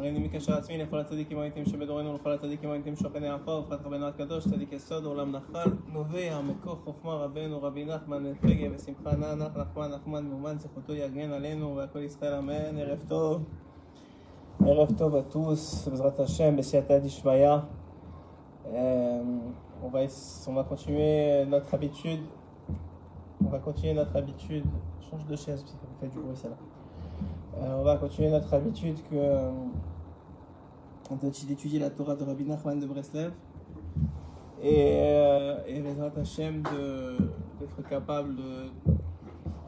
הריני 0.00 0.18
מקשר 0.18 0.54
עצמי 0.54 0.78
לכל 0.78 0.98
הצדיקים 0.98 1.38
האמיתים 1.38 1.64
שבדורנו 1.64 2.10
ולכל 2.10 2.32
הצדיקים 2.32 2.70
האמיתים 2.70 2.96
שוכני 2.96 3.28
עפר 3.28 3.62
ופת 3.66 3.86
רבנו 3.86 4.06
הקדוש 4.06 4.48
צדיק 4.48 4.72
יסוד 4.72 5.04
עולם 5.04 5.32
נחל 5.32 5.70
נובע 5.92 6.40
מכוח 6.40 6.78
חוכמה 6.84 7.14
רבנו 7.14 7.62
רבי 7.62 7.84
נחמן 7.84 8.24
בן 8.24 8.34
פגה 8.34 8.66
ושמחה 8.74 9.16
נח 9.16 9.34
נח 9.34 9.56
נחמן 9.56 9.90
נחמן 9.90 10.26
מאומן 10.26 10.58
זכותו 10.58 10.94
יגן 10.94 11.32
עלינו 11.32 11.76
והכל 11.76 11.98
ישראל 11.98 12.34
אמן 12.34 12.78
ערב 12.78 12.98
טוב 13.08 13.42
ערב 14.66 14.88
טוב 14.98 15.14
tous 15.30 15.88
בעזרת 15.88 16.20
השם 16.20 16.56
בסייעתא 16.56 16.98
דשמיא 16.98 17.56
Euh, 18.66 19.22
on 19.82 19.88
va, 19.88 20.00
on 20.46 20.52
va 20.52 20.64
continuer 20.64 21.44
notre 21.46 21.74
habitude 21.74 22.20
on 23.44 23.48
va 23.48 23.58
continuer 23.58 23.94
notre 23.94 24.14
habitude 24.16 24.66
change 25.10 25.26
de 25.26 25.34
chaise 25.34 25.62
parce 25.62 25.74
que 25.74 25.80
ça 25.80 25.94
fait 26.00 26.08
du 26.08 26.20
bruit 26.20 26.36
celle-là 26.36 26.56
Euh, 26.56 26.79
on 27.58 27.82
va 27.82 27.96
continuer 27.96 28.30
notre 28.30 28.52
habitude 28.54 28.96
que 29.10 29.14
euh, 29.16 29.50
d'étudier 31.46 31.78
la 31.78 31.90
Torah 31.90 32.14
de 32.14 32.24
Rabbi 32.24 32.44
Nachman 32.44 32.78
de 32.78 32.86
Breslev. 32.86 33.32
Et, 34.62 35.00
euh, 35.00 35.56
et 35.66 35.80
de- 36.62 37.16
d'être 37.58 37.88
capable 37.88 38.36
de 38.36 38.70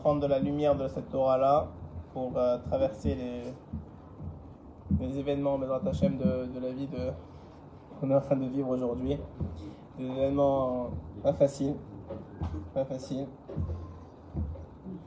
prendre 0.01 0.21
de 0.21 0.27
la 0.27 0.39
lumière 0.39 0.77
de 0.77 0.87
cette 0.89 1.09
Torah-là 1.11 1.69
pour 2.13 2.37
euh, 2.37 2.59
traverser 2.59 3.15
les, 3.15 3.43
les 5.07 5.19
événements 5.19 5.57
de, 6.19 6.47
de 6.47 6.61
la 6.61 6.73
vie 6.73 6.87
qu'on 7.99 8.11
est 8.11 8.15
en 8.15 8.21
train 8.21 8.37
de 8.37 8.45
vivre 8.47 8.69
aujourd'hui. 8.69 9.17
Des 9.99 10.05
événements 10.07 10.91
pas 11.23 11.33
faciles, 11.33 11.75
pas 12.75 12.85
faciles, 12.85 13.27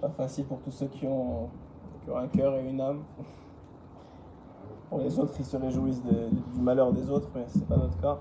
pas 0.01 0.09
faciles 0.09 0.45
pour 0.45 0.59
tous 0.61 0.71
ceux 0.71 0.87
qui 0.87 1.05
ont 1.05 1.49
un 2.13 2.27
cœur 2.27 2.55
et 2.55 2.69
une 2.69 2.81
âme. 2.81 3.03
Pour 4.89 4.99
les 4.99 5.19
autres, 5.19 5.33
ils 5.39 5.45
se 5.45 5.57
réjouissent 5.57 6.03
du 6.03 6.61
malheur 6.61 6.93
des 6.93 7.09
autres, 7.09 7.29
mais 7.33 7.45
c'est 7.47 7.67
pas 7.67 7.77
notre 7.77 7.99
cas. 7.99 8.17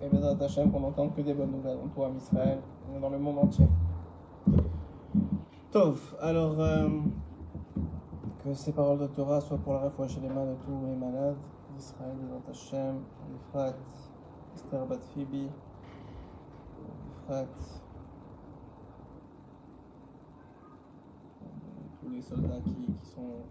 Et 0.00 0.08
Bezrat 0.08 0.36
Hashem, 0.40 0.70
qu'on 0.70 0.80
n'entende 0.80 1.14
que 1.14 1.20
des 1.20 1.34
bonnes 1.34 1.50
nouvelles 1.50 1.78
en 1.84 1.88
toi, 1.88 2.10
Israël, 2.16 2.58
dans 3.00 3.10
le 3.10 3.18
monde 3.18 3.38
entier. 3.38 3.66
Tov, 5.70 6.16
alors 6.20 6.58
euh, 6.58 6.88
que 8.44 8.52
ces 8.54 8.72
paroles 8.72 8.98
de 8.98 9.06
Torah 9.06 9.40
soient 9.40 9.58
pour 9.58 9.74
la 9.74 9.80
réfoua 9.80 10.08
chez 10.08 10.20
les 10.20 10.28
mains 10.28 10.44
de 10.44 10.54
tous 10.64 10.86
les 10.86 10.96
malades 10.96 11.36
d'Israël, 11.76 12.14
Bezrat 12.16 12.50
Hashem, 12.50 13.00
Efrat, 13.34 13.74
Esther 14.54 14.86
Bat 14.86 14.98
Phoebe, 15.14 15.48
Efrat, 17.24 17.81
les 22.12 22.22
soldats 22.22 22.60
qui, 22.64 22.86
sont 23.02 23.44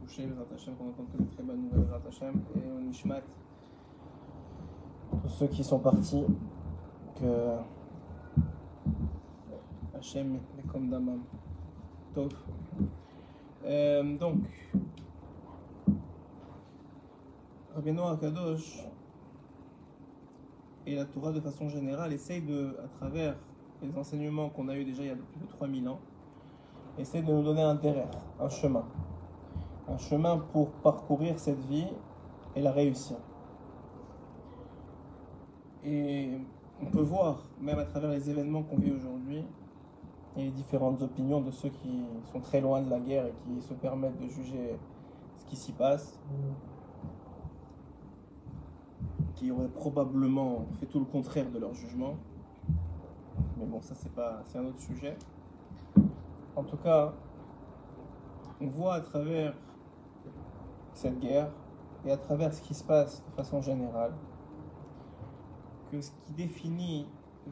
touchés, 0.00 0.26
les 0.26 0.54
Hashem, 0.54 0.74
qu'on 0.74 0.88
entend 0.88 1.04
que 1.12 1.22
des 1.22 1.28
très 1.28 1.42
bonnes 1.42 1.62
nouvelles, 1.62 1.86
les 1.88 2.08
Hashem, 2.08 2.42
et 2.56 2.70
au 2.70 2.80
Nishmat, 2.80 3.22
tous 5.22 5.28
ceux 5.28 5.46
qui 5.46 5.64
sont 5.64 5.78
partis, 5.78 6.24
que 7.18 7.56
Hachem 9.96 10.36
est 10.58 10.66
comme 10.70 10.90
Damam. 10.90 11.20
Tov. 12.14 12.32
Euh, 13.64 14.16
donc, 14.16 14.38
Rabbeinu 17.74 18.00
Akadosh 18.00 18.84
et 20.86 20.94
la 20.96 21.04
Torah 21.04 21.32
de 21.32 21.40
façon 21.40 21.68
générale 21.68 22.12
essaye 22.12 22.40
de, 22.40 22.76
à 22.82 22.88
travers 22.98 23.36
les 23.82 23.96
enseignements 23.96 24.48
qu'on 24.48 24.68
a 24.68 24.76
eu 24.76 24.84
déjà 24.84 25.02
il 25.02 25.08
y 25.08 25.10
a 25.10 25.16
plus 25.16 25.40
de 25.40 25.46
3000 25.46 25.88
ans, 25.88 26.00
essaie 26.98 27.22
de 27.22 27.32
nous 27.32 27.42
donner 27.42 27.62
un 27.62 27.76
terrain, 27.76 28.08
un 28.40 28.48
chemin. 28.48 28.84
Un 29.88 29.98
chemin 29.98 30.38
pour 30.52 30.70
parcourir 30.70 31.38
cette 31.38 31.64
vie 31.66 31.88
et 32.54 32.60
la 32.60 32.72
réussir. 32.72 33.16
Et 35.84 36.30
on 36.82 36.86
peut 36.86 37.00
voir, 37.00 37.42
même 37.60 37.78
à 37.78 37.84
travers 37.84 38.10
les 38.10 38.28
événements 38.28 38.62
qu'on 38.62 38.76
vit 38.76 38.92
aujourd'hui, 38.92 39.44
et 40.36 40.42
les 40.42 40.50
différentes 40.50 41.02
opinions 41.02 41.40
de 41.40 41.50
ceux 41.50 41.70
qui 41.70 42.04
sont 42.32 42.40
très 42.40 42.60
loin 42.60 42.80
de 42.82 42.90
la 42.90 43.00
guerre 43.00 43.26
et 43.26 43.32
qui 43.32 43.60
se 43.60 43.74
permettent 43.74 44.20
de 44.20 44.28
juger 44.28 44.78
ce 45.36 45.46
qui 45.46 45.56
s'y 45.56 45.72
passe, 45.72 46.20
qui 49.34 49.50
auraient 49.50 49.68
probablement 49.68 50.66
fait 50.78 50.86
tout 50.86 50.98
le 50.98 51.06
contraire 51.06 51.50
de 51.50 51.58
leur 51.58 51.74
jugement. 51.74 52.14
Mais 53.56 53.66
bon, 53.66 53.80
ça 53.80 53.94
c'est 53.94 54.12
pas, 54.12 54.42
c'est 54.46 54.58
un 54.58 54.66
autre 54.66 54.80
sujet. 54.80 55.16
En 56.58 56.64
tout 56.64 56.76
cas, 56.76 57.12
on 58.60 58.66
voit 58.66 58.94
à 58.94 59.00
travers 59.00 59.54
cette 60.92 61.20
guerre 61.20 61.52
et 62.04 62.10
à 62.10 62.16
travers 62.16 62.52
ce 62.52 62.60
qui 62.60 62.74
se 62.74 62.82
passe 62.82 63.22
de 63.24 63.30
façon 63.36 63.62
générale 63.62 64.12
que 65.92 66.00
ce 66.00 66.10
qui 66.10 66.32
définit 66.32 67.06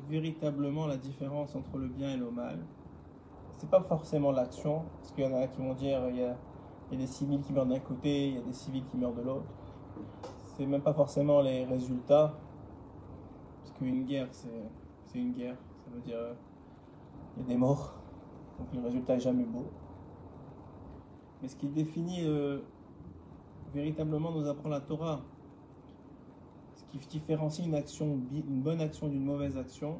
véritablement 0.09 0.89
la 0.89 0.97
différence 0.97 1.55
entre 1.55 1.79
le 1.79 1.87
bien 1.87 2.15
et 2.15 2.17
le 2.17 2.33
mal, 2.33 2.59
c'est 3.59 3.71
pas 3.71 3.81
forcément 3.81 4.33
l'action, 4.33 4.83
parce 4.99 5.13
qu'il 5.13 5.23
y 5.23 5.27
en 5.29 5.37
a 5.37 5.47
qui 5.47 5.61
vont 5.61 5.75
dire 5.75 6.01
il 6.09 6.17
y 6.17 6.25
a, 6.25 6.37
des 6.91 7.07
civils 7.07 7.41
qui 7.43 7.53
meurent 7.53 7.67
d'un 7.67 7.79
côté, 7.79 8.31
il 8.31 8.35
y 8.35 8.39
a 8.39 8.43
des 8.43 8.53
civils 8.53 8.85
qui 8.87 8.97
meurent 8.97 9.15
de 9.15 9.23
l'autre. 9.23 9.47
C'est 10.57 10.67
même 10.67 10.83
pas 10.83 10.95
forcément 10.95 11.41
les 11.43 11.65
résultats, 11.65 12.35
parce 13.61 13.71
qu'une 13.79 14.05
guerre 14.05 14.27
c'est 14.33 14.69
c'est 15.05 15.19
une 15.21 15.33
guerre, 15.33 15.57
ça 15.85 15.91
veut 15.95 16.01
dire 16.01 16.17
euh, 16.19 16.35
il 17.37 17.43
y 17.45 17.47
a 17.47 17.49
des 17.51 17.57
morts, 17.57 17.95
donc 18.59 18.69
le 18.75 18.81
résultat 18.81 19.17
est 19.17 19.21
jamais 19.21 19.45
beau. 19.45 19.65
Mais 21.43 21.49
ce 21.49 21.57
qui 21.57 21.69
définit 21.69 22.25
euh, 22.25 22.61
véritablement 23.75 24.33
nous 24.33 24.47
apprend 24.49 24.69
la 24.69 24.81
Torah, 24.81 25.21
ce 26.75 26.85
qui 26.85 26.99
différencie 27.07 27.67
une 27.67 28.63
bonne 28.63 28.81
action 28.81 29.09
d'une 29.09 29.25
mauvaise 29.25 29.57
action, 29.59 29.99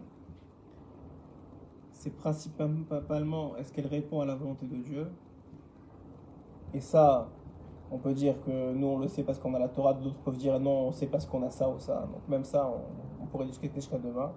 c'est 1.93 2.15
principalement 2.17 3.57
est-ce 3.57 3.73
qu'elle 3.73 3.87
répond 3.87 4.21
à 4.21 4.27
la 4.27 4.35
volonté 4.35 4.67
de 4.67 4.77
Dieu. 4.77 5.09
Et 6.73 6.81
ça, 6.81 7.29
on 7.91 7.99
peut 7.99 8.15
dire 8.15 8.41
que 8.45 8.73
nous 8.75 8.87
on 8.87 8.99
le 8.99 9.09
sait 9.09 9.23
parce 9.23 9.39
qu'on 9.39 9.55
a 9.55 9.59
la 9.59 9.69
Torah, 9.69 9.95
d'autres 9.95 10.17
peuvent 10.19 10.37
dire 10.37 10.61
non, 10.61 10.89
on 10.89 10.93
sait 10.93 11.07
parce 11.07 11.27
qu'on 11.27 11.43
a 11.43 11.51
ça 11.51 11.69
ou 11.69 11.79
ça. 11.79 12.09
Donc 12.13 12.29
même 12.29 12.45
ça, 12.45 12.69
on, 12.69 13.23
on 13.23 13.27
pourrait 13.27 13.47
discuter 13.47 13.75
jusqu'à 13.77 13.99
demain. 13.99 14.33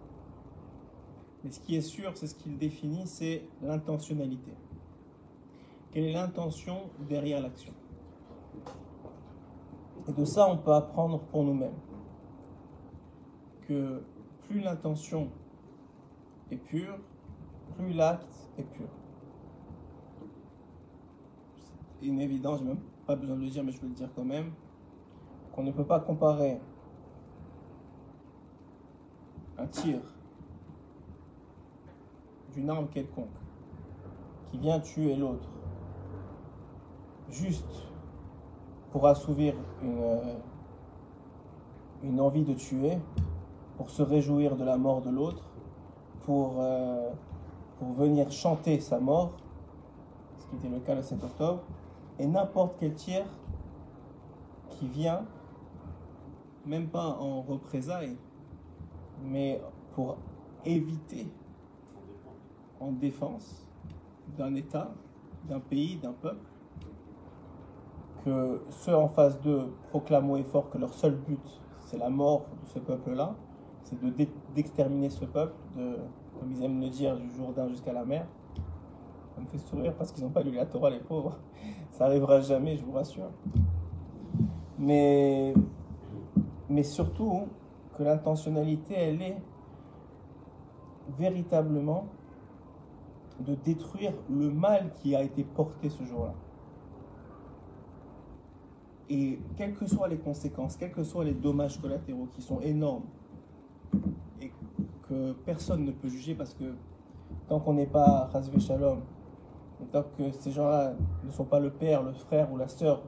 Mais 1.44 1.52
ce 1.52 1.60
qui 1.60 1.76
est 1.76 1.82
sûr, 1.82 2.12
c'est 2.16 2.28
ce 2.28 2.36
qu'il 2.36 2.58
définit, 2.58 3.08
c'est 3.08 3.44
l'intentionnalité. 3.62 4.52
Quelle 5.92 6.06
est 6.06 6.14
l'intention 6.14 6.90
derrière 7.08 7.42
l'action? 7.42 7.74
Et 10.08 10.12
de 10.12 10.26
ça, 10.26 10.50
on 10.50 10.58
peut 10.58 10.74
apprendre 10.74 11.20
pour 11.20 11.44
nous-mêmes 11.44 11.78
que 13.68 14.02
plus 14.48 14.60
l'intention 14.60 15.30
est 16.52 16.58
pure, 16.58 16.98
plus 17.78 17.94
l'acte 17.94 18.50
est 18.58 18.64
pur. 18.64 18.88
C'est 22.00 22.08
une 22.08 22.20
évidence, 22.20 22.60
j'ai 22.60 22.66
même 22.66 22.80
pas 23.06 23.16
besoin 23.16 23.36
de 23.36 23.42
le 23.42 23.50
dire, 23.50 23.64
mais 23.64 23.72
je 23.72 23.80
vais 23.80 23.88
le 23.88 23.94
dire 23.94 24.10
quand 24.16 24.26
même, 24.26 24.52
qu'on 25.54 25.64
ne 25.64 25.72
peut 25.72 25.86
pas 25.86 26.00
comparer 26.00 26.60
un 29.58 29.68
tir 29.68 30.00
d'une 32.60 32.70
arme 32.70 32.88
quelconque 32.88 33.28
qui 34.52 34.58
vient 34.58 34.80
tuer 34.80 35.16
l'autre 35.16 35.48
juste 37.30 37.86
pour 38.92 39.08
assouvir 39.08 39.54
une, 39.82 40.02
euh, 40.02 40.34
une 42.04 42.20
envie 42.20 42.44
de 42.44 42.54
tuer, 42.54 42.98
pour 43.78 43.90
se 43.90 44.02
réjouir 44.02 44.58
de 44.58 44.64
la 44.64 44.78
mort 44.78 45.02
de 45.02 45.10
l'autre, 45.10 45.44
pour, 46.26 46.56
euh, 46.58 47.12
pour 47.78 47.94
venir 47.94 48.30
chanter 48.32 48.80
sa 48.80 49.00
mort, 49.00 49.32
ce 50.40 50.48
qui 50.48 50.56
était 50.56 50.70
le 50.70 50.80
cas 50.80 50.96
le 50.96 51.04
7 51.04 51.24
octobre, 51.24 51.62
et 52.18 52.26
n'importe 52.26 52.76
quel 52.80 52.94
tir 52.96 53.26
qui 54.72 54.88
vient, 54.88 55.24
même 56.66 56.88
pas 56.88 57.18
en 57.20 57.42
représailles, 57.42 58.18
mais 59.24 59.62
pour 59.94 60.18
éviter 60.66 61.28
en 62.80 62.92
défense 62.92 63.68
d'un 64.38 64.56
État, 64.56 64.92
d'un 65.48 65.60
pays, 65.60 65.98
d'un 65.98 66.14
peuple, 66.14 66.46
que 68.24 68.62
ceux 68.70 68.96
en 68.96 69.08
face 69.08 69.40
d'eux 69.42 69.74
proclament 69.90 70.32
haut 70.32 70.38
et 70.38 70.44
fort 70.44 70.70
que 70.70 70.78
leur 70.78 70.94
seul 70.94 71.16
but, 71.16 71.40
c'est 71.86 71.98
la 71.98 72.10
mort 72.10 72.46
de 72.64 72.68
ce 72.68 72.80
peuple-là, 72.80 73.36
c'est 73.84 74.00
de 74.02 74.10
d'ex- 74.10 74.32
d'exterminer 74.54 75.10
ce 75.10 75.26
peuple, 75.26 75.54
comme 76.40 76.52
ils 76.52 76.64
aiment 76.64 76.82
le 76.82 76.90
dire, 76.90 77.18
du 77.18 77.32
Jourdain 77.32 77.68
jusqu'à 77.70 77.94
la 77.94 78.06
mer. 78.06 78.28
Ça 79.36 79.42
me 79.42 79.48
fait 79.48 79.58
sourire 79.58 79.94
parce 79.96 80.12
qu'ils 80.12 80.24
n'ont 80.24 80.30
pas 80.32 80.44
lu 80.44 80.52
la 80.52 80.66
Torah, 80.66 80.90
les 80.90 81.00
pauvres. 81.00 81.38
Ça 81.92 82.06
arrivera 82.06 82.42
jamais, 82.42 82.76
je 82.78 82.84
vous 82.84 82.92
rassure. 82.92 83.32
Mais, 84.78 85.54
mais 86.70 86.84
surtout, 86.84 87.48
que 87.98 88.04
l'intentionnalité, 88.04 88.94
elle 88.96 89.22
est 89.22 89.38
véritablement 91.18 92.06
de 93.40 93.56
détruire 93.56 94.14
le 94.30 94.50
mal 94.50 94.92
qui 94.96 95.16
a 95.16 95.24
été 95.24 95.44
porté 95.44 95.90
ce 95.90 96.04
jour-là. 96.04 96.34
Et 99.10 99.40
quelles 99.58 99.74
que 99.74 99.88
soient 99.88 100.08
les 100.08 100.18
conséquences, 100.18 100.78
quels 100.78 100.92
que 100.92 101.04
soient 101.04 101.24
les 101.24 101.34
dommages 101.34 101.82
collatéraux 101.82 102.28
qui 102.32 102.42
sont 102.42 102.60
énormes 102.62 103.06
et 104.40 104.52
que 105.08 105.32
personne 105.46 105.84
ne 105.84 105.92
peut 105.92 106.10
juger 106.10 106.36
parce 106.36 106.54
que 106.54 106.76
tant 107.48 107.60
qu'on 107.60 107.74
n'est 107.74 107.88
pas 107.88 108.30
Razvé 108.32 108.60
Shalom, 108.60 109.00
tant 109.92 110.04
que 110.18 110.32
ces 110.32 110.52
gens-là 110.52 110.94
ne 111.24 111.32
sont 111.32 111.46
pas 111.46 111.60
le 111.60 111.72
père, 111.72 112.04
le 112.04 112.14
frère 112.14 112.52
ou 112.52 112.58
la 112.58 112.68
sœur 112.68 113.02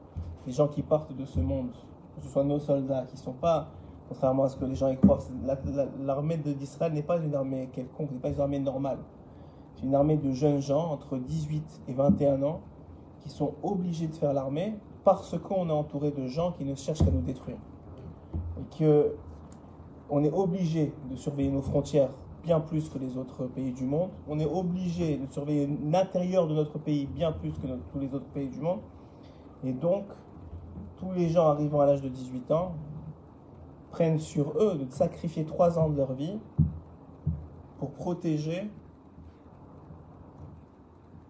des 0.44 0.52
gens 0.52 0.66
qui 0.66 0.82
partent 0.82 1.16
de 1.16 1.24
ce 1.24 1.38
monde, 1.38 1.70
que 2.16 2.22
ce 2.22 2.28
soit 2.28 2.44
nos 2.44 2.58
soldats, 2.58 3.04
qui 3.06 3.14
ne 3.14 3.20
sont 3.20 3.32
pas, 3.32 3.68
contrairement 4.08 4.44
à 4.44 4.48
ce 4.48 4.56
que 4.56 4.64
les 4.64 4.74
gens 4.74 4.88
y 4.88 4.96
croient, 4.96 5.18
l'armée 6.00 6.36
d'Israël 6.36 6.92
n'est 6.92 7.02
pas 7.02 7.18
une 7.18 7.34
armée 7.34 7.68
quelconque, 7.72 8.10
n'est 8.10 8.18
pas 8.18 8.30
une 8.30 8.40
armée 8.40 8.58
normale. 8.58 8.98
Une 9.82 9.94
armée 9.94 10.16
de 10.16 10.32
jeunes 10.32 10.60
gens 10.60 10.90
entre 10.90 11.16
18 11.16 11.82
et 11.88 11.92
21 11.92 12.42
ans 12.42 12.60
qui 13.20 13.30
sont 13.30 13.54
obligés 13.62 14.06
de 14.06 14.14
faire 14.14 14.32
l'armée 14.32 14.74
parce 15.04 15.36
qu'on 15.38 15.68
est 15.68 15.72
entouré 15.72 16.10
de 16.10 16.26
gens 16.26 16.52
qui 16.52 16.64
ne 16.64 16.74
cherchent 16.74 17.04
qu'à 17.04 17.10
nous 17.10 17.22
détruire. 17.22 17.58
Et 18.58 18.78
que 18.78 19.14
on 20.10 20.22
est 20.22 20.32
obligé 20.32 20.92
de 21.10 21.16
surveiller 21.16 21.50
nos 21.50 21.62
frontières 21.62 22.10
bien 22.42 22.60
plus 22.60 22.88
que 22.88 22.98
les 22.98 23.16
autres 23.16 23.46
pays 23.46 23.72
du 23.72 23.84
monde. 23.84 24.10
On 24.28 24.38
est 24.38 24.46
obligé 24.46 25.16
de 25.16 25.26
surveiller 25.32 25.68
l'intérieur 25.84 26.46
de 26.46 26.54
notre 26.54 26.78
pays 26.78 27.06
bien 27.06 27.32
plus 27.32 27.52
que 27.52 27.66
tous 27.92 27.98
les 27.98 28.12
autres 28.14 28.26
pays 28.26 28.48
du 28.48 28.60
monde. 28.60 28.80
Et 29.64 29.72
donc, 29.72 30.04
tous 30.98 31.12
les 31.12 31.28
gens 31.28 31.46
arrivant 31.46 31.80
à 31.80 31.86
l'âge 31.86 32.02
de 32.02 32.08
18 32.08 32.50
ans 32.50 32.72
prennent 33.90 34.18
sur 34.18 34.52
eux 34.60 34.76
de 34.78 34.90
sacrifier 34.90 35.44
trois 35.44 35.78
ans 35.78 35.88
de 35.88 35.96
leur 35.96 36.12
vie 36.12 36.38
pour 37.78 37.90
protéger 37.92 38.70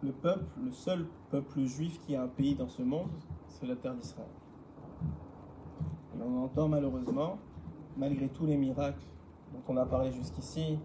le 0.02 0.12
peuple, 0.12 0.44
le 0.62 0.72
seul 0.72 1.06
peuple 1.30 1.64
juif 1.64 2.00
qui 2.00 2.16
a 2.16 2.22
un 2.22 2.28
pays 2.28 2.54
dans 2.54 2.68
ce 2.68 2.82
monde, 2.82 3.10
c'est 3.48 3.66
la 3.66 3.76
terre 3.76 3.94
d'Israël. 3.94 4.28
On 6.20 6.44
entend 6.44 6.68
malheureusement, 6.68 7.38
malgré 7.96 8.28
tous 8.28 8.46
les 8.46 8.56
miracles 8.56 9.04
dont 9.52 9.62
on 9.68 9.76
a 9.76 9.86
parlé 9.86 10.12
jusqu'ici, 10.12 10.78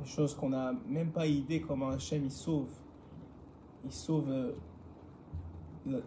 des 0.00 0.06
choses 0.06 0.34
qu'on 0.34 0.50
n'a 0.50 0.72
même 0.86 1.10
pas 1.10 1.26
idée 1.26 1.60
comment 1.60 1.88
Hachem 1.88 2.24
il 2.24 2.30
sauve. 2.30 2.70
Il 3.84 3.92
sauve, 3.92 4.30
euh, 4.30 4.52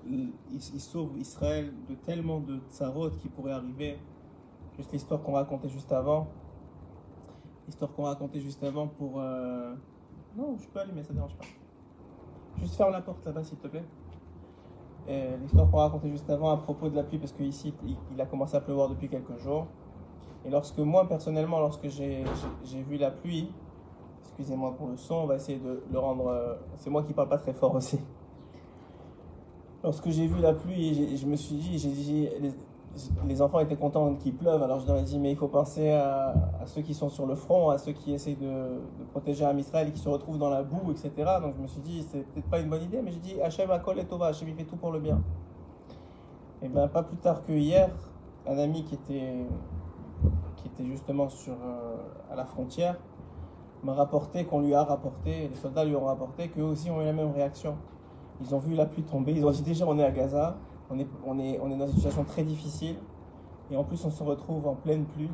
il, 0.10 0.82
sauve 0.82 1.18
Israël 1.18 1.72
de 1.88 1.96
tellement 1.96 2.40
de 2.40 2.60
tsarot 2.70 3.12
qui 3.12 3.30
pourraient 3.30 3.54
arriver. 3.54 3.98
Juste 4.78 4.92
l'histoire 4.92 5.22
qu'on 5.22 5.34
racontait 5.34 5.70
juste 5.70 5.92
avant. 5.92 6.28
L'histoire 7.68 7.92
qu'on 7.94 8.04
racontait 8.04 8.42
juste 8.42 8.64
avant 8.64 8.88
pour. 8.88 9.20
Euh, 9.20 9.76
non, 10.36 10.58
je 10.58 10.68
peux 10.68 10.80
allumer, 10.80 11.04
ça 11.04 11.10
ne 11.10 11.16
dérange 11.16 11.36
pas. 11.36 11.46
Juste 12.58 12.76
ferme 12.76 12.92
la 12.92 13.02
porte 13.02 13.26
là-bas, 13.26 13.44
s'il 13.44 13.58
te 13.58 13.68
plaît. 13.68 13.84
L'histoire 15.42 15.70
qu'on 15.72 15.78
racontait 15.78 16.10
juste 16.10 16.30
avant 16.30 16.52
à 16.52 16.58
propos 16.58 16.90
de 16.90 16.96
la 16.96 17.04
pluie, 17.04 17.18
parce 17.18 17.32
qu'ici, 17.32 17.74
il 18.12 18.22
a 18.22 18.26
commencé 18.26 18.56
à 18.56 18.62
pleuvoir 18.62 18.90
depuis 18.90 19.10
quelques 19.10 19.38
jours. 19.38 19.66
Et 20.46 20.50
lorsque 20.50 20.78
moi, 20.80 21.08
personnellement, 21.08 21.60
lorsque 21.60 21.88
j'ai 21.90 22.24
vu 22.88 22.98
la 22.98 23.12
pluie, 23.12 23.52
excusez-moi 24.22 24.74
pour 24.78 24.88
le 24.88 24.98
son, 24.98 25.16
on 25.16 25.26
va 25.26 25.36
essayer 25.36 25.58
de 25.60 25.84
le 25.92 26.00
rendre. 26.00 26.28
Euh, 26.28 26.56
c'est 26.78 26.90
moi 26.90 27.04
qui 27.04 27.14
parle 27.14 27.28
pas 27.28 27.38
très 27.38 27.54
fort 27.54 27.76
aussi. 27.76 28.00
Lorsque 29.84 30.10
j'ai 30.10 30.28
vu 30.28 30.40
la 30.42 30.54
pluie, 30.54 31.18
je 31.18 31.26
me 31.26 31.36
suis 31.36 31.56
dit, 31.56 31.78
j'ai 31.78 31.90
dit, 31.90 32.30
les, 33.28 33.42
enfants 33.42 33.60
étaient 33.60 33.76
contents 33.76 34.16
qu'il 34.16 34.36
pleuve, 34.36 34.62
alors 34.64 34.80
je 34.80 34.88
leur 34.88 34.98
ai 34.98 35.04
dit, 35.04 35.20
mais 35.20 35.32
il 35.32 35.36
faut 35.36 35.48
penser 35.48 35.92
à, 35.92 36.34
ceux 36.66 36.82
qui 36.82 36.94
sont 36.94 37.10
sur 37.10 37.26
le 37.26 37.36
front, 37.36 37.70
à 37.70 37.78
ceux 37.78 37.92
qui 37.92 38.14
essayent 38.14 38.36
de, 38.36 38.82
protéger 39.12 39.46
un 39.46 39.58
Israël 39.58 39.88
et 39.88 39.92
qui 39.92 40.00
se 40.00 40.10
retrouvent 40.10 40.38
dans 40.38 40.50
la 40.50 40.64
boue, 40.64 40.92
etc. 40.92 41.12
Donc 41.42 41.56
je 41.58 41.62
me 41.62 41.68
suis 41.68 41.82
dit, 41.82 42.06
c'est 42.10 42.26
peut-être 42.34 42.50
pas 42.50 42.60
une 42.60 42.70
bonne 42.70 42.84
idée, 42.84 43.02
mais 43.02 43.12
j'ai 43.12 43.20
dit, 43.20 43.42
Hachem 43.42 43.72
Akol 43.72 44.00
et 44.00 44.06
Tova, 44.06 44.28
Hachem 44.28 44.50
il 44.50 44.56
fait 44.56 44.64
tout 44.64 44.78
pour 44.78 44.92
le 44.92 45.00
bien. 45.00 45.22
Et 46.62 46.68
bien, 46.68 46.88
pas 46.88 47.04
plus 47.04 47.18
tard 47.18 47.44
que 47.46 47.54
hier, 47.54 47.90
un 48.48 48.58
ami 48.58 48.84
qui 48.84 48.96
était, 48.96 49.46
qui 50.58 50.68
était 50.68 50.86
justement 50.86 51.30
sur, 51.30 51.54
euh, 51.54 51.96
à 52.32 52.36
la 52.36 52.46
frontière, 52.46 52.98
m'a 53.84 53.94
rapporté, 53.94 54.46
qu'on 54.46 54.62
lui 54.62 54.74
a 54.74 54.84
rapporté, 54.84 55.48
les 55.48 55.56
soldats 55.56 55.86
lui 55.86 55.96
ont 55.96 56.06
rapporté 56.06 56.50
qu'eux 56.50 56.64
aussi 56.64 56.90
ont 56.90 57.02
eu 57.02 57.06
la 57.06 57.14
même 57.14 57.32
réaction. 57.32 57.76
Ils 58.42 58.54
ont 58.54 58.60
vu 58.60 58.76
la 58.76 58.86
pluie 58.86 59.04
tomber, 59.04 59.34
ils 59.34 59.46
ont 59.46 59.52
dit 59.52 59.62
déjà 59.62 59.86
on 59.86 59.98
est 59.98 60.04
à 60.04 60.12
Gaza, 60.12 60.58
on 60.90 61.00
est, 61.00 61.08
on 61.26 61.40
est, 61.40 61.60
on 61.62 61.72
est 61.72 61.78
dans 61.78 61.88
une 61.88 61.94
situation 61.94 62.24
très 62.24 62.44
difficile, 62.44 62.96
et 63.72 63.78
en 63.78 63.84
plus 63.84 64.04
on 64.06 64.10
se 64.10 64.24
retrouve 64.24 64.68
en 64.68 64.76
pleine 64.76 65.06
pluie. 65.06 65.32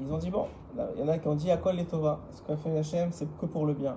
Ils 0.00 0.12
ont 0.12 0.18
dit 0.18 0.30
bon, 0.30 0.46
il 0.94 1.00
y 1.00 1.02
en 1.02 1.08
a 1.08 1.18
qui 1.18 1.28
ont 1.28 1.34
dit 1.34 1.50
Akol 1.50 1.80
et 1.80 1.84
Tova, 1.84 2.20
ce 2.30 2.42
qu'a 2.42 2.56
fait 2.56 2.76
Hachem 2.76 3.10
c'est 3.10 3.26
que 3.38 3.46
pour 3.46 3.66
le 3.66 3.74
bien. 3.74 3.96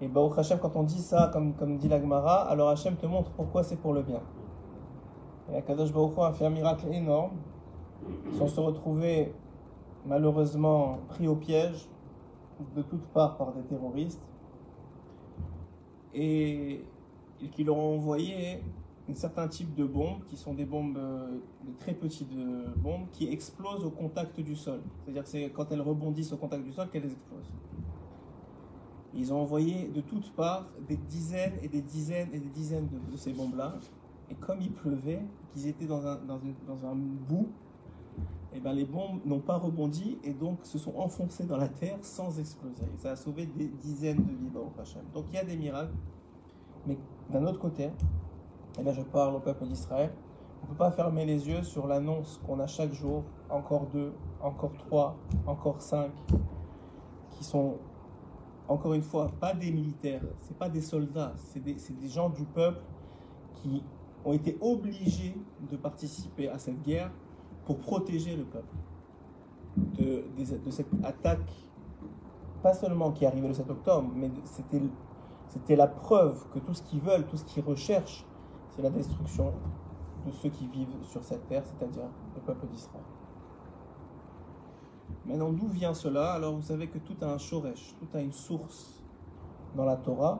Et 0.00 0.08
Baruch 0.08 0.38
Hachem, 0.38 0.58
quand 0.58 0.76
on 0.76 0.82
dit 0.82 1.00
ça, 1.00 1.28
comme, 1.30 1.52
comme 1.54 1.76
dit 1.76 1.88
l'Agmara, 1.88 2.48
alors 2.48 2.70
Hachem 2.70 2.96
te 2.96 3.04
montre 3.04 3.30
pourquoi 3.32 3.62
c'est 3.62 3.76
pour 3.76 3.92
le 3.92 4.02
bien. 4.02 4.20
Et 5.52 5.56
Akadosh 5.56 5.92
Baruch 5.92 6.18
a 6.18 6.32
fait 6.32 6.46
un 6.46 6.50
miracle 6.50 6.86
énorme. 6.90 7.32
Ils 8.32 8.38
sont 8.38 8.48
se 8.48 8.60
retrouvés 8.60 9.34
malheureusement 10.06 11.00
pris 11.08 11.28
au 11.28 11.36
piège 11.36 11.86
de 12.74 12.80
toutes 12.82 13.06
parts 13.08 13.36
par 13.36 13.52
des 13.52 13.62
terroristes 13.62 14.22
et, 16.14 16.82
qui 17.48 17.64
leur 17.64 17.76
ont 17.76 17.96
envoyé 17.96 18.62
un 19.08 19.14
certain 19.14 19.48
type 19.48 19.74
de 19.74 19.84
bombes 19.84 20.24
qui 20.28 20.36
sont 20.36 20.54
des 20.54 20.64
bombes, 20.64 20.94
de 20.96 21.72
très 21.78 21.94
petites 21.94 22.32
bombes 22.76 23.06
qui 23.12 23.28
explosent 23.28 23.84
au 23.84 23.90
contact 23.90 24.40
du 24.40 24.54
sol. 24.54 24.80
C'est-à-dire 25.02 25.24
que 25.24 25.28
c'est 25.28 25.50
quand 25.50 25.70
elles 25.72 25.80
rebondissent 25.80 26.32
au 26.32 26.36
contact 26.36 26.64
du 26.64 26.72
sol 26.72 26.88
qu'elles 26.90 27.06
explosent. 27.06 27.52
Ils 29.14 29.32
ont 29.32 29.40
envoyé 29.40 29.88
de 29.88 30.00
toutes 30.00 30.30
parts 30.32 30.66
des 30.88 30.96
dizaines 30.96 31.54
et 31.62 31.68
des 31.68 31.82
dizaines 31.82 32.28
et 32.32 32.38
des 32.38 32.48
dizaines 32.48 32.88
de, 33.10 33.16
ces 33.16 33.32
bombes-là. 33.32 33.74
Et 34.30 34.34
comme 34.34 34.60
il 34.60 34.70
pleuvait, 34.70 35.22
qu'ils 35.50 35.66
étaient 35.66 35.86
dans 35.86 36.06
un, 36.06 36.16
dans, 36.16 36.86
un 36.86 36.94
bout, 36.94 37.48
et 38.52 38.56
eh 38.56 38.60
ben, 38.60 38.72
les 38.72 38.84
bombes 38.84 39.20
n'ont 39.24 39.40
pas 39.40 39.58
rebondi 39.58 40.18
et 40.24 40.32
donc 40.32 40.58
se 40.64 40.76
sont 40.76 40.94
enfoncées 40.96 41.44
dans 41.44 41.56
la 41.56 41.68
terre 41.68 41.98
sans 42.02 42.38
exploser. 42.38 42.82
Et 42.94 42.98
ça 42.98 43.12
a 43.12 43.16
sauvé 43.16 43.46
des 43.46 43.68
dizaines 43.68 44.24
de 44.24 44.32
vies 44.32 44.50
au 44.56 44.80
Hachem. 44.80 45.02
Donc 45.14 45.26
il 45.30 45.36
y 45.36 45.38
a 45.38 45.44
des 45.44 45.56
miracles. 45.56 45.94
Mais 46.86 46.96
d'un 47.30 47.46
autre 47.46 47.58
côté, 47.58 47.90
et 48.78 48.82
là 48.82 48.92
je 48.92 49.02
parle 49.02 49.34
au 49.34 49.40
peuple 49.40 49.64
d'Israël, 49.66 50.12
on 50.62 50.66
ne 50.66 50.70
peut 50.70 50.76
pas 50.76 50.90
fermer 50.90 51.24
les 51.24 51.48
yeux 51.48 51.62
sur 51.62 51.86
l'annonce 51.86 52.40
qu'on 52.46 52.60
a 52.60 52.66
chaque 52.66 52.92
jour, 52.92 53.24
encore 53.48 53.86
deux, 53.86 54.12
encore 54.42 54.72
trois, 54.76 55.16
encore 55.46 55.80
cinq, 55.80 56.10
qui 57.30 57.44
sont, 57.44 57.76
encore 58.68 58.94
une 58.94 59.02
fois, 59.02 59.30
pas 59.40 59.54
des 59.54 59.70
militaires, 59.70 60.22
c'est 60.40 60.56
pas 60.56 60.68
des 60.68 60.82
soldats, 60.82 61.32
c'est 61.36 61.62
des, 61.62 61.76
gens 62.08 62.28
du 62.28 62.44
peuple 62.44 62.82
qui 63.54 63.82
ont 64.24 64.32
été 64.32 64.58
obligés 64.60 65.34
de 65.70 65.76
participer 65.76 66.48
à 66.48 66.58
cette 66.58 66.82
guerre 66.82 67.10
pour 67.64 67.78
protéger 67.78 68.36
le 68.36 68.44
peuple 68.44 68.74
de, 69.76 70.24
de, 70.36 70.70
cette 70.70 70.88
attaque, 71.02 71.50
pas 72.62 72.74
seulement 72.74 73.12
qui 73.12 73.24
arrivée 73.24 73.48
le 73.48 73.54
7 73.54 73.70
octobre, 73.70 74.10
mais 74.14 74.30
c'était, 74.44 74.82
c'était 75.50 75.74
la 75.76 75.88
preuve 75.88 76.48
que 76.54 76.60
tout 76.60 76.74
ce 76.74 76.82
qu'ils 76.82 77.00
veulent, 77.00 77.26
tout 77.26 77.36
ce 77.36 77.44
qu'ils 77.44 77.64
recherchent, 77.64 78.24
c'est 78.70 78.82
la 78.82 78.90
destruction 78.90 79.52
de 80.24 80.30
ceux 80.30 80.48
qui 80.48 80.68
vivent 80.68 80.94
sur 81.02 81.24
cette 81.24 81.46
terre, 81.48 81.64
c'est-à-dire 81.64 82.06
le 82.36 82.40
peuple 82.40 82.66
d'Israël. 82.68 83.02
Maintenant, 85.26 85.50
d'où 85.50 85.66
vient 85.66 85.92
cela? 85.92 86.32
Alors, 86.34 86.54
vous 86.54 86.62
savez 86.62 86.86
que 86.86 86.98
tout 86.98 87.16
a 87.20 87.26
un 87.26 87.38
shoresh, 87.38 87.96
tout 87.98 88.16
a 88.16 88.20
une 88.20 88.32
source 88.32 89.02
dans 89.74 89.84
la 89.84 89.96
Torah, 89.96 90.38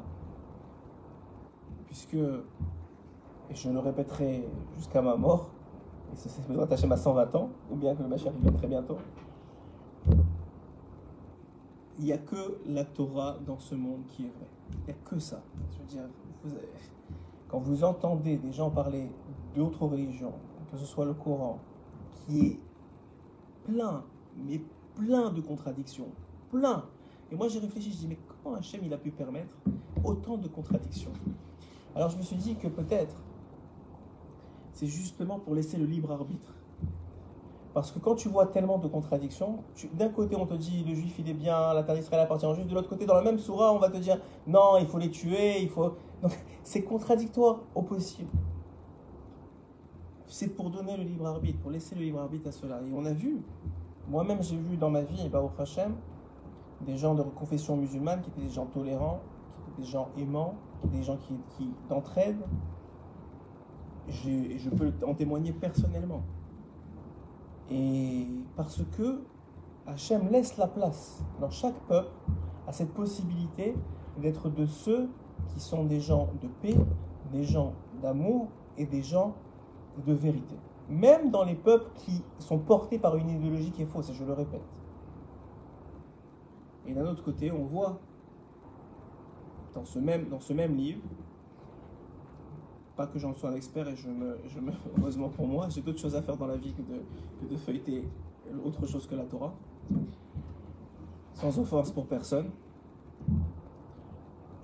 puisque, 1.86 2.14
et 2.14 3.54
je 3.54 3.68
le 3.68 3.80
répéterai 3.80 4.48
jusqu'à 4.76 5.02
ma 5.02 5.16
mort, 5.16 5.50
et 6.12 6.16
c'est 6.16 6.46
besoin 6.46 6.64
d'attacher 6.64 6.90
à 6.90 6.96
120 6.96 7.34
ans, 7.34 7.50
ou 7.68 7.74
bien 7.74 7.96
que 7.96 8.02
le 8.02 8.08
Mashiach 8.08 8.34
vienne 8.34 8.54
très 8.54 8.68
bientôt. 8.68 8.98
Il 11.98 12.04
n'y 12.04 12.12
a 12.12 12.18
que 12.18 12.60
la 12.64 12.84
Torah 12.84 13.38
dans 13.44 13.58
ce 13.58 13.74
monde 13.74 14.04
qui 14.06 14.26
est 14.26 14.30
vrai. 14.30 14.59
Il 14.72 14.84
n'y 14.86 14.90
a 14.90 14.94
que 15.04 15.18
ça. 15.18 15.42
Je 15.72 15.78
veux 15.78 15.86
dire, 15.86 16.08
quand 17.48 17.58
vous 17.58 17.84
entendez 17.84 18.36
des 18.36 18.52
gens 18.52 18.70
parler 18.70 19.10
d'autres 19.54 19.84
religions, 19.86 20.32
que 20.70 20.76
ce 20.78 20.86
soit 20.86 21.04
le 21.04 21.14
Coran, 21.14 21.58
qui 22.14 22.46
est 22.46 22.60
plein, 23.64 24.04
mais 24.36 24.60
plein 24.94 25.30
de 25.30 25.40
contradictions, 25.40 26.08
plein. 26.50 26.84
Et 27.30 27.36
moi 27.36 27.48
j'ai 27.48 27.58
réfléchi, 27.58 27.90
je 27.92 27.96
dis 27.96 28.08
mais 28.08 28.18
comment 28.42 28.56
Hachem 28.56 28.80
il 28.84 28.92
a 28.92 28.98
pu 28.98 29.10
permettre 29.10 29.54
autant 30.04 30.36
de 30.36 30.48
contradictions? 30.48 31.12
Alors 31.94 32.10
je 32.10 32.16
me 32.16 32.22
suis 32.22 32.36
dit 32.36 32.54
que 32.56 32.68
peut-être 32.68 33.16
c'est 34.72 34.86
justement 34.86 35.38
pour 35.38 35.54
laisser 35.54 35.76
le 35.76 35.86
libre 35.86 36.12
arbitre. 36.12 36.54
Parce 37.72 37.92
que 37.92 38.00
quand 38.00 38.16
tu 38.16 38.28
vois 38.28 38.46
tellement 38.46 38.78
de 38.78 38.88
contradictions, 38.88 39.60
d'un 39.94 40.08
côté 40.08 40.34
on 40.36 40.44
te 40.44 40.54
dit 40.54 40.84
le 40.84 40.94
juif 40.94 41.14
il 41.20 41.28
est 41.28 41.34
bien, 41.34 41.72
la 41.72 41.84
terre 41.84 41.94
d'Israël 41.94 42.22
appartient 42.22 42.46
au 42.46 42.54
juif, 42.54 42.66
de 42.66 42.74
l'autre 42.74 42.88
côté 42.88 43.06
dans 43.06 43.14
la 43.14 43.22
même 43.22 43.38
sourate 43.38 43.72
on 43.74 43.78
va 43.78 43.88
te 43.90 43.96
dire 43.98 44.18
non, 44.46 44.76
il 44.78 44.86
faut 44.86 44.98
les 44.98 45.10
tuer, 45.10 45.62
il 45.62 45.68
faut. 45.68 45.94
c'est 46.64 46.82
contradictoire 46.82 47.60
au 47.74 47.82
possible. 47.82 48.28
C'est 50.26 50.48
pour 50.48 50.70
donner 50.70 50.96
le 50.96 51.04
libre 51.04 51.26
arbitre, 51.26 51.58
pour 51.60 51.70
laisser 51.70 51.94
le 51.94 52.02
libre 52.02 52.20
arbitre 52.20 52.48
à 52.48 52.52
cela. 52.52 52.80
Et 52.80 52.92
on 52.94 53.04
a 53.04 53.12
vu, 53.12 53.42
moi-même 54.08 54.42
j'ai 54.42 54.56
vu 54.56 54.76
dans 54.76 54.90
ma 54.90 55.02
vie, 55.02 55.28
Baruch 55.28 55.58
Hashem, 55.58 55.94
des 56.80 56.96
gens 56.96 57.14
de 57.14 57.22
confession 57.22 57.76
musulmane 57.76 58.20
qui 58.20 58.30
étaient 58.30 58.42
des 58.42 58.50
gens 58.50 58.66
tolérants, 58.66 59.20
qui 59.64 59.70
étaient 59.70 59.82
des 59.82 59.88
gens 59.88 60.08
aimants, 60.18 60.54
des 60.84 61.02
gens 61.02 61.16
qui, 61.16 61.34
qui 61.56 61.70
d'entraide, 61.88 62.38
et 64.08 64.58
je 64.58 64.70
peux 64.70 64.92
en 65.06 65.14
témoigner 65.14 65.52
personnellement. 65.52 66.22
Et 67.70 68.26
parce 68.56 68.82
que 68.96 69.22
Hachem 69.86 70.28
laisse 70.28 70.56
la 70.56 70.66
place 70.66 71.22
dans 71.40 71.50
chaque 71.50 71.78
peuple 71.86 72.10
à 72.66 72.72
cette 72.72 72.92
possibilité 72.92 73.74
d'être 74.18 74.48
de 74.48 74.66
ceux 74.66 75.08
qui 75.48 75.60
sont 75.60 75.84
des 75.84 76.00
gens 76.00 76.28
de 76.42 76.48
paix, 76.60 76.76
des 77.32 77.44
gens 77.44 77.72
d'amour 78.02 78.48
et 78.76 78.86
des 78.86 79.02
gens 79.02 79.34
de 80.06 80.12
vérité. 80.12 80.56
Même 80.88 81.30
dans 81.30 81.44
les 81.44 81.54
peuples 81.54 81.90
qui 81.94 82.22
sont 82.38 82.58
portés 82.58 82.98
par 82.98 83.16
une 83.16 83.30
idéologie 83.30 83.70
qui 83.70 83.82
est 83.82 83.86
fausse, 83.86 84.10
et 84.10 84.14
je 84.14 84.24
le 84.24 84.32
répète. 84.32 84.62
Et 86.86 86.92
d'un 86.92 87.06
autre 87.06 87.22
côté, 87.22 87.52
on 87.52 87.64
voit 87.64 88.00
dans 89.74 89.84
ce 89.84 89.98
même, 89.98 90.28
dans 90.28 90.40
ce 90.40 90.52
même 90.52 90.74
livre, 90.74 91.02
que 93.06 93.18
j'en 93.18 93.34
sois 93.34 93.50
un 93.50 93.54
expert 93.54 93.88
et 93.88 93.96
je 93.96 94.08
me, 94.08 94.38
je 94.48 94.60
me 94.60 94.72
heureusement 94.98 95.28
pour 95.28 95.46
moi, 95.46 95.68
j'ai 95.68 95.80
d'autres 95.80 96.00
choses 96.00 96.16
à 96.16 96.22
faire 96.22 96.36
dans 96.36 96.46
la 96.46 96.56
vie 96.56 96.72
que 96.72 96.82
de, 96.82 97.00
que 97.40 97.52
de 97.52 97.56
feuilleter 97.56 98.04
autre 98.64 98.86
chose 98.86 99.06
que 99.06 99.14
la 99.14 99.24
Torah, 99.24 99.54
sans 101.34 101.58
offense 101.58 101.90
pour 101.90 102.06
personne. 102.06 102.50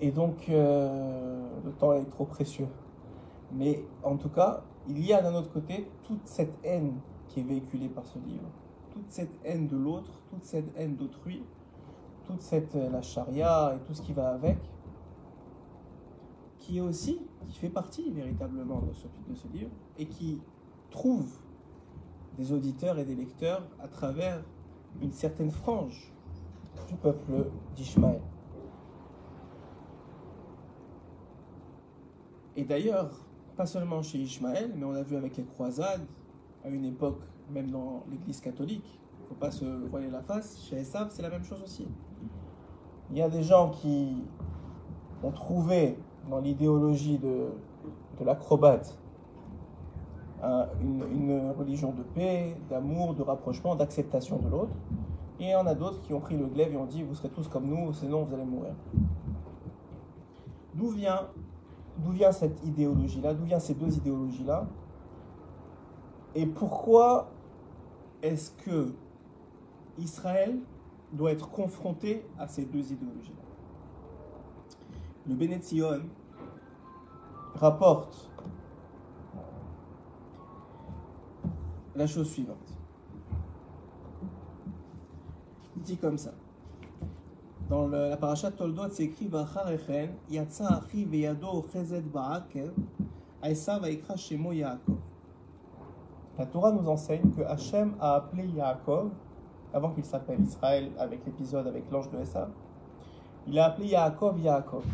Et 0.00 0.10
donc, 0.10 0.48
euh, 0.48 1.48
le 1.64 1.72
temps 1.72 1.94
est 1.94 2.04
trop 2.10 2.26
précieux. 2.26 2.68
Mais 3.52 3.82
en 4.02 4.16
tout 4.16 4.28
cas, 4.28 4.62
il 4.88 5.04
y 5.04 5.12
a 5.12 5.22
d'un 5.22 5.34
autre 5.34 5.50
côté 5.50 5.88
toute 6.06 6.26
cette 6.26 6.52
haine 6.64 6.94
qui 7.28 7.40
est 7.40 7.44
véhiculée 7.44 7.88
par 7.88 8.06
ce 8.06 8.18
livre, 8.18 8.48
toute 8.92 9.10
cette 9.10 9.32
haine 9.44 9.66
de 9.68 9.76
l'autre, 9.76 10.12
toute 10.30 10.44
cette 10.44 10.76
haine 10.76 10.96
d'autrui, 10.96 11.42
toute 12.26 12.42
cette 12.42 12.74
euh, 12.74 12.90
la 12.90 13.02
charia 13.02 13.74
et 13.74 13.86
tout 13.86 13.94
ce 13.94 14.02
qui 14.02 14.12
va 14.12 14.30
avec, 14.30 14.58
qui 16.58 16.78
est 16.78 16.82
aussi, 16.82 17.20
qui 17.44 17.58
fait 17.58 17.68
partie 17.68 18.10
véritablement 18.10 18.80
de 18.80 18.92
ce, 19.34 19.48
livre 19.48 19.70
et 19.98 20.06
qui 20.06 20.40
trouve 20.90 21.28
des 22.36 22.52
auditeurs 22.52 22.98
et 22.98 23.04
des 23.04 23.14
lecteurs 23.14 23.62
à 23.80 23.88
travers 23.88 24.42
une 25.02 25.12
certaine 25.12 25.50
frange 25.50 26.12
du 26.88 26.94
peuple 26.94 27.50
d'Ishmaël. 27.74 28.20
Et 32.56 32.64
d'ailleurs, 32.64 33.10
pas 33.56 33.66
seulement 33.66 34.02
chez 34.02 34.18
Ishmaël, 34.18 34.72
mais 34.76 34.84
on 34.84 34.94
a 34.94 35.02
vu 35.02 35.16
avec 35.16 35.36
les 35.36 35.44
croisades, 35.44 36.06
à 36.64 36.68
une 36.68 36.84
époque, 36.84 37.20
même 37.50 37.70
dans 37.70 38.04
l'église 38.10 38.40
catholique, 38.40 38.98
il 39.18 39.22
ne 39.22 39.28
faut 39.28 39.34
pas 39.34 39.50
se 39.50 39.64
voiler 39.64 40.10
la 40.10 40.22
face, 40.22 40.62
chez 40.62 40.76
Esav, 40.76 41.08
c'est 41.10 41.22
la 41.22 41.30
même 41.30 41.44
chose 41.44 41.62
aussi. 41.62 41.86
Il 43.10 43.18
y 43.18 43.22
a 43.22 43.28
des 43.28 43.42
gens 43.42 43.70
qui 43.70 44.22
ont 45.22 45.30
trouvé 45.30 45.96
dans 46.30 46.40
l'idéologie 46.40 47.18
de, 47.18 47.48
de 48.18 48.24
l'acrobate 48.24 48.98
une, 50.80 51.52
religion 51.58 51.92
de 51.92 52.02
paix, 52.02 52.56
d'amour, 52.68 53.14
de 53.14 53.22
rapprochement, 53.22 53.74
d'acceptation 53.74 54.38
de 54.38 54.48
l'autre. 54.48 54.72
Et 55.40 55.44
il 55.44 55.50
y 55.50 55.54
en 55.54 55.66
a 55.66 55.74
d'autres 55.74 56.00
qui 56.02 56.14
ont 56.14 56.20
pris 56.20 56.36
le 56.36 56.46
glaive 56.46 56.72
et 56.72 56.76
ont 56.76 56.86
dit 56.86 57.02
vous 57.02 57.14
serez 57.14 57.28
tous 57.28 57.48
comme 57.48 57.66
nous, 57.66 57.92
sinon 57.92 58.24
vous 58.24 58.34
allez 58.34 58.44
mourir. 58.44 58.74
D'où 60.74 60.88
vient 60.88 61.28
D'où 61.98 62.10
vient 62.10 62.32
cette 62.32 62.62
idéologie-là 62.66 63.32
D'où 63.32 63.44
viennent 63.44 63.60
ces 63.60 63.74
deux 63.74 63.96
idéologies-là? 63.96 64.66
Et 66.34 66.44
pourquoi 66.44 67.30
est-ce 68.22 68.50
que 68.50 68.92
Israël 69.98 70.58
doit 71.12 71.32
être 71.32 71.50
confronté 71.50 72.22
à 72.38 72.46
ces 72.46 72.66
deux 72.66 72.92
idéologies-là? 72.92 73.45
Le 75.28 75.34
Bénétion 75.34 75.88
rapporte 77.56 78.30
la 81.96 82.06
chose 82.06 82.30
suivante. 82.30 82.56
Il 85.76 85.82
dit 85.82 85.96
comme 85.96 86.16
ça. 86.16 86.30
Dans 87.68 87.88
le, 87.88 88.10
la 88.10 88.16
paracha 88.16 88.52
Toldot, 88.52 88.88
c'est 88.90 89.04
écrit 89.04 89.28
Yatsa 90.30 90.68
achi 90.68 91.04
veyado 91.04 91.66
vaikra 93.42 94.16
shemo 94.16 94.52
Yaakov. 94.52 94.96
La 96.38 96.46
Torah 96.46 96.70
nous 96.70 96.88
enseigne 96.88 97.30
que 97.30 97.42
Hachem 97.42 97.96
a 97.98 98.14
appelé 98.16 98.46
Yaakov, 98.46 99.10
avant 99.72 99.90
qu'il 99.90 100.04
s'appelle 100.04 100.40
Israël, 100.42 100.92
avec 100.98 101.26
l'épisode 101.26 101.66
avec 101.66 101.90
l'ange 101.90 102.10
de 102.10 102.18
Esa, 102.18 102.48
il 103.48 103.58
a 103.58 103.66
appelé 103.66 103.88
Yaakov 103.88 104.38
Yaakov. 104.38 104.84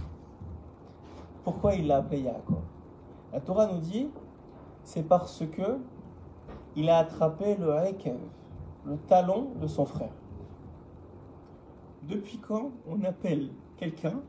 Pourquoi 1.44 1.74
il 1.74 1.86
l'a 1.86 1.98
appelé 1.98 2.20
Yaakov 2.22 2.62
La 3.32 3.40
Torah 3.40 3.66
nous 3.66 3.80
dit, 3.80 4.10
c'est 4.84 5.02
parce 5.02 5.44
que 5.46 5.78
il 6.76 6.88
a 6.88 6.98
attrapé 6.98 7.56
le 7.56 7.72
Hakev, 7.74 8.18
le 8.86 8.96
talon 8.96 9.48
de 9.60 9.66
son 9.66 9.84
frère. 9.84 10.12
Depuis 12.04 12.38
quand 12.38 12.70
on 12.88 13.02
appelle 13.04 13.50
quelqu'un 13.76 14.20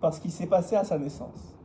parce 0.00 0.18
qu'il 0.18 0.30
s'est 0.30 0.46
passé 0.46 0.76
à 0.76 0.84
sa 0.84 0.98
naissance? 0.98 1.56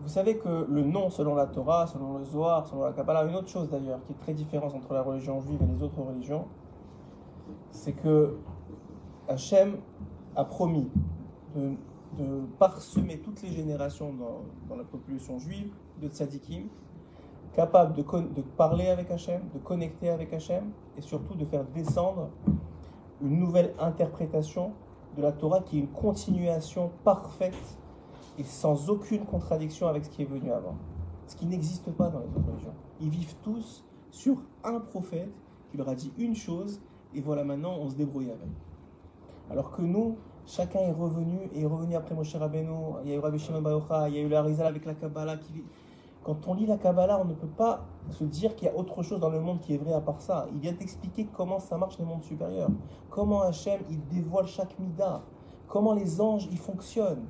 Vous 0.00 0.08
savez 0.08 0.36
que 0.36 0.66
le 0.68 0.82
nom 0.82 1.10
selon 1.10 1.34
la 1.34 1.46
Torah, 1.46 1.86
selon 1.86 2.18
le 2.18 2.24
Zohar, 2.24 2.66
selon 2.66 2.82
la 2.82 2.92
Kabbalah, 2.92 3.24
une 3.24 3.36
autre 3.36 3.48
chose 3.48 3.68
d'ailleurs 3.70 4.00
qui 4.04 4.12
est 4.12 4.20
très 4.20 4.34
différente 4.34 4.74
entre 4.74 4.92
la 4.94 5.02
religion 5.02 5.40
juive 5.40 5.60
et 5.62 5.66
les 5.66 5.82
autres 5.82 6.00
religions, 6.00 6.46
c'est 7.70 7.92
que 7.92 8.36
Hachem 9.28 9.76
a 10.34 10.44
promis 10.44 10.88
de, 11.54 11.76
parsemer 12.58 13.18
toutes 13.18 13.42
les 13.42 13.52
générations 13.52 14.12
dans, 14.12 14.76
la 14.76 14.84
population 14.84 15.38
juive 15.38 15.72
de 16.00 16.08
tzadikim, 16.08 16.68
capables 17.54 17.94
de, 17.94 18.02
de 18.02 18.42
parler 18.56 18.88
avec 18.88 19.10
Hachem, 19.10 19.42
de 19.54 19.58
connecter 19.58 20.08
avec 20.08 20.32
Hachem, 20.32 20.70
et 20.96 21.00
surtout 21.00 21.34
de 21.34 21.44
faire 21.44 21.64
descendre 21.64 22.30
une 23.22 23.38
nouvelle 23.38 23.74
interprétation 23.78 24.72
de 25.16 25.22
la 25.22 25.32
Torah 25.32 25.60
qui 25.60 25.78
est 25.78 25.80
une 25.80 25.88
continuation 25.88 26.90
parfaite 27.04 27.78
et 28.38 28.44
sans 28.44 28.88
aucune 28.88 29.24
contradiction 29.24 29.86
avec 29.86 30.04
ce 30.04 30.10
qui 30.10 30.22
est 30.22 30.26
venu 30.26 30.50
avant. 30.50 30.76
Ce 31.26 31.36
qui 31.36 31.46
n'existe 31.46 31.90
pas 31.92 32.08
dans 32.08 32.20
les 32.20 32.26
autres 32.26 32.50
religions. 32.50 32.74
Ils 33.00 33.10
vivent 33.10 33.36
tous 33.42 33.84
sur 34.10 34.42
un 34.64 34.80
prophète 34.80 35.32
qui 35.70 35.76
leur 35.76 35.88
a 35.88 35.94
dit 35.94 36.12
une 36.18 36.34
chose 36.34 36.80
et 37.14 37.20
voilà 37.20 37.44
maintenant 37.44 37.76
on 37.78 37.88
se 37.88 37.94
débrouille 37.94 38.30
avec. 38.30 38.48
Alors 39.50 39.70
que 39.70 39.82
nous, 39.82 40.16
chacun 40.46 40.80
est 40.80 40.92
revenu 40.92 41.50
et 41.54 41.62
est 41.62 41.66
revenu 41.66 41.94
après 41.94 42.14
Moshe 42.14 42.34
Rabbeinu, 42.34 42.72
il 43.04 43.10
y 43.10 43.12
a 43.12 43.16
eu 43.16 43.18
Rabbi 43.18 43.38
Shimon 43.38 43.62
il 44.08 44.14
y 44.14 44.18
a 44.18 44.22
eu 44.22 44.28
la 44.28 44.42
Rizal 44.42 44.66
avec 44.66 44.84
la 44.84 44.94
Kabbalah 44.94 45.36
qui 45.36 45.64
quand 46.22 46.46
on 46.46 46.54
lit 46.54 46.66
la 46.66 46.76
Kabbalah, 46.76 47.20
on 47.20 47.24
ne 47.24 47.34
peut 47.34 47.48
pas 47.48 47.84
se 48.10 48.24
dire 48.24 48.54
qu'il 48.54 48.68
y 48.68 48.70
a 48.70 48.76
autre 48.76 49.02
chose 49.02 49.18
dans 49.18 49.30
le 49.30 49.40
monde 49.40 49.60
qui 49.60 49.74
est 49.74 49.78
vrai 49.78 49.92
à 49.92 50.00
part 50.00 50.20
ça. 50.20 50.46
Il 50.52 50.60
vient 50.60 50.72
t'expliquer 50.72 51.26
comment 51.32 51.58
ça 51.58 51.76
marche 51.76 51.98
les 51.98 52.04
mondes 52.04 52.22
supérieurs. 52.22 52.70
Comment 53.10 53.42
Hachem, 53.42 53.80
il 53.90 54.04
dévoile 54.06 54.46
chaque 54.46 54.78
mida. 54.78 55.22
Comment 55.66 55.94
les 55.94 56.20
anges, 56.20 56.48
ils 56.50 56.58
fonctionnent. 56.58 57.26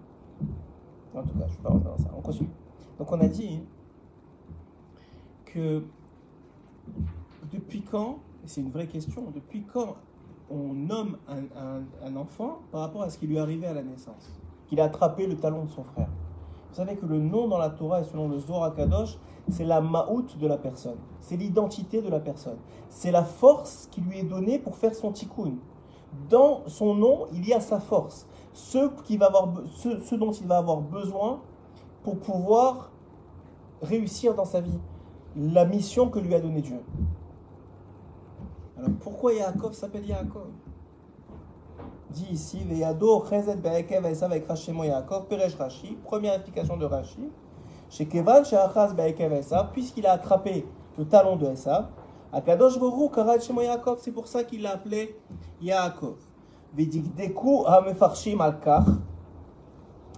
En 1.14 1.23
tout 1.23 1.38
cas, 1.38 1.47
je 1.47 1.52
ne 1.52 1.57
vais 1.57 1.62
pas 1.62 1.90
dans 1.90 1.97
ça. 1.97 2.11
On 2.16 2.21
continue. 2.21 2.50
Donc 2.99 3.11
on 3.11 3.21
a 3.21 3.28
dit 3.28 3.62
que 5.47 5.85
depuis 7.50 7.83
quand, 7.83 8.19
et 8.45 8.49
c'est 8.49 8.61
une 8.61 8.71
vraie 8.71 8.88
question, 8.88 9.31
depuis 9.35 9.62
quand 9.62 9.97
on 10.52 10.75
nomme 10.75 11.16
un, 11.28 12.16
enfant 12.16 12.61
par 12.71 12.82
rapport 12.82 13.02
à 13.02 13.11
ce 13.11 13.18
qui 13.18 13.26
lui 13.26 13.38
arrivé 13.38 13.66
à 13.66 13.75
la 13.75 13.82
naissance 13.82 14.30
Qu'il 14.66 14.80
a 14.80 14.85
attrapé 14.85 15.26
le 15.26 15.37
talon 15.37 15.64
de 15.64 15.71
son 15.71 15.82
frère. 15.85 16.09
Vous 16.71 16.76
savez 16.76 16.97
que 16.97 17.06
le 17.06 17.18
nom 17.18 17.49
dans 17.49 17.59
la 17.59 17.71
Torah 17.71 18.00
et 18.00 18.04
selon 18.04 18.28
le 18.28 18.38
Zohar 18.38 18.75
Kadosh, 18.75 19.18
c'est 19.50 19.64
la 19.64 19.80
ma'out 19.80 20.38
de 20.38 20.47
la 20.47 20.56
personne. 20.56 20.99
C'est 21.21 21.37
l'identité 21.37 22.00
de 22.00 22.09
la 22.09 22.21
personne. 22.21 22.59
C'est 22.88 23.11
la 23.11 23.25
force 23.25 23.88
qui 23.90 24.00
lui 24.00 24.21
est 24.21 24.25
donnée 24.25 24.59
pour 24.59 24.76
faire 24.76 24.94
son 24.94 25.12
tikkun. 25.12 25.54
Dans 26.28 26.62
son 26.66 26.94
nom, 26.94 27.26
il 27.32 27.47
y 27.47 27.52
a 27.52 27.61
sa 27.61 27.80
force. 27.80 28.26
Ce, 28.52 28.88
qui 29.04 29.16
va 29.16 29.26
avoir, 29.26 29.49
ce, 29.75 30.14
dont 30.14 30.32
il 30.32 30.47
va 30.47 30.59
avoir 30.59 30.80
besoin 30.80 31.40
pour 32.02 32.18
pouvoir 32.18 32.90
réussir 33.82 34.35
dans 34.35 34.44
sa 34.44 34.61
vie. 34.61 34.78
La 35.37 35.64
mission 35.64 36.09
que 36.09 36.18
lui 36.18 36.35
a 36.35 36.40
donnée 36.40 36.61
Dieu. 36.61 36.80
Alors 38.82 38.96
pourquoi 39.00 39.32
Yaakov 39.32 39.74
s'appelle 39.74 40.04
Yaakov? 40.04 40.48
Dit 42.10 42.26
ici, 42.32 42.64
Veyado 42.68 43.22
Chezet 43.30 43.54
Be'ekev 43.54 44.04
Esav 44.06 44.32
avec 44.32 44.48
Rashemo 44.48 44.82
Yaakov, 44.82 45.26
Peresh 45.26 45.54
Rashi, 45.54 45.96
première 46.02 46.34
explication 46.34 46.76
de 46.76 46.84
Rashi, 46.84 47.30
chez 47.88 48.06
Kevan 48.06 48.44
Sheachaz 48.44 48.92
Be'ekev 48.92 49.32
Esav, 49.34 49.70
puisqu'il 49.72 50.04
a 50.04 50.14
attrapé 50.14 50.66
le 50.98 51.04
talon 51.04 51.36
de 51.36 51.46
Esav, 51.46 51.90
Akadosh 52.32 52.76
Boru 52.76 53.08
Karat 53.08 53.38
Shemo 53.38 53.60
Yaakov, 53.60 53.98
c'est 54.00 54.10
pour 54.10 54.26
ça 54.26 54.42
qu'il 54.42 54.62
l'a 54.62 54.72
appelé 54.72 55.16
Yaakov. 55.60 56.16
Vedikdeku 56.76 57.64
Hamefarshim 57.64 58.40
Al-Kach, 58.40 58.86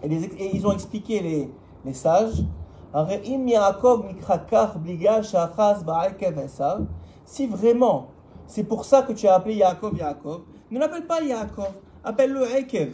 et, 0.02 0.06
et 0.06 0.56
ils 0.56 0.66
ont 0.66 0.72
expliqué 0.72 1.20
les, 1.20 1.50
les 1.84 1.94
sages, 1.94 2.42
Im 2.94 3.46
Yaakov 3.46 4.06
Mikrakach 4.06 4.78
Bliga 4.78 5.20
Sheachaz 5.20 5.84
Be'ekev 5.84 6.38
Esav, 6.38 6.86
si 7.26 7.46
vraiment 7.46 8.13
c'est 8.46 8.64
pour 8.64 8.84
ça 8.84 9.02
que 9.02 9.12
tu 9.12 9.26
as 9.26 9.34
appelé 9.34 9.56
Yaakov 9.56 9.96
Yaakov, 9.96 10.42
ne 10.70 10.78
l'appelle 10.78 11.06
pas 11.06 11.20
Yaakov, 11.22 11.72
appelle-le 12.02 12.44
Ekev. 12.58 12.92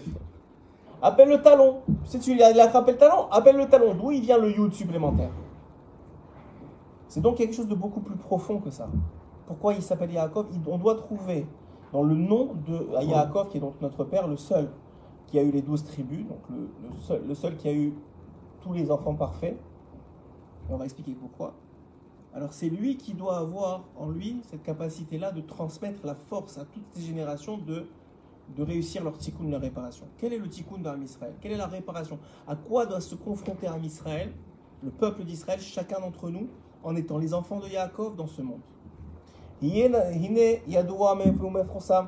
Appelle 1.02 1.30
le 1.30 1.40
talon. 1.40 1.80
Si 2.04 2.18
tu 2.18 2.40
a 2.42 2.48
attrapé 2.48 2.92
le 2.92 2.98
talon, 2.98 3.30
appelle 3.30 3.56
le 3.56 3.66
talon. 3.66 3.94
D'où 3.94 4.10
il 4.10 4.20
vient 4.20 4.36
le 4.36 4.50
yud 4.50 4.72
supplémentaire? 4.74 5.30
C'est 7.08 7.20
donc 7.20 7.36
quelque 7.36 7.54
chose 7.54 7.68
de 7.68 7.74
beaucoup 7.74 8.00
plus 8.00 8.16
profond 8.16 8.58
que 8.58 8.70
ça. 8.70 8.86
Pourquoi 9.46 9.72
il 9.72 9.82
s'appelle 9.82 10.12
Yaakov? 10.12 10.46
On 10.66 10.76
doit 10.76 10.96
trouver 10.96 11.46
dans 11.92 12.02
le 12.02 12.14
nom 12.14 12.50
de 12.66 13.02
Yaakov, 13.02 13.48
qui 13.48 13.56
est 13.56 13.60
donc 13.60 13.80
notre 13.80 14.04
père, 14.04 14.28
le 14.28 14.36
seul 14.36 14.68
qui 15.26 15.38
a 15.38 15.42
eu 15.42 15.50
les 15.50 15.62
douze 15.62 15.84
tribus, 15.84 16.26
donc 16.26 16.40
le, 16.50 16.68
seul, 16.98 17.22
le 17.26 17.34
seul 17.34 17.56
qui 17.56 17.68
a 17.68 17.72
eu 17.72 17.94
tous 18.60 18.72
les 18.72 18.90
enfants 18.90 19.14
parfaits. 19.14 19.56
Et 20.68 20.72
on 20.72 20.76
va 20.76 20.84
expliquer 20.84 21.12
pourquoi. 21.12 21.54
Alors 22.40 22.54
c'est 22.54 22.70
lui 22.70 22.96
qui 22.96 23.12
doit 23.12 23.36
avoir 23.36 23.84
en 23.98 24.08
lui 24.08 24.40
cette 24.48 24.62
capacité-là 24.62 25.30
de 25.30 25.42
transmettre 25.42 26.06
la 26.06 26.14
force 26.14 26.56
à 26.56 26.64
toutes 26.64 26.86
ces 26.94 27.02
générations 27.02 27.58
de, 27.58 27.84
réussir 28.58 29.04
leur 29.04 29.18
tikkun, 29.18 29.50
leur 29.50 29.60
réparation. 29.60 30.06
Quel 30.16 30.32
est 30.32 30.38
le 30.38 30.48
tikkun 30.48 30.78
d'Arm 30.78 31.02
Israël? 31.02 31.34
Quelle 31.42 31.52
est 31.52 31.58
la 31.58 31.66
réparation? 31.66 32.18
À 32.48 32.56
quoi 32.56 32.86
doit 32.86 33.02
se 33.02 33.14
confronter 33.14 33.66
Arm 33.66 33.84
Israël, 33.84 34.32
le 34.82 34.88
peuple 34.88 35.24
d'Israël, 35.24 35.60
chacun 35.60 36.00
d'entre 36.00 36.30
nous, 36.30 36.48
en 36.82 36.96
étant 36.96 37.18
les 37.18 37.34
enfants 37.34 37.60
de 37.60 37.68
Yaakov 37.68 38.16
dans 38.16 38.26
ce 38.26 38.40
monde? 38.40 38.62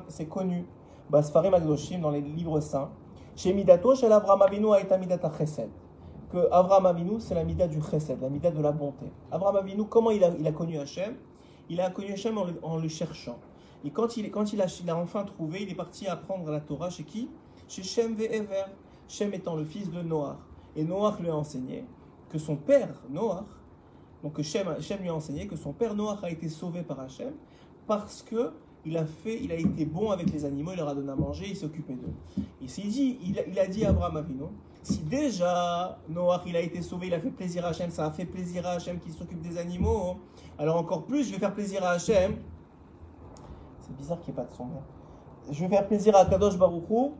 C'est 0.07 0.25
connu, 0.25 0.65
dans 1.11 2.09
les 2.09 2.21
livres 2.21 2.59
saints, 2.59 2.89
chez 3.35 3.53
Midato, 3.53 3.93
chez 3.93 4.09
que 6.33 6.47
Abraham 6.51 6.87
Avinu, 6.87 7.19
c'est 7.19 7.35
la 7.35 7.43
mida 7.43 7.67
du 7.67 7.79
chesed, 7.79 8.19
la 8.19 8.27
mida 8.27 8.49
de 8.49 8.59
la 8.59 8.71
bonté. 8.71 9.05
Abraham 9.31 9.57
Avinu, 9.57 9.85
comment 9.85 10.09
il 10.09 10.23
a, 10.23 10.51
connu 10.51 10.79
Hachem? 10.79 11.15
Il 11.69 11.79
a 11.79 11.91
connu 11.91 12.11
Hachem 12.11 12.39
en 12.63 12.77
le, 12.77 12.87
cherchant. 12.87 13.37
Et 13.85 13.91
quand, 13.91 14.17
il, 14.17 14.31
quand 14.31 14.51
il 14.51 14.59
a 14.59 14.97
enfin 14.97 15.25
trouvé, 15.25 15.61
il 15.61 15.69
est 15.69 15.75
parti 15.75 16.07
apprendre 16.07 16.49
la 16.49 16.59
Torah 16.59 16.89
chez 16.89 17.03
qui? 17.03 17.29
Chez 17.67 17.83
Shem 17.83 18.15
Ve'ever. 18.15 18.65
Shem 19.07 19.31
étant 19.35 19.55
le 19.55 19.63
fils 19.63 19.91
de 19.91 20.01
Noach. 20.01 20.37
Et 20.75 20.83
Noach 20.83 21.19
lui 21.19 21.29
a 21.29 21.35
enseigné 21.35 21.85
que 22.29 22.39
son 22.39 22.55
père, 22.55 22.95
Noach, 23.11 23.43
donc 24.23 24.41
Shem, 24.41 24.81
Shem 24.81 25.01
lui 25.01 25.09
a 25.09 25.13
enseigné 25.13 25.45
que 25.45 25.55
son 25.55 25.71
père 25.71 25.93
Noach 25.93 26.23
a 26.23 26.31
été 26.31 26.49
sauvé 26.49 26.81
par 26.81 26.99
Hachem 26.99 27.33
parce 27.85 28.23
que 28.23 28.53
il 28.85 28.97
a 28.97 29.05
fait, 29.05 29.41
il 29.41 29.51
a 29.51 29.55
été 29.55 29.85
bon 29.85 30.11
avec 30.11 30.31
les 30.31 30.45
animaux, 30.45 30.71
il 30.73 30.77
leur 30.77 30.89
a 30.89 30.95
donné 30.95 31.11
à 31.11 31.15
manger, 31.15 31.45
il 31.49 31.55
s'occupait 31.55 31.93
d'eux. 31.93 32.13
Et 32.61 32.65
il, 32.65 32.89
dit, 32.89 33.17
il, 33.23 33.59
a 33.59 33.67
dit 33.67 33.85
à 33.85 33.89
Abraham 33.89 34.17
Avinu, 34.17 34.43
si 34.81 34.99
déjà 34.99 35.99
Noach 36.09 36.41
il 36.45 36.55
a 36.55 36.59
été 36.59 36.81
sauvé, 36.81 37.07
il 37.07 37.13
a 37.13 37.19
fait 37.19 37.31
plaisir 37.31 37.65
à 37.65 37.69
Hachem, 37.69 37.89
ça 37.89 38.05
a 38.05 38.11
fait 38.11 38.25
plaisir 38.25 38.65
à 38.65 38.71
Hachem 38.71 38.99
qui 38.99 39.11
s'occupe 39.11 39.41
des 39.41 39.57
animaux, 39.57 40.17
alors 40.57 40.77
encore 40.77 41.05
plus 41.05 41.23
je 41.25 41.33
vais 41.33 41.39
faire 41.39 41.53
plaisir 41.53 41.83
à 41.83 41.91
Hachem. 41.91 42.35
C'est 43.81 43.95
bizarre 43.95 44.19
qu'il 44.19 44.33
n'y 44.33 44.39
ait 44.39 44.43
pas 44.43 44.49
de 44.49 44.55
son. 44.55 44.67
Je 45.51 45.59
vais 45.61 45.69
faire 45.69 45.87
plaisir 45.87 46.15
à 46.15 46.25
Kadosh 46.25 46.57
Baruchou. 46.57 47.13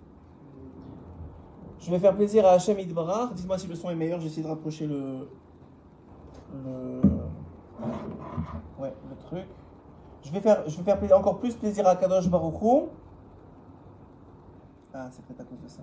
Je 1.80 1.92
vais 1.92 2.00
faire 2.00 2.16
plaisir 2.16 2.46
à 2.46 2.52
Hachem 2.52 2.80
Idbarar. 2.80 3.34
Dites-moi 3.34 3.58
si 3.58 3.68
le 3.68 3.76
son 3.76 3.90
est 3.90 3.96
meilleur, 3.96 4.20
j'essaie 4.22 4.42
de 4.42 4.48
rapprocher 4.48 4.88
le. 4.88 5.28
le. 6.64 7.02
Ouais, 8.80 8.94
le 9.10 9.18
truc. 9.26 9.46
Je 10.24 10.32
vais 10.32 10.40
faire, 10.40 10.68
je 10.68 10.82
vais 10.82 10.84
faire 10.84 11.18
encore 11.18 11.40
plus 11.40 11.56
plaisir 11.56 11.86
à 11.88 11.96
Kadosh 11.96 12.30
Baruchou. 12.30 12.90
Ah, 14.94 15.10
c'est 15.12 15.26
peut-être 15.26 15.42
à 15.42 15.44
cause 15.44 15.60
de 15.60 15.68
ça. 15.68 15.82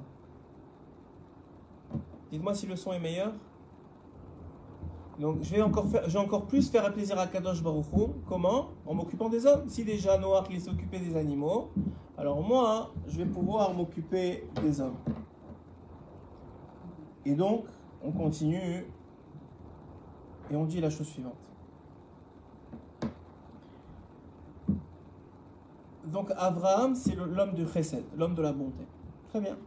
Dites-moi 2.30 2.54
si 2.54 2.66
le 2.66 2.76
son 2.76 2.92
est 2.92 3.00
meilleur. 3.00 3.32
Donc, 5.18 5.42
je 5.42 5.54
vais 5.54 5.60
encore, 5.60 5.86
faire, 5.86 6.04
encore 6.16 6.46
plus 6.46 6.70
faire 6.70 6.90
plaisir 6.92 7.18
à 7.18 7.26
Kadosh 7.26 7.62
Baruchou. 7.62 8.14
Comment? 8.26 8.68
En 8.86 8.94
m'occupant 8.94 9.28
des 9.28 9.44
hommes. 9.44 9.68
Si 9.68 9.84
déjà 9.84 10.16
Noah 10.16 10.44
il 10.50 10.60
s'occupait 10.60 11.00
des 11.00 11.16
animaux, 11.16 11.70
alors 12.16 12.42
moi, 12.42 12.92
je 13.08 13.18
vais 13.18 13.26
pouvoir 13.26 13.74
m'occuper 13.74 14.48
des 14.62 14.80
hommes. 14.80 14.96
Et 17.26 17.34
donc, 17.34 17.66
on 18.02 18.12
continue 18.12 18.86
et 20.50 20.56
on 20.56 20.64
dit 20.64 20.80
la 20.80 20.88
chose 20.88 21.06
suivante. 21.06 21.49
Donc, 26.09 26.31
Abraham, 26.37 26.95
c'est 26.95 27.15
l'homme 27.15 27.53
de 27.53 27.65
Chesed, 27.65 28.03
l'homme 28.15 28.35
de 28.35 28.41
la 28.41 28.53
bonté. 28.53 28.85
Très 29.29 29.41
bien. 29.41 29.57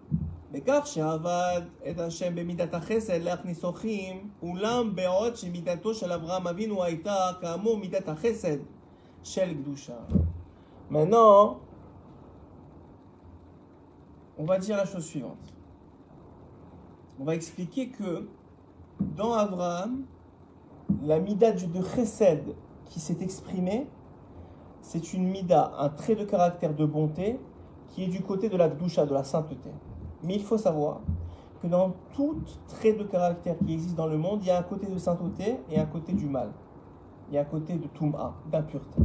בכך 0.52 0.86
שעבד 0.86 1.60
את 1.90 1.98
השם 1.98 2.34
במידת 2.34 2.74
החסד 2.74 3.22
להכניס 3.22 3.64
אורחים, 3.64 4.28
אולם 4.42 4.94
בעוד 4.94 5.36
שמידתו 5.36 5.94
של 5.94 6.12
אברהם 6.12 6.46
אבינו 6.46 6.84
הייתה 6.84 7.30
כאמור 7.40 7.76
מידת 7.76 8.08
החסד 8.08 8.56
של 9.22 9.54
קדושה. 9.54 9.96
Maintenant, 10.90 11.60
on 14.38 14.44
va 14.44 14.58
dire 14.58 14.76
la 14.78 14.86
chose 14.86 15.04
suivante. 15.04 15.52
On 17.20 17.24
va 17.24 17.34
expliquer 17.34 17.90
que 17.90 18.26
dans 19.00 19.34
Abraham, 19.34 20.06
la 21.02 21.18
mida 21.18 21.52
de 21.52 21.82
chesed 21.82 22.54
qui 22.86 23.00
s'est 23.00 23.18
exprimée, 23.20 23.86
c'est 24.83 25.13
une 25.13 25.29
mida, 25.29 25.71
un 25.79 25.87
trait 25.87 26.15
de 26.15 26.25
caractère 26.25 26.75
de 26.75 26.85
bonté 26.85 27.39
qui 27.87 28.03
est 28.03 28.07
du 28.07 28.21
côté 28.21 28.49
de 28.49 28.57
la 28.57 28.67
gdusha, 28.67 29.05
de 29.05 29.13
la 29.13 29.23
sainteté. 29.23 29.69
Mais 30.23 30.35
il 30.35 30.43
faut 30.43 30.57
savoir 30.57 30.99
que 31.61 31.67
dans 31.67 31.93
tout 32.13 32.35
trait 32.67 32.91
de 32.91 33.03
caractère 33.03 33.55
qui 33.65 33.73
existe 33.73 33.95
dans 33.95 34.07
le 34.07 34.17
monde, 34.17 34.39
il 34.41 34.47
y 34.47 34.51
a 34.51 34.59
un 34.59 34.63
côté 34.63 34.87
de 34.87 34.97
sainteté 34.97 35.55
et 35.71 35.79
un 35.79 35.85
côté 35.85 36.11
du 36.11 36.25
mal. 36.25 36.51
Il 37.29 37.35
y 37.35 37.37
a 37.37 37.41
un 37.41 37.45
côté 37.45 37.75
de 37.75 37.87
tum'a, 37.87 38.33
d'impureté. 38.51 39.01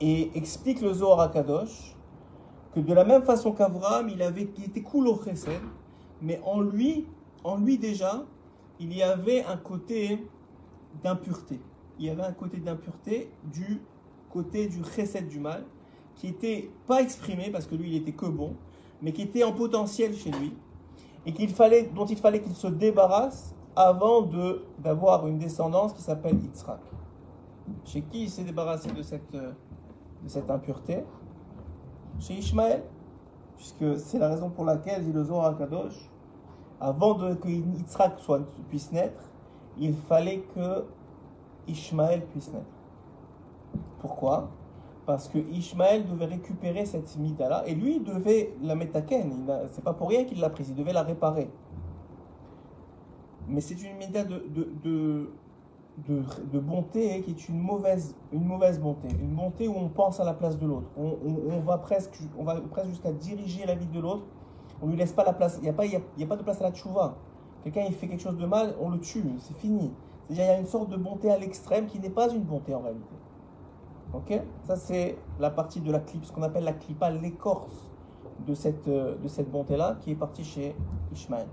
Et 0.00 0.30
explique 0.34 0.80
le 0.80 0.94
Zohar 0.94 1.20
Akadosh 1.20 1.94
que 2.74 2.80
de 2.80 2.94
la 2.94 3.04
même 3.04 3.22
façon 3.22 3.52
qu'Abraham, 3.52 4.08
il, 4.08 4.22
avait, 4.22 4.48
il 4.56 4.64
était 4.64 4.80
cool 4.80 5.10
chesed, 5.22 5.60
mais 6.22 6.40
en 6.42 6.62
lui, 6.62 7.06
en 7.44 7.58
lui 7.58 7.76
déjà, 7.76 8.24
il 8.78 8.96
y 8.96 9.02
avait 9.02 9.44
un 9.44 9.58
côté 9.58 10.26
d'impureté. 11.02 11.60
Il 12.00 12.06
y 12.06 12.10
avait 12.10 12.22
un 12.22 12.32
côté 12.32 12.56
d'impureté 12.56 13.30
du 13.44 13.80
côté 14.32 14.68
du 14.68 14.82
chesed 14.84 15.28
du 15.28 15.38
mal, 15.38 15.64
qui 16.16 16.28
n'était 16.28 16.70
pas 16.86 17.02
exprimé 17.02 17.50
parce 17.50 17.66
que 17.66 17.74
lui, 17.74 17.90
il 17.90 17.96
était 17.96 18.12
que 18.12 18.26
bon, 18.26 18.54
mais 19.02 19.12
qui 19.12 19.22
était 19.22 19.44
en 19.44 19.52
potentiel 19.52 20.14
chez 20.14 20.30
lui 20.30 20.54
et 21.26 21.46
fallait, 21.48 21.90
dont 21.94 22.06
il 22.06 22.16
fallait 22.16 22.40
qu'il 22.40 22.54
se 22.54 22.66
débarrasse 22.66 23.54
avant 23.76 24.22
de, 24.22 24.62
d'avoir 24.78 25.26
une 25.26 25.38
descendance 25.38 25.92
qui 25.92 26.02
s'appelle 26.02 26.36
Yitzhak. 26.40 26.80
Chez 27.84 28.02
qui 28.02 28.24
il 28.24 28.30
s'est 28.30 28.44
débarrassé 28.44 28.90
de 28.90 29.02
cette, 29.02 29.32
de 29.32 29.52
cette 30.26 30.50
impureté? 30.50 31.04
Chez 32.18 32.34
Ishmaël, 32.34 32.82
puisque 33.56 33.98
c'est 33.98 34.18
la 34.18 34.28
raison 34.28 34.50
pour 34.50 34.64
laquelle, 34.64 35.04
dit 35.04 35.12
le 35.12 35.24
Zohar 35.24 35.56
Kadosh, 35.56 36.10
avant 36.80 37.14
de, 37.14 37.34
que 37.34 37.48
Yitzhak 37.48 38.18
soit, 38.20 38.40
puisse 38.68 38.90
naître, 38.90 39.22
il 39.78 39.94
fallait 39.94 40.42
que 40.54 40.84
Ishmaël 41.70 42.24
puisse 42.26 42.52
naître. 42.52 42.64
Pourquoi? 44.00 44.48
Parce 45.06 45.28
que 45.28 45.38
Ishmaël 45.38 46.06
devait 46.06 46.26
récupérer 46.26 46.84
cette 46.84 47.16
mida-là, 47.16 47.64
et 47.66 47.74
lui 47.74 48.00
devait 48.00 48.54
la 48.62 48.74
mettre 48.74 48.96
à 48.96 49.02
Ken. 49.02 49.32
C'est 49.70 49.84
pas 49.84 49.92
pour 49.92 50.08
rien 50.08 50.24
qu'il 50.24 50.40
l'a 50.40 50.50
prise, 50.50 50.68
il 50.68 50.74
devait 50.74 50.92
la 50.92 51.02
réparer. 51.02 51.50
Mais 53.48 53.60
c'est 53.60 53.82
une 53.82 53.96
mida 53.96 54.22
de, 54.24 54.44
de, 54.48 55.30
de, 56.06 56.22
de, 56.52 56.58
bonté 56.58 57.20
qui 57.22 57.32
est 57.32 57.48
une 57.48 57.58
mauvaise, 57.58 58.14
une 58.32 58.44
mauvaise 58.44 58.78
bonté. 58.78 59.08
Une 59.20 59.34
bonté 59.34 59.66
où 59.66 59.74
on 59.76 59.88
pense 59.88 60.20
à 60.20 60.24
la 60.24 60.34
place 60.34 60.58
de 60.58 60.66
l'autre. 60.66 60.86
On, 60.96 61.60
va 61.60 61.78
presque, 61.78 62.16
on 62.38 62.44
va 62.44 62.60
presque 62.60 62.90
jusqu'à 62.90 63.12
diriger 63.12 63.66
la 63.66 63.74
vie 63.74 63.86
de 63.86 64.00
l'autre. 64.00 64.24
On 64.82 64.86
lui 64.86 64.96
laisse 64.96 65.12
pas 65.12 65.24
la 65.24 65.32
place. 65.32 65.56
Il 65.58 65.64
n'y 65.64 65.68
a, 65.68 65.72
pas, 65.72 65.86
il 65.86 66.00
y 66.18 66.22
a, 66.22 66.26
pas 66.26 66.36
de 66.36 66.42
place 66.42 66.60
à 66.60 66.64
la 66.64 66.72
tchouva. 66.72 67.16
Quelqu'un 67.64 67.82
il 67.86 67.94
fait 67.94 68.08
quelque 68.08 68.22
chose 68.22 68.38
de 68.38 68.46
mal, 68.46 68.74
on 68.80 68.88
le 68.88 69.00
tue, 69.00 69.22
c'est 69.38 69.56
fini. 69.56 69.92
Il 70.30 70.36
y 70.36 70.42
a 70.42 70.56
une 70.56 70.66
sorte 70.66 70.88
de 70.90 70.96
bonté 70.96 71.28
à 71.28 71.36
l'extrême 71.36 71.86
qui 71.86 71.98
n'est 71.98 72.08
pas 72.08 72.32
une 72.32 72.42
bonté 72.42 72.72
en 72.72 72.80
réalité. 72.80 73.16
Ok? 74.14 74.40
Ça, 74.62 74.76
c'est 74.76 75.18
la 75.40 75.50
partie 75.50 75.80
de 75.80 75.90
la 75.90 75.98
clip, 75.98 76.24
ce 76.24 76.30
qu'on 76.30 76.44
appelle 76.44 76.62
la 76.62 76.72
clipa, 76.72 77.10
l'écorce 77.10 77.90
de 78.46 78.54
cette, 78.54 78.86
euh, 78.86 79.16
de 79.16 79.26
cette 79.26 79.50
bonté-là, 79.50 79.98
qui 80.00 80.12
est 80.12 80.16
partie 80.16 80.44
chez 80.44 80.76
Ishmael. 81.12 81.48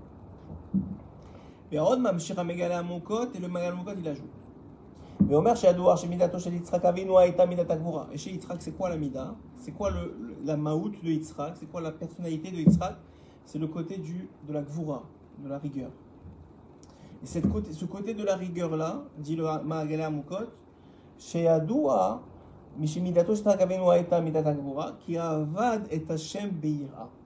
Et 1.72 1.76
le 1.76 1.96
Megalamukot, 2.44 3.92
il 3.98 4.08
ajoute. 4.08 4.30
Mais 5.26 5.34
Omer 5.34 5.56
chez 5.56 5.66
Adouar, 5.66 5.96
chez 5.96 6.06
Midato, 6.06 6.38
chez 6.38 6.50
Yitzhak, 6.50 6.84
Avinu, 6.84 7.16
Aïta, 7.16 7.46
Midat 7.46 7.66
Et 8.12 8.16
chez 8.16 8.30
Yitzhak, 8.30 8.62
c'est 8.62 8.76
quoi 8.76 8.88
la 8.88 8.96
Mida? 8.96 9.34
C'est 9.56 9.72
quoi 9.72 9.90
le, 9.90 10.36
la 10.44 10.56
Maout 10.56 10.90
de 10.90 11.08
Yitzhak? 11.08 11.56
C'est 11.56 11.66
quoi 11.66 11.80
la 11.80 11.90
personnalité 11.90 12.52
de 12.52 12.58
Yitzhak? 12.58 12.96
C'est 13.44 13.58
le 13.58 13.66
côté 13.66 13.98
du, 13.98 14.30
de 14.46 14.52
la 14.52 14.62
Gvura, 14.62 15.02
de 15.42 15.48
la 15.48 15.58
rigueur. 15.58 15.90
Et 17.22 17.26
cette 17.26 17.46
ce 17.72 17.84
côté 17.84 18.14
de 18.14 18.24
la 18.24 18.36
rigueur-là, 18.36 19.02
dit 19.18 19.36
le 19.36 20.10
Mukot, 20.10 20.36
chez 21.18 21.48
Adoua, 21.48 22.22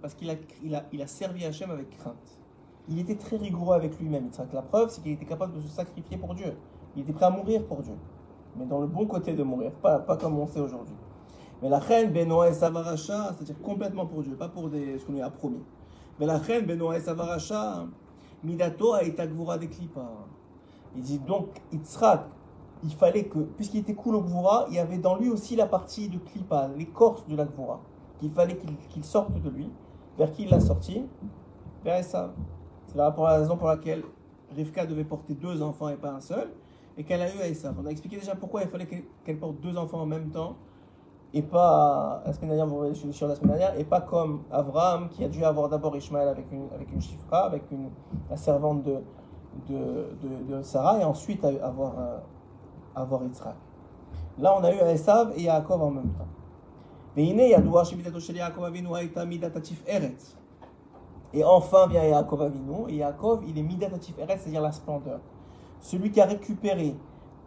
parce 0.01 0.15
qu'il 0.15 0.31
a, 0.31 0.35
il 0.65 0.75
a, 0.75 0.85
il 0.93 1.03
a 1.03 1.07
servi 1.07 1.45
Hachem 1.45 1.71
avec 1.71 1.91
crainte. 1.99 2.39
Il 2.89 2.99
était 2.99 3.17
très 3.17 3.37
rigoureux 3.37 3.75
avec 3.75 3.99
lui-même. 4.01 4.31
La 4.53 4.63
preuve, 4.63 4.89
c'est 4.89 5.03
qu'il 5.03 5.13
était 5.13 5.27
capable 5.27 5.55
de 5.55 5.61
se 5.61 5.69
sacrifier 5.69 6.17
pour 6.17 6.35
Dieu. 6.35 6.57
Il 6.97 7.03
était 7.03 7.13
prêt 7.13 7.27
à 7.27 7.31
mourir 7.31 7.65
pour 7.67 7.83
Dieu. 7.83 7.95
Mais 8.57 8.65
dans 8.65 8.81
le 8.81 8.87
bon 8.87 9.07
côté 9.07 9.35
de 9.35 9.43
mourir, 9.43 9.73
pas, 9.73 9.99
pas 9.99 10.17
comme 10.17 10.39
on 10.39 10.47
sait 10.47 10.61
aujourd'hui. 10.61 10.95
Mais 11.63 11.69
la 11.69 11.79
reine 11.79 12.13
Benoît 12.13 12.53
Savaracha, 12.53 13.35
c'est-à-dire 13.35 13.61
complètement 13.63 14.07
pour 14.07 14.23
Dieu, 14.23 14.35
pas 14.35 14.49
pour 14.49 14.69
des, 14.69 14.99
ce 14.99 15.05
qu'on 15.05 15.13
lui 15.13 15.23
a 15.23 15.31
promis. 15.31 15.63
Mais 16.19 16.27
la 16.27 16.39
reine 16.39 16.67
Benoît 16.67 16.99
Savaracha, 16.99 17.87
Midato 18.45 18.93
a 18.93 19.03
été 19.03 19.27
des 19.27 19.69
clips. 19.69 19.99
Il 20.97 21.03
dit 21.03 21.19
donc 21.19 21.49
Yitzhak, 21.73 22.27
il 22.83 22.93
fallait 22.93 23.25
que, 23.25 23.39
puisqu'il 23.39 23.79
était 23.81 23.95
cool 23.95 24.17
au 24.17 24.23
Gvura, 24.23 24.67
il 24.69 24.75
y 24.75 24.79
avait 24.79 24.99
dans 24.99 25.17
lui 25.17 25.31
aussi 25.31 25.57
la 25.57 25.67
partie 25.67 26.09
de 26.09 26.19
Klippa, 26.19 26.69
l'écorce 26.77 27.27
de 27.29 27.37
la 27.37 27.45
Gvura, 27.45 27.81
qu'il 28.19 28.31
fallait 28.31 28.59
qu'il 28.89 29.05
sorte 29.05 29.33
de 29.41 29.49
lui. 29.49 29.71
Vers 30.19 30.33
qui 30.33 30.43
il 30.43 30.51
l'a 30.51 30.61
sorti? 30.61 31.05
Vers 31.85 31.99
Esav. 31.99 32.33
C'est 32.89 32.97
la 32.97 33.11
raison 33.11 33.57
pour 33.57 33.69
laquelle 33.69 34.03
Rivka 34.55 34.85
devait 34.85 35.05
porter 35.05 35.35
deux 35.35 35.63
enfants 35.63 35.89
et 35.89 35.97
pas 35.97 36.13
un 36.13 36.21
seul, 36.21 36.51
et 36.99 37.05
qu'elle 37.05 37.23
a 37.23 37.35
eu 37.35 37.39
Esav. 37.39 37.75
On 37.83 37.87
a 37.87 37.91
expliqué 37.91 38.19
déjà 38.19 38.35
pourquoi 38.35 38.63
il 38.63 38.69
fallait 38.69 39.07
qu'elle 39.25 39.39
porte 39.39 39.61
deux 39.61 39.79
enfants 39.79 40.01
en 40.01 40.07
même 40.07 40.31
temps, 40.31 40.57
et 41.35 41.43
pas, 41.43 42.23
la 42.27 42.33
semaine 42.33 42.51
dernière, 42.51 42.67
voyez 42.67 42.95
sur 42.95 43.27
la 43.27 43.35
semaine 43.35 43.57
dernière, 43.57 43.79
et 43.79 43.85
pas 43.85 44.03
comme 44.03 44.43
Abraham 44.51 45.09
qui 45.09 45.25
a 45.25 45.29
dû 45.29 45.45
avoir 45.45 45.69
d'abord 45.69 45.97
Ishmael 45.97 46.29
avec 46.29 46.53
une, 46.53 46.69
avec 46.75 46.93
une 46.93 47.01
Shifra, 47.01 47.47
avec 47.47 47.71
une, 47.71 47.89
la 48.29 48.37
servante 48.37 48.83
de, 48.83 48.99
de, 49.69 50.09
de, 50.49 50.63
Sarah, 50.63 50.99
et 51.01 51.05
ensuite 51.05 51.43
avoir, 51.45 51.99
euh, 51.99 52.19
avoir 52.95 53.23
Yitzhak. 53.23 53.55
Là, 54.39 54.55
on 54.59 54.65
a 54.65 54.73
eu 54.73 54.79
Esav 54.79 55.33
et 55.37 55.43
Yaakov 55.43 55.83
en 55.83 55.91
même 55.91 56.11
temps. 56.11 56.29
Et 61.35 61.45
enfin 61.45 61.87
vient 61.87 62.05
Yaakov 62.05 62.43
Avinu, 62.43 62.89
et 62.89 62.97
Yaakov, 62.97 63.45
il 63.47 63.59
est 63.59 63.63
midatatif 63.63 64.19
eret, 64.19 64.37
c'est-à-dire 64.37 64.61
la 64.61 64.73
splendeur. 64.73 65.21
Celui 65.81 66.11
qui 66.11 66.21
a 66.21 66.27
récupéré 66.27 66.95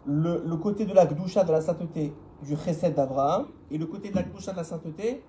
le, 0.04 0.42
le 0.44 0.56
côté 0.56 0.86
de 0.86 0.92
la 0.92 1.06
gdusha, 1.06 1.44
de 1.44 1.52
la 1.52 1.60
sainteté 1.60 2.12
du 2.42 2.56
chesed 2.56 2.94
d'Abraham, 2.94 3.46
et 3.70 3.78
le 3.78 3.86
côté 3.86 4.10
de 4.10 4.16
la 4.16 4.22
gdusha, 4.22 4.52
de 4.52 4.56
la 4.56 4.64
sainteté, 4.64 5.22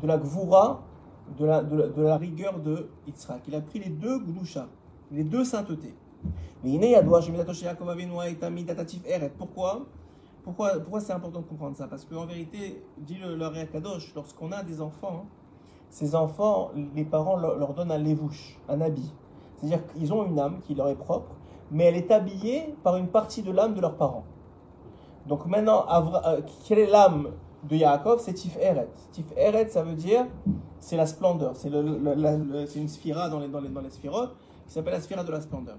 de 0.00 0.06
la 0.06 0.18
gvura, 0.18 0.82
de 1.38 1.44
la, 1.44 1.62
de 1.62 2.02
la, 2.02 2.16
rigueur 2.16 2.58
de 2.58 2.88
Yitzhak. 3.06 3.42
Il 3.46 3.54
a 3.54 3.60
pris 3.60 3.78
les 3.78 3.90
deux 3.90 4.18
gdusha, 4.18 4.68
les 5.12 5.24
deux 5.24 5.44
saintetés. 5.44 5.94
Pourquoi? 9.38 9.86
Pourquoi, 10.42 10.70
pourquoi 10.80 11.00
c'est 11.00 11.12
important 11.12 11.40
de 11.40 11.46
comprendre 11.46 11.76
ça? 11.76 11.86
Parce 11.86 12.04
qu'en 12.04 12.26
vérité, 12.26 12.82
dit 12.98 13.18
le, 13.18 13.36
le 13.36 13.66
Kadosh, 13.66 14.14
lorsqu'on 14.14 14.52
a 14.52 14.62
des 14.62 14.80
enfants, 14.80 15.26
ces 15.90 16.14
enfants, 16.14 16.70
les 16.94 17.04
parents 17.04 17.36
leur, 17.36 17.74
donnent 17.74 17.90
un 17.90 17.98
lévouche, 17.98 18.56
un 18.68 18.80
habit. 18.80 19.12
C'est-à-dire 19.56 19.84
qu'ils 19.88 20.12
ont 20.12 20.24
une 20.24 20.38
âme 20.38 20.60
qui 20.62 20.74
leur 20.74 20.88
est 20.88 20.96
propre, 20.96 21.32
mais 21.70 21.84
elle 21.84 21.96
est 21.96 22.10
habillée 22.10 22.74
par 22.82 22.96
une 22.96 23.08
partie 23.08 23.42
de 23.42 23.50
l'âme 23.50 23.74
de 23.74 23.80
leurs 23.80 23.96
parents. 23.96 24.24
Donc 25.27 25.45
maintenant, 25.47 25.85
euh, 25.89 26.41
quelle 26.67 26.79
est 26.79 26.87
l'âme 26.87 27.29
de 27.63 27.75
Yaakov 27.75 28.19
C'est 28.19 28.33
Tif 28.33 28.57
Eret. 28.57 28.89
Tif 29.11 29.25
Eret, 29.35 29.69
ça 29.69 29.83
veut 29.83 29.95
dire, 29.95 30.25
c'est 30.79 30.97
la 30.97 31.07
splendeur. 31.07 31.53
C'est 31.55 31.69
une 32.79 32.87
sphira 32.87 33.29
dans 33.29 33.39
les, 33.39 33.47
dans 33.47 33.59
les, 33.59 33.69
dans 33.69 33.81
les 33.81 33.89
sphirotes 33.89 34.35
qui 34.67 34.73
s'appelle 34.73 34.93
la 34.93 35.01
sphira 35.01 35.23
de 35.23 35.31
la 35.31 35.41
splendeur. 35.41 35.77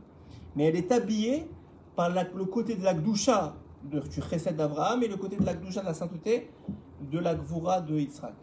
Mais 0.55 0.65
elle 0.65 0.77
est 0.77 0.91
habillée 0.91 1.49
par 1.95 2.11
le 2.11 2.45
côté 2.45 2.75
de 2.75 2.85
la 2.85 2.95
Gdusha 2.95 3.55
du 3.85 4.01
chesed 4.23 4.57
d'Abraham 4.57 5.03
et 5.03 5.09
le 5.09 5.17
côté 5.17 5.37
de 5.37 5.45
la 5.45 5.55
Gdusha 5.55 5.81
de 5.81 5.87
la 5.87 5.95
sainteté 5.95 6.51
de 7.01 7.19
la 7.19 7.35
Gvura 7.35 7.81
de 7.81 7.95
Yitzhak. 7.95 8.35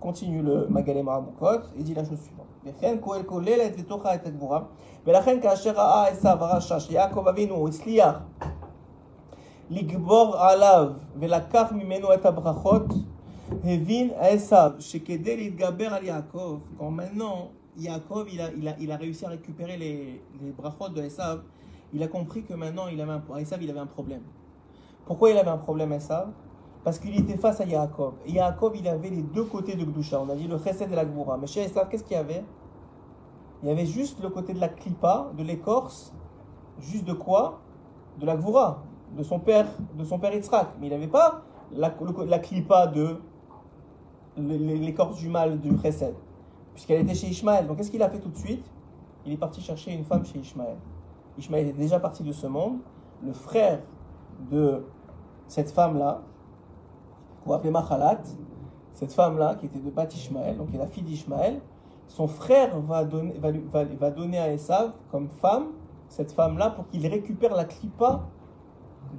Continue 0.00 0.42
le 0.42 0.66
Magalé 0.68 1.02
Maramukot 1.02 1.60
et 1.78 1.82
dit 1.82 1.94
la 1.94 2.04
chose 2.04 2.20
suivante. 2.20 2.46
וכן 2.66 2.96
כהל 3.02 3.22
כוללת 3.22 3.80
בתוכה 3.80 4.14
את 4.14 4.26
הגבורה, 4.26 4.60
ולכן 5.06 5.38
כאשר 5.42 5.70
ראה 5.70 6.08
עשיו 6.08 6.44
הרשע 6.44 6.80
שיעקב 6.80 7.28
אבינו 7.28 7.68
הצליח 7.68 8.18
לגבור 9.70 10.36
עליו 10.36 10.88
ולקח 11.18 11.72
ממנו 11.72 12.14
את 12.14 12.26
הברכות, 12.26 12.86
הבין 13.64 14.10
עשיו 14.16 14.70
שכדי 14.78 15.36
להתגבר 15.36 15.94
על 15.94 16.04
יעקב, 16.04 16.58
quand 16.78 16.82
maintenant 16.82 17.50
Yaakov 17.78 18.26
il 18.32 18.40
a, 18.40 18.50
il, 18.56 18.68
a, 18.68 18.74
il 18.78 18.90
a 18.90 18.96
réussi 18.96 19.24
à 19.26 19.28
récupérer 19.28 19.76
les, 19.76 20.22
les 20.40 20.50
brachot 20.50 20.88
de 20.88 21.02
Esav, 21.02 21.42
il 21.92 22.02
a 22.02 22.08
compris 22.08 22.42
que 22.42 22.54
maintenant 22.54 22.88
il 22.88 23.00
avait 23.00 23.12
un, 23.12 23.36
Esav 23.36 23.62
il 23.62 23.70
avait 23.70 23.80
un 23.80 23.86
problème. 23.86 24.22
Pourquoi 25.04 25.30
il 25.30 25.38
avait 25.38 25.50
un 25.50 25.58
problème 25.58 25.98
ça 26.00 26.30
Parce 26.82 26.98
qu'il 26.98 27.16
était 27.18 27.36
face 27.36 27.60
à 27.60 27.64
Yaakov. 27.64 28.14
Et 28.26 28.32
Yaakov, 28.32 28.76
il 28.76 28.88
avait 28.88 29.10
les 29.10 29.22
deux 29.22 29.44
côtés 29.44 29.76
de 29.76 29.84
Gdusha. 29.84 30.20
On 30.20 30.28
a 30.30 30.34
dit 30.34 30.48
le 30.48 30.58
chesed 30.58 30.90
de 30.90 30.96
la 30.96 31.04
Gvoura. 31.04 31.38
Mais 31.38 31.46
chez 31.46 31.62
Esav, 31.62 31.88
qu'est-ce 31.88 32.02
qu'il 32.02 32.16
y 32.16 32.20
avait 32.20 32.44
Il 33.62 33.68
y 33.68 33.72
avait 33.72 33.86
juste 33.86 34.20
le 34.20 34.30
côté 34.30 34.52
de 34.52 34.58
la 34.60 34.68
klipa, 34.68 35.30
de 35.38 35.44
l'écorce. 35.44 36.12
Juste 36.80 37.04
de 37.04 37.12
quoi 37.12 37.60
De 38.18 38.26
la 38.26 38.36
Gvoura, 38.36 38.82
de 39.17 39.23
son 39.23 39.39
père, 39.39 39.67
de 39.97 40.03
son 40.03 40.19
père 40.19 40.33
Yitzhak. 40.33 40.69
Mais 40.79 40.87
il 40.87 40.89
n'avait 40.89 41.07
pas 41.07 41.43
la, 41.71 41.89
klipa 42.39 42.87
de 42.87 43.17
l'écorce 44.37 45.17
du 45.17 45.29
mal 45.29 45.59
du 45.59 45.77
chesed. 45.81 46.15
Puisqu'elle 46.73 47.01
était 47.01 47.15
chez 47.15 47.27
Ishmaël. 47.27 47.67
Donc 47.67 47.77
qu'est-ce 47.77 47.91
qu'il 47.91 48.03
a 48.03 48.09
fait 48.09 48.19
tout 48.19 48.29
de 48.29 48.37
suite? 48.37 48.65
Il 49.25 49.33
est 49.33 49.37
parti 49.37 49.61
chercher 49.61 49.93
une 49.93 50.03
femme 50.03 50.25
chez 50.25 50.39
Ishmaël. 50.39 50.77
Ishmaël 51.37 51.67
était 51.67 51.77
déjà 51.77 51.99
parti 51.99 52.23
de 52.23 52.31
ce 52.31 52.47
monde. 52.47 52.79
Le 53.23 53.33
frère 53.33 53.79
de 54.49 54.83
cette 55.47 55.71
femme-là, 55.71 56.21
qu'on 57.43 57.53
appelait 57.53 57.71
Machalat, 57.71 58.21
cette 58.93 59.13
femme-là, 59.13 59.55
qui 59.55 59.65
était 59.67 59.79
de 59.79 59.89
Bat 59.89 60.07
Ishmael, 60.11 60.57
donc 60.57 60.69
qui 60.69 60.75
est 60.75 60.79
la 60.79 60.87
fille 60.87 61.03
d'Ishmaël, 61.03 61.59
son 62.07 62.27
frère 62.27 62.79
va 62.79 63.03
donner, 63.03 63.33
va, 63.39 63.51
va, 63.99 64.11
donner 64.11 64.37
à 64.37 64.51
Esav 64.51 64.91
comme 65.11 65.29
femme, 65.29 65.67
cette 66.09 66.31
femme-là, 66.31 66.71
pour 66.71 66.87
qu'il 66.87 67.05
récupère 67.07 67.55
la 67.55 67.65
clipa 67.65 68.27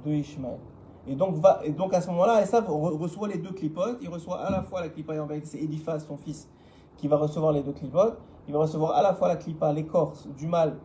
de 0.05 0.11
Ishmaël. 0.11 0.59
Et 1.07 1.15
donc, 1.15 1.35
va, 1.35 1.59
et 1.63 1.71
donc 1.71 1.93
à 1.93 2.01
ce 2.01 2.07
moment-là, 2.07 2.41
Esav 2.41 2.69
reçoit 2.69 3.27
les 3.27 3.37
deux 3.37 3.51
clipotes. 3.51 3.97
Il 4.01 4.09
reçoit 4.09 4.39
à 4.39 4.51
la 4.51 4.61
fois 4.61 4.81
la 4.81 4.89
clipa, 4.89 5.13
et 5.15 5.41
c'est 5.43 5.59
Eliphaz, 5.59 6.05
son 6.07 6.17
fils, 6.17 6.49
qui 6.97 7.07
va 7.07 7.17
recevoir 7.17 7.51
les 7.51 7.61
deux 7.61 7.73
clipotes. 7.73 8.17
Il 8.47 8.53
va 8.53 8.59
recevoir 8.59 8.91
à 8.91 9.01
la 9.01 9.13
fois 9.13 9.27
la 9.27 9.35
clipa, 9.35 9.73
l'écorce 9.73 10.27
du 10.37 10.47
mal 10.47 10.77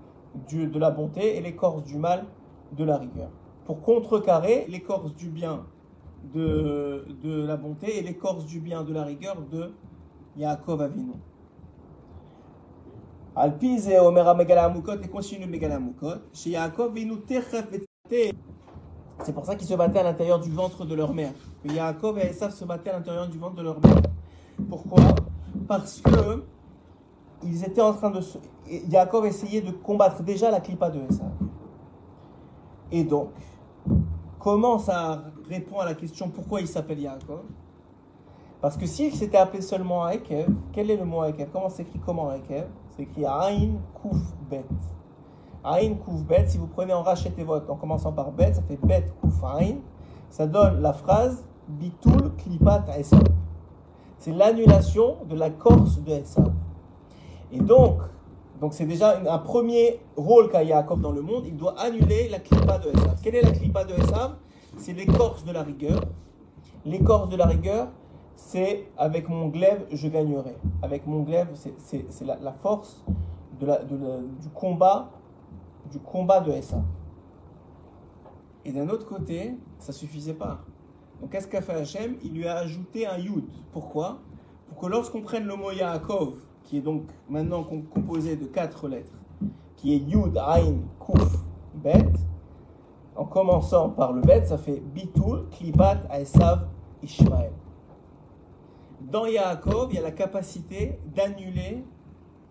de 0.51 0.79
la 0.79 0.90
bonté, 0.90 1.37
et 1.37 1.40
l'écorce 1.40 1.85
du 1.85 1.97
mal 1.97 2.25
de 2.73 2.85
la 2.85 2.99
rigueur 2.99 3.31
pour 3.68 3.83
contrecarrer 3.83 4.64
l'écorce 4.71 5.14
du 5.14 5.29
bien 5.29 5.66
de, 6.33 7.05
de 7.23 7.44
la 7.44 7.59
bonté 7.59 7.99
et 7.99 8.03
l'écorce 8.03 8.47
du 8.47 8.61
bien 8.61 8.83
de 8.83 8.94
la 8.94 9.05
rigueur 9.05 9.37
de 9.42 9.75
Yaakov 10.38 10.81
Avinu. 10.81 11.12
Alpize 13.37 13.92
Omera 14.01 14.35
Megalamukot 14.35 15.03
et 15.03 15.09
continue 15.09 15.47
Megalamukot. 15.47 16.14
Chez 16.33 16.51
Yaakov 16.51 16.92
Avinu 16.92 17.16
C'est 19.25 19.33
pour 19.33 19.45
ça 19.45 19.57
qu'ils 19.57 19.67
se 19.67 19.75
battaient 19.75 19.99
à 19.99 20.05
l'intérieur 20.05 20.39
du 20.39 20.51
ventre 20.51 20.85
de 20.85 20.95
leur 20.95 21.13
mère. 21.13 21.33
Yaakov 21.65 22.19
et 22.19 22.27
Esav 22.29 22.53
se 22.53 22.65
battaient 22.65 22.91
à 22.91 22.95
l'intérieur 22.95 23.29
du 23.29 23.39
ventre 23.39 23.57
de 23.57 23.63
leur 23.63 23.81
mère. 23.81 24.03
Pourquoi? 24.69 25.03
Parce 25.67 26.01
que 26.01 26.45
ils 27.43 27.65
étaient 27.65 27.83
en 27.83 27.93
train 27.93 28.11
de. 28.11 28.21
Yaakov 28.91 29.27
essayait 29.27 29.61
de 29.61 29.71
combattre 29.71 30.23
déjà 30.23 30.51
la 30.51 30.61
clipa 30.61 30.91
de 30.91 31.01
Esav. 31.09 31.31
Et 32.91 33.05
donc, 33.05 33.31
Comment 34.39 34.79
ça 34.79 35.25
répond 35.49 35.81
à 35.81 35.85
la 35.85 35.95
question 35.95 36.29
pourquoi 36.29 36.61
il 36.61 36.69
s'appelle 36.69 37.01
Yaakov? 37.01 37.43
Parce 38.61 38.77
que 38.77 38.87
s'il 38.87 39.13
s'était 39.13 39.37
appelé 39.37 39.61
seulement 39.63 40.05
Akev, 40.05 40.49
quel 40.73 40.91
est 40.91 40.97
le 40.97 41.05
mot 41.05 41.23
Akev? 41.23 41.49
Comment 41.53 41.69
s'écrit 41.69 41.99
comment 41.99 42.29
Akev? 42.31 42.67
C'est 42.91 43.03
écrit 43.03 43.27
Ain 43.27 43.73
Kouf 43.95 44.17
Bet. 44.49 44.65
Ain 45.77 45.95
Kouf 45.95 46.23
Bet, 46.23 46.47
si 46.49 46.59
vous 46.59 46.67
prenez 46.67 46.95
en 46.95 47.03
votre 47.03 47.71
en 47.71 47.77
commençant 47.77 48.13
par 48.13 48.31
Bet, 48.33 48.55
ça 48.55 48.63
fait 48.63 48.79
Bet 48.83 49.07
Kouf 49.21 49.43
Ain. 49.45 49.77
Ça 50.31 50.47
donne 50.47 50.81
la 50.81 50.93
phrase 50.93 51.45
Bitul 51.69 52.33
Klipat 52.39 52.85
Esav. 52.99 53.23
C'est 54.19 54.33
l'annulation 54.33 55.17
de 55.29 55.37
la 55.37 55.51
corse 55.51 56.01
de 56.03 56.13
Esav. 56.13 56.53
Et 57.53 57.61
donc, 57.61 58.01
donc 58.61 58.73
c'est 58.73 58.87
déjà 58.87 59.21
un 59.29 59.39
premier 59.39 60.01
rôle 60.17 60.51
qu'a 60.51 60.63
Yaakov 60.63 61.01
dans 61.01 61.13
le 61.13 61.23
monde. 61.23 61.45
Il 61.47 61.57
doit 61.57 61.79
annuler 61.79 62.29
la 62.29 62.39
clipa 62.39 62.79
de 62.79 62.89
Esav. 62.91 63.17
Quelle 63.23 63.37
est 63.37 63.43
la 63.43 63.53
clipa 63.53 63.85
de 63.85 63.95
Esav 63.95 64.37
C'est 64.77 64.93
l'écorce 64.93 65.45
de 65.45 65.53
la 65.53 65.63
rigueur. 65.63 66.01
L'écorce 66.85 67.29
de 67.29 67.37
la 67.37 67.47
rigueur, 67.47 67.89
c'est 68.37 68.89
avec 68.97 69.29
mon 69.29 69.49
glaive, 69.49 69.85
je 69.93 70.09
gagnerai. 70.09 70.57
Avec 70.83 71.07
mon 71.07 71.21
glaive, 71.23 71.49
c'est 71.55 72.25
la, 72.25 72.37
la, 72.37 72.53
force 72.53 73.05
du 73.61 74.49
combat 74.55 75.11
du 75.90 75.98
combat 75.98 76.40
de 76.40 76.53
Esav. 76.53 76.83
Et 78.64 78.72
d'un 78.72 78.88
autre 78.88 79.07
côté, 79.07 79.55
ça 79.79 79.92
suffisait 79.92 80.35
pas. 80.35 80.61
Donc 81.20 81.31
qu'est-ce 81.31 81.48
qu'a 81.48 81.62
fait 81.62 81.74
Hachem? 81.74 82.16
Il 82.22 82.35
lui 82.35 82.46
a 82.46 82.59
ajouté 82.59 83.07
un 83.07 83.18
yud. 83.18 83.44
Pourquoi? 83.72 84.18
Pour 84.68 84.79
que 84.79 84.87
lorsqu'on 84.87 85.22
prenne 85.22 85.44
le 85.44 85.57
mot 85.57 85.70
Yaakov, 85.70 86.35
qui 86.64 86.79
est 86.79 86.83
donc 86.83 87.05
maintenant 87.29 87.64
composé 87.64 88.37
de 88.37 88.44
quatre 88.44 88.88
lettres, 88.88 89.14
qui 89.77 89.94
est 89.94 89.98
Yud, 89.98 90.37
Ain, 90.37 90.81
Kuf, 91.01 91.44
Bet. 91.74 92.12
En 93.16 93.24
commençant 93.24 93.88
par 93.88 94.12
le 94.12 94.20
Bet, 94.20 94.44
ça 94.44 94.59
fait 94.59 94.81
Bitul, 94.81 95.48
Klipat, 95.51 96.03
Aesav, 96.11 96.68
Ishmael. 97.03 97.53
Dans 99.01 99.27
Yaakov, 99.27 99.88
il 99.90 99.96
y 99.96 99.98
a 99.98 100.03
la 100.03 100.11
capacité 100.11 101.01
d'annuler 101.14 101.85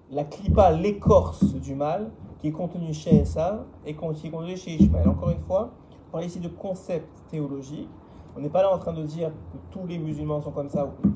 la 0.09 0.23
klipa, 0.23 0.71
l'écorce 0.71 1.53
du 1.55 1.75
mal, 1.75 2.09
qui 2.39 2.49
est 2.49 2.51
contenue 2.51 2.93
chez 2.93 3.15
Esav 3.21 3.65
et 3.85 3.95
qui 3.95 4.27
est 4.27 4.29
contenue 4.29 4.57
chez 4.57 4.75
Ishmael. 4.75 5.07
Encore 5.07 5.29
une 5.29 5.41
fois, 5.41 5.71
on 6.07 6.11
parle 6.11 6.25
ici 6.25 6.39
de 6.39 6.47
concepts 6.47 7.23
théologiques. 7.29 7.89
On 8.35 8.39
n'est 8.39 8.49
pas 8.49 8.61
là 8.61 8.73
en 8.73 8.77
train 8.77 8.93
de 8.93 9.03
dire 9.03 9.29
que 9.29 9.57
tous 9.71 9.87
les 9.87 9.97
musulmans 9.97 10.41
sont 10.41 10.51
comme 10.51 10.69
ça 10.69 10.85
ou 10.85 11.07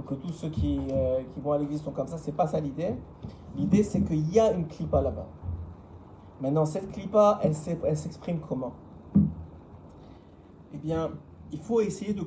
que 0.00 0.14
tous 0.14 0.32
ceux 0.32 0.48
qui, 0.48 0.80
euh, 0.90 1.20
qui 1.32 1.40
vont 1.40 1.52
à 1.52 1.58
l'église 1.58 1.82
sont 1.82 1.92
comme 1.92 2.08
ça, 2.08 2.16
c'est 2.18 2.32
pas 2.32 2.46
ça 2.46 2.60
l'idée. 2.60 2.94
L'idée 3.56 3.82
c'est 3.82 4.02
qu'il 4.02 4.32
y 4.32 4.40
a 4.40 4.52
une 4.52 4.66
clipa 4.66 5.02
là-bas. 5.02 5.26
Maintenant, 6.40 6.66
cette 6.66 6.90
clipa, 6.90 7.40
elle 7.42 7.54
s'exprime 7.54 8.40
comment? 8.40 8.72
Eh 10.74 10.78
bien, 10.78 11.10
il 11.52 11.58
faut 11.58 11.80
essayer 11.80 12.12
de, 12.12 12.22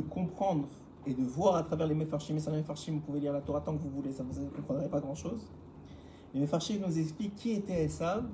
comprendre 0.00 0.68
et 1.06 1.12
de 1.12 1.22
voir 1.24 1.56
à 1.56 1.62
travers 1.64 1.86
les 1.86 1.94
Mefarshim. 1.94 2.36
Et 2.36 2.38
sans 2.40 2.52
les 2.52 2.58
Mefarshim, 2.58 2.92
vous 2.94 3.00
pouvez 3.00 3.20
lire 3.20 3.32
la 3.32 3.40
Torah 3.40 3.60
tant 3.60 3.76
que 3.76 3.82
vous 3.82 3.90
voulez, 3.90 4.12
ça 4.12 4.22
vous 4.22 4.40
ne 4.40 4.48
comprendrez 4.48 4.88
pas 4.88 5.00
grand-chose. 5.00 5.50
Les 6.32 6.40
Mefarshim 6.40 6.80
nous 6.86 6.98
expliquent 6.98 7.34
qui 7.34 7.52
était 7.52 7.84
Esav 7.84 8.24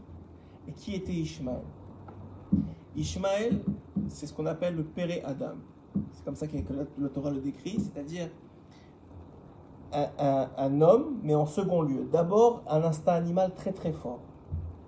et 0.68 0.72
qui 0.72 0.94
était 0.94 1.12
Ishmaël. 1.12 1.62
Ishmaël, 2.94 3.62
c'est 4.08 4.26
ce 4.26 4.34
qu'on 4.34 4.46
appelle 4.46 4.76
le 4.76 4.84
Péré 4.84 5.22
Adam. 5.24 5.54
C'est 6.12 6.24
comme 6.24 6.36
ça 6.36 6.46
que 6.46 6.56
le 6.98 7.08
Torah 7.08 7.30
le 7.30 7.40
décrit, 7.40 7.78
c'est-à-dire 7.80 8.28
un, 9.92 10.48
un, 10.56 10.80
homme, 10.80 11.18
mais 11.22 11.34
en 11.34 11.46
second 11.46 11.82
lieu. 11.82 12.06
D'abord, 12.10 12.62
un 12.68 12.82
instinct 12.82 13.14
animal 13.14 13.54
très 13.54 13.72
très 13.72 13.92
fort. 13.92 14.20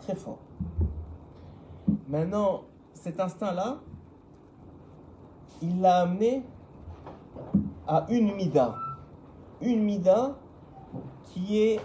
Très 0.01 0.14
fort. 0.14 0.38
Maintenant, 2.09 2.64
cet 2.92 3.21
instinct-là, 3.21 3.79
il 5.62 5.81
l'a 5.81 6.01
amené 6.01 6.42
à 7.87 8.07
une 8.11 8.35
mida. 8.35 8.75
Une 9.61 9.83
mida 9.83 10.37
qui 11.25 11.59
est 11.59 11.81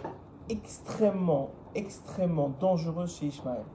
extrêmement, 0.50 1.52
extrêmement 1.76 2.52
dangereuse 2.60 3.16
chez 3.16 3.28
Ishmaël. 3.28 3.66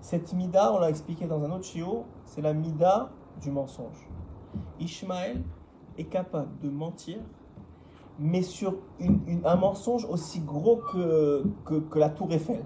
Cette 0.00 0.32
mida, 0.32 0.72
on 0.72 0.78
l'a 0.78 0.88
expliqué 0.90 1.26
dans 1.26 1.42
un 1.44 1.50
autre 1.50 1.64
chiot, 1.64 2.04
c'est 2.24 2.40
la 2.40 2.54
mida 2.54 3.10
du 3.40 3.50
mensonge. 3.50 4.08
Ishmaël 4.78 5.42
est 5.98 6.04
capable 6.04 6.58
de 6.60 6.70
mentir, 6.70 7.18
mais 8.18 8.42
sur 8.42 8.74
un 9.44 9.56
mensonge 9.56 10.04
aussi 10.04 10.40
gros 10.40 10.76
que, 10.92 11.44
que, 11.64 11.98
la 11.98 12.10
tour 12.10 12.32
Eiffel. 12.32 12.64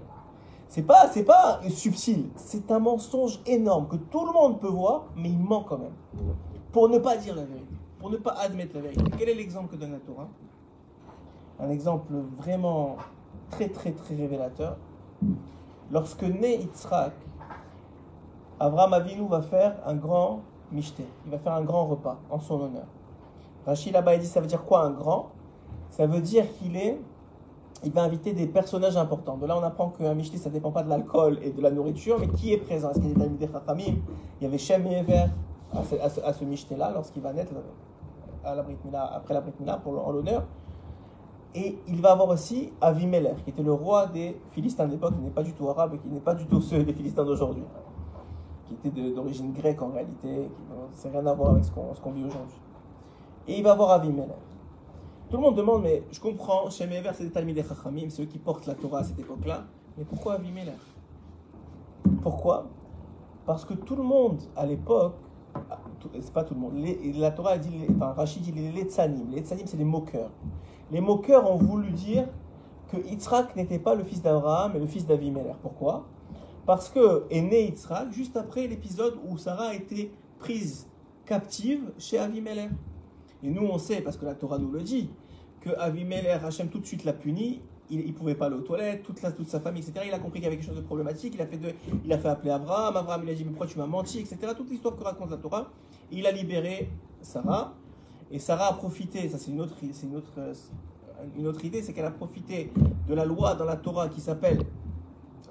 C'est 0.67 0.83
pas, 0.83 1.07
c'est 1.07 1.23
pas 1.23 1.61
subtil, 1.69 2.29
c'est 2.35 2.71
un 2.71 2.79
mensonge 2.79 3.39
énorme 3.45 3.87
que 3.87 3.95
tout 3.95 4.25
le 4.25 4.33
monde 4.33 4.59
peut 4.59 4.67
voir, 4.67 5.05
mais 5.15 5.29
il 5.29 5.39
ment 5.39 5.63
quand 5.63 5.77
même. 5.77 5.93
Pour 6.71 6.89
ne 6.89 6.97
pas 6.97 7.15
dire 7.17 7.35
la 7.35 7.43
vérité, 7.43 7.75
pour 7.99 8.09
ne 8.09 8.17
pas 8.17 8.31
admettre 8.31 8.75
la 8.75 8.81
vérité. 8.81 9.03
Quel 9.17 9.29
est 9.29 9.35
l'exemple 9.35 9.69
que 9.71 9.75
donne 9.75 9.93
la 9.93 9.99
Torah? 9.99 10.27
Un 11.59 11.69
exemple 11.69 12.13
vraiment 12.37 12.97
très 13.49 13.69
très 13.69 13.91
très 13.91 14.15
révélateur. 14.15 14.77
Lorsque 15.91 16.23
naît 16.23 16.57
Yitzhak, 16.57 17.13
Abraham 18.59 18.93
Avinu 18.93 19.27
va 19.27 19.41
faire 19.41 19.75
un 19.85 19.95
grand 19.95 20.41
mishté, 20.71 21.05
il 21.25 21.31
va 21.31 21.37
faire 21.37 21.53
un 21.53 21.63
grand 21.63 21.85
repas 21.85 22.17
en 22.29 22.39
son 22.39 22.55
honneur. 22.55 22.87
Rachid 23.65 23.93
là-bas 23.93 24.17
dit 24.17 24.25
ça 24.25 24.41
veut 24.41 24.47
dire 24.47 24.63
quoi 24.63 24.83
un 24.83 24.91
grand? 24.91 25.29
Ça 25.89 26.05
veut 26.05 26.21
dire 26.21 26.45
qu'il 26.57 26.75
est 26.75 26.99
il 27.83 27.91
va 27.91 28.03
inviter 28.03 28.33
des 28.33 28.47
personnages 28.47 28.97
importants. 28.97 29.37
De 29.37 29.45
là, 29.45 29.57
on 29.57 29.63
apprend 29.63 29.89
qu'un 29.89 30.13
mishté, 30.15 30.37
ça 30.37 30.49
ne 30.49 30.55
dépend 30.55 30.71
pas 30.71 30.81
de 30.81 30.89
l'alcool 30.89 31.39
et 31.43 31.51
de 31.51 31.61
la 31.61 31.69
nourriture, 31.69 32.17
mais 32.19 32.27
qui 32.27 32.51
est 32.51 32.57
présent? 32.57 32.89
Est-ce 32.89 32.99
qu'il 32.99 33.11
est 33.11 33.23
invité 33.23 33.47
Chachamim? 33.51 33.97
Il 34.39 34.43
y 34.43 34.47
avait 34.47 34.57
Shem 34.57 34.87
et 34.87 35.05
à 35.73 35.83
ce, 36.09 36.21
à 36.21 36.33
ce, 36.33 36.45
mishté-là, 36.45 36.91
lorsqu'il 36.93 37.21
va 37.21 37.33
naître 37.33 37.51
à 38.43 38.55
la 38.55 38.63
après 39.13 39.33
la 39.33 39.41
Brit 39.41 39.53
pour 39.83 39.93
l'honneur. 39.93 40.43
Et 41.57 41.77
il 41.87 42.01
va 42.01 42.11
avoir 42.11 42.27
aussi 42.27 42.73
Avimelech, 42.81 43.43
qui 43.45 43.51
était 43.51 43.63
le 43.63 43.71
roi 43.71 44.07
des 44.07 44.37
Philistins 44.51 44.87
d'époque, 44.87 45.15
qui 45.15 45.21
n'est 45.21 45.29
pas 45.29 45.41
du 45.41 45.53
tout 45.53 45.69
arabe 45.69 45.93
et 45.93 45.97
qui 45.97 46.09
n'est 46.09 46.19
pas 46.19 46.35
du 46.35 46.45
tout 46.47 46.59
ceux 46.59 46.83
des 46.83 46.91
Philistins 46.91 47.23
d'aujourd'hui, 47.23 47.63
qui 48.65 48.73
était 48.73 49.11
d'origine 49.11 49.53
grecque 49.53 49.81
en 49.81 49.87
réalité, 49.87 50.49
qui 50.91 51.07
n'a 51.07 51.13
rien 51.13 51.25
à 51.25 51.33
voir 51.33 51.51
avec 51.51 51.63
ce 51.63 51.71
qu'on 51.71 52.11
vit 52.11 52.25
aujourd'hui. 52.25 52.59
Et 53.47 53.57
il 53.57 53.63
va 53.63 53.71
avoir 53.71 53.91
Avimelech. 53.91 54.35
Tout 55.29 55.37
le 55.37 55.43
monde 55.43 55.55
demande, 55.55 55.83
mais 55.83 56.03
je 56.11 56.19
comprends, 56.19 56.69
chez 56.69 56.87
Mever, 56.87 57.11
c'est 57.13 57.23
des 57.23 57.31
Talmud 57.31 57.55
Chachamim, 57.65 58.09
ceux 58.09 58.25
qui 58.25 58.37
portent 58.37 58.65
la 58.65 58.75
Torah 58.75 58.99
à 58.99 59.03
cette 59.03 59.19
époque-là, 59.19 59.63
mais 59.97 60.03
pourquoi 60.03 60.33
Avimelech? 60.33 60.75
Pourquoi? 62.21 62.65
Parce 63.45 63.63
que 63.63 63.75
tout 63.75 63.95
le 63.95 64.03
monde 64.03 64.41
à 64.57 64.65
l'époque, 64.65 65.15
c'est 66.19 66.33
pas 66.33 66.43
tout 66.43 66.53
le 66.53 66.59
monde, 66.59 66.73
la 67.15 67.31
Torah 67.31 67.57
dit, 67.57 67.87
enfin 67.95 68.11
Rachid 68.11 68.41
dit 68.41 68.51
les 68.51 68.73
Letzanim. 68.73 69.29
Les 69.29 69.37
Letzanim, 69.37 69.65
c'est 69.65 69.77
les 69.77 69.85
moqueurs. 69.85 70.31
Les 70.91 71.01
moqueurs 71.01 71.49
ont 71.49 71.57
voulu 71.57 71.91
dire 71.91 72.27
que 72.91 72.97
Yitzhak 72.97 73.55
n'était 73.55 73.79
pas 73.79 73.95
le 73.95 74.03
fils 74.03 74.21
d'Abraham, 74.21 74.71
mais 74.73 74.79
le 74.79 74.87
fils 74.87 75.05
d'Avimelech. 75.05 75.57
Pourquoi? 75.61 76.05
Parce 76.65 76.89
que 76.89 77.25
est 77.29 77.41
né 77.41 77.65
Yitzhak 77.65 78.11
juste 78.11 78.37
après 78.37 78.67
l'épisode 78.67 79.17
où 79.27 79.37
Sarah 79.37 79.67
a 79.69 79.73
été 79.73 80.11
prise 80.39 80.87
captive 81.25 81.91
chez 81.97 82.19
Avimelech. 82.19 82.69
Et 83.43 83.49
nous, 83.49 83.63
on 83.63 83.77
sait, 83.77 84.01
parce 84.01 84.17
que 84.17 84.25
la 84.25 84.35
Torah 84.35 84.57
nous 84.57 84.71
le 84.71 84.81
dit, 84.81 85.09
que 85.61 85.71
Avimelech, 85.77 86.43
Hachem 86.43 86.69
tout 86.69 86.79
de 86.79 86.85
suite 86.85 87.03
l'a 87.03 87.13
puni, 87.13 87.61
il 87.89 88.05
ne 88.05 88.11
pouvait 88.13 88.35
pas 88.35 88.47
aller 88.47 88.55
aux 88.55 88.61
toilettes, 88.61 89.03
toute, 89.03 89.19
sa 89.19 89.59
famille, 89.59 89.81
etc. 89.81 90.05
Il 90.07 90.13
a 90.13 90.19
compris 90.19 90.39
qu'il 90.39 90.45
y 90.45 90.47
avait 90.47 90.57
quelque 90.57 90.67
chose 90.67 90.75
de 90.75 90.81
problématique, 90.81 91.33
il 91.35 91.41
a 91.41 91.45
fait, 91.45 91.59
il 92.03 92.13
a 92.13 92.17
fait 92.17 92.29
appeler 92.29 92.51
Abraham, 92.51 92.97
Abraham 92.97 93.21
il 93.23 93.29
a 93.29 93.33
dit 93.33 93.43
mais 93.43 93.51
pourquoi 93.51 93.67
tu 93.67 93.77
m'as 93.77 93.85
menti, 93.85 94.19
etc. 94.19 94.37
Toute 94.55 94.69
l'histoire 94.69 94.95
que 94.95 95.03
raconte 95.03 95.29
la 95.29 95.37
Torah. 95.37 95.71
Il 96.11 96.25
a 96.25 96.31
libéré 96.31 96.89
Sarah, 97.21 97.75
et 98.31 98.39
Sarah 98.39 98.67
a 98.69 98.73
profité, 98.73 99.29
ça 99.29 99.37
c'est 99.37 99.51
une 99.51 99.61
autre, 99.61 99.75
c'est 99.93 100.07
une 100.07 100.15
autre, 100.15 100.31
une 101.37 101.47
autre 101.47 101.63
idée, 101.63 101.81
c'est 101.81 101.93
qu'elle 101.93 102.05
a 102.05 102.11
profité 102.11 102.71
de 103.07 103.13
la 103.13 103.25
loi 103.25 103.55
dans 103.55 103.65
la 103.65 103.75
Torah 103.75 104.09
qui 104.09 104.21
s'appelle 104.21 104.59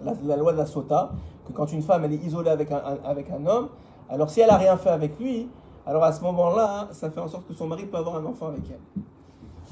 la, 0.02 0.36
loi 0.36 0.52
de 0.52 0.58
la 0.58 0.66
Sota, 0.66 1.12
que 1.46 1.52
quand 1.52 1.72
une 1.72 1.82
femme 1.82 2.04
elle 2.04 2.12
est 2.12 2.24
isolée 2.24 2.50
avec 2.50 2.70
un, 2.72 2.82
avec 3.04 3.30
un 3.30 3.46
homme, 3.46 3.68
alors 4.08 4.28
si 4.28 4.40
elle 4.40 4.50
a 4.50 4.56
rien 4.56 4.76
fait 4.76 4.90
avec 4.90 5.18
lui, 5.18 5.48
alors 5.86 6.02
à 6.04 6.12
ce 6.12 6.22
moment-là, 6.22 6.88
ça 6.92 7.10
fait 7.10 7.20
en 7.20 7.28
sorte 7.28 7.46
que 7.46 7.54
son 7.54 7.66
mari 7.66 7.86
peut 7.86 7.96
avoir 7.96 8.16
un 8.16 8.24
enfant 8.24 8.48
avec 8.48 8.62
elle. 8.70 9.02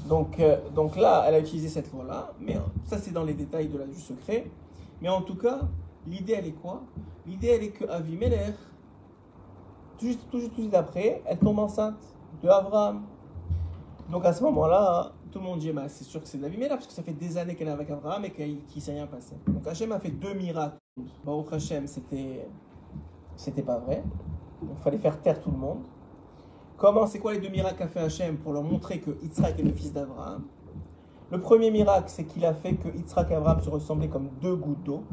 Donc, 0.07 0.39
euh, 0.39 0.57
donc 0.75 0.95
là, 0.95 1.23
elle 1.27 1.35
a 1.35 1.39
utilisé 1.39 1.69
cette 1.69 1.91
loi-là, 1.91 2.31
mais 2.39 2.57
ça 2.85 2.97
c'est 2.97 3.11
dans 3.11 3.23
les 3.23 3.33
détails 3.33 3.67
de 3.67 3.77
la, 3.77 3.85
du 3.85 3.99
secret. 3.99 4.49
Mais 5.01 5.09
en 5.09 5.21
tout 5.21 5.35
cas, 5.35 5.59
l'idée 6.07 6.33
elle 6.33 6.47
est 6.47 6.51
quoi? 6.61 6.81
L'idée 7.25 7.47
elle 7.47 7.63
est 7.63 7.69
que 7.69 7.85
Avimelech, 7.85 8.55
tout 9.97 10.05
juste, 10.05 10.19
tout 10.31 10.39
juste, 10.39 10.55
tout 10.55 10.61
juste 10.61 10.73
après, 10.73 11.21
elle 11.25 11.37
tombe 11.37 11.59
enceinte 11.59 12.12
de 12.43 12.49
Abraham. 12.49 13.03
Donc 14.11 14.25
à 14.25 14.33
ce 14.33 14.43
moment-là, 14.43 15.13
tout 15.31 15.39
le 15.39 15.45
monde 15.45 15.59
dit 15.59 15.71
bah, 15.71 15.87
c'est 15.87 16.03
sûr 16.03 16.21
que 16.21 16.27
c'est 16.27 16.37
David 16.37 16.67
parce 16.67 16.85
que 16.85 16.93
ça 16.93 17.01
fait 17.01 17.13
des 17.13 17.37
années 17.37 17.55
qu'elle 17.55 17.69
est 17.69 17.71
avec 17.71 17.89
Abraham 17.89 18.25
et 18.25 18.31
qu'il 18.31 18.59
ne 18.75 18.81
s'est 18.81 18.91
rien 18.91 19.07
passé. 19.07 19.35
Donc 19.47 19.65
Hachem 19.65 19.91
a 19.93 19.99
fait 19.99 20.11
deux 20.11 20.33
miracles. 20.33 20.77
Baruch 21.25 21.53
Hachem, 21.53 21.87
c'était, 21.87 22.47
c'était 23.35 23.63
pas 23.63 23.79
vrai. 23.79 24.03
il 24.61 24.75
fallait 24.83 24.97
faire 24.97 25.19
taire 25.21 25.41
tout 25.41 25.51
le 25.51 25.57
monde. 25.57 25.79
Comment, 26.77 27.07
c'est 27.07 27.19
quoi 27.19 27.33
les 27.33 27.39
deux 27.39 27.49
miracles 27.49 27.77
qu'a 27.77 27.87
fait 27.87 28.01
Hachem 28.01 28.37
pour 28.37 28.51
leur 28.51 28.63
montrer 28.63 28.99
que 28.99 29.11
Yitzhak 29.23 29.57
est 29.59 29.63
le 29.63 29.71
fils 29.71 29.93
d'Abraham? 29.93 30.43
Le 31.31 31.39
premier 31.39 31.71
miracle, 31.71 32.09
c'est 32.09 32.25
qu'il 32.25 32.45
a 32.45 32.53
fait 32.53 32.75
que 32.75 32.89
Yitzhak 32.89 33.31
et 33.31 33.35
Abraham 33.35 33.61
se 33.61 33.69
ressemblaient 33.69 34.09
comme 34.09 34.29
deux 34.41 34.55
gouttes 34.55 34.83
d'eau. 34.83 35.03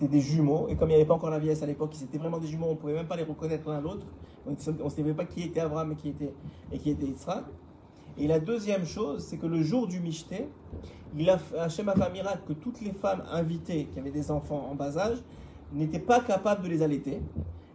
C'était 0.00 0.16
des 0.16 0.22
jumeaux. 0.22 0.66
Et 0.68 0.76
comme 0.76 0.88
il 0.88 0.92
n'y 0.92 0.96
avait 0.96 1.04
pas 1.04 1.14
encore 1.14 1.30
la 1.30 1.38
vieillesse 1.38 1.62
à 1.62 1.66
l'époque, 1.66 1.92
ils 1.94 2.04
étaient 2.04 2.16
vraiment 2.16 2.38
des 2.38 2.46
jumeaux, 2.46 2.68
on 2.68 2.70
ne 2.70 2.76
pouvait 2.76 2.94
même 2.94 3.06
pas 3.06 3.16
les 3.16 3.22
reconnaître 3.22 3.68
l'un 3.68 3.80
l'autre. 3.80 4.06
On 4.46 4.52
ne 4.52 4.90
savait 4.90 5.12
pas 5.12 5.26
qui 5.26 5.42
était 5.42 5.60
Abraham 5.60 5.92
et 5.92 5.96
qui 5.96 6.08
était, 6.08 6.32
et 6.72 6.78
qui 6.78 6.90
était 6.90 7.04
Yitzhak. 7.04 7.44
Et 8.16 8.26
la 8.26 8.40
deuxième 8.40 8.86
chose, 8.86 9.22
c'est 9.22 9.36
que 9.36 9.46
le 9.46 9.62
jour 9.62 9.86
du 9.86 10.00
Michté, 10.00 10.48
il 11.16 11.28
a, 11.28 11.38
Hachem 11.58 11.88
a 11.90 11.94
fait 11.94 12.02
un 12.02 12.08
miracle 12.08 12.40
que 12.48 12.52
toutes 12.54 12.80
les 12.80 12.92
femmes 12.92 13.22
invitées 13.30 13.88
qui 13.92 13.98
avaient 13.98 14.10
des 14.10 14.30
enfants 14.30 14.68
en 14.70 14.74
bas 14.74 14.96
âge 14.96 15.18
n'étaient 15.72 15.98
pas 15.98 16.20
capables 16.20 16.62
de 16.62 16.68
les 16.68 16.82
allaiter. 16.82 17.20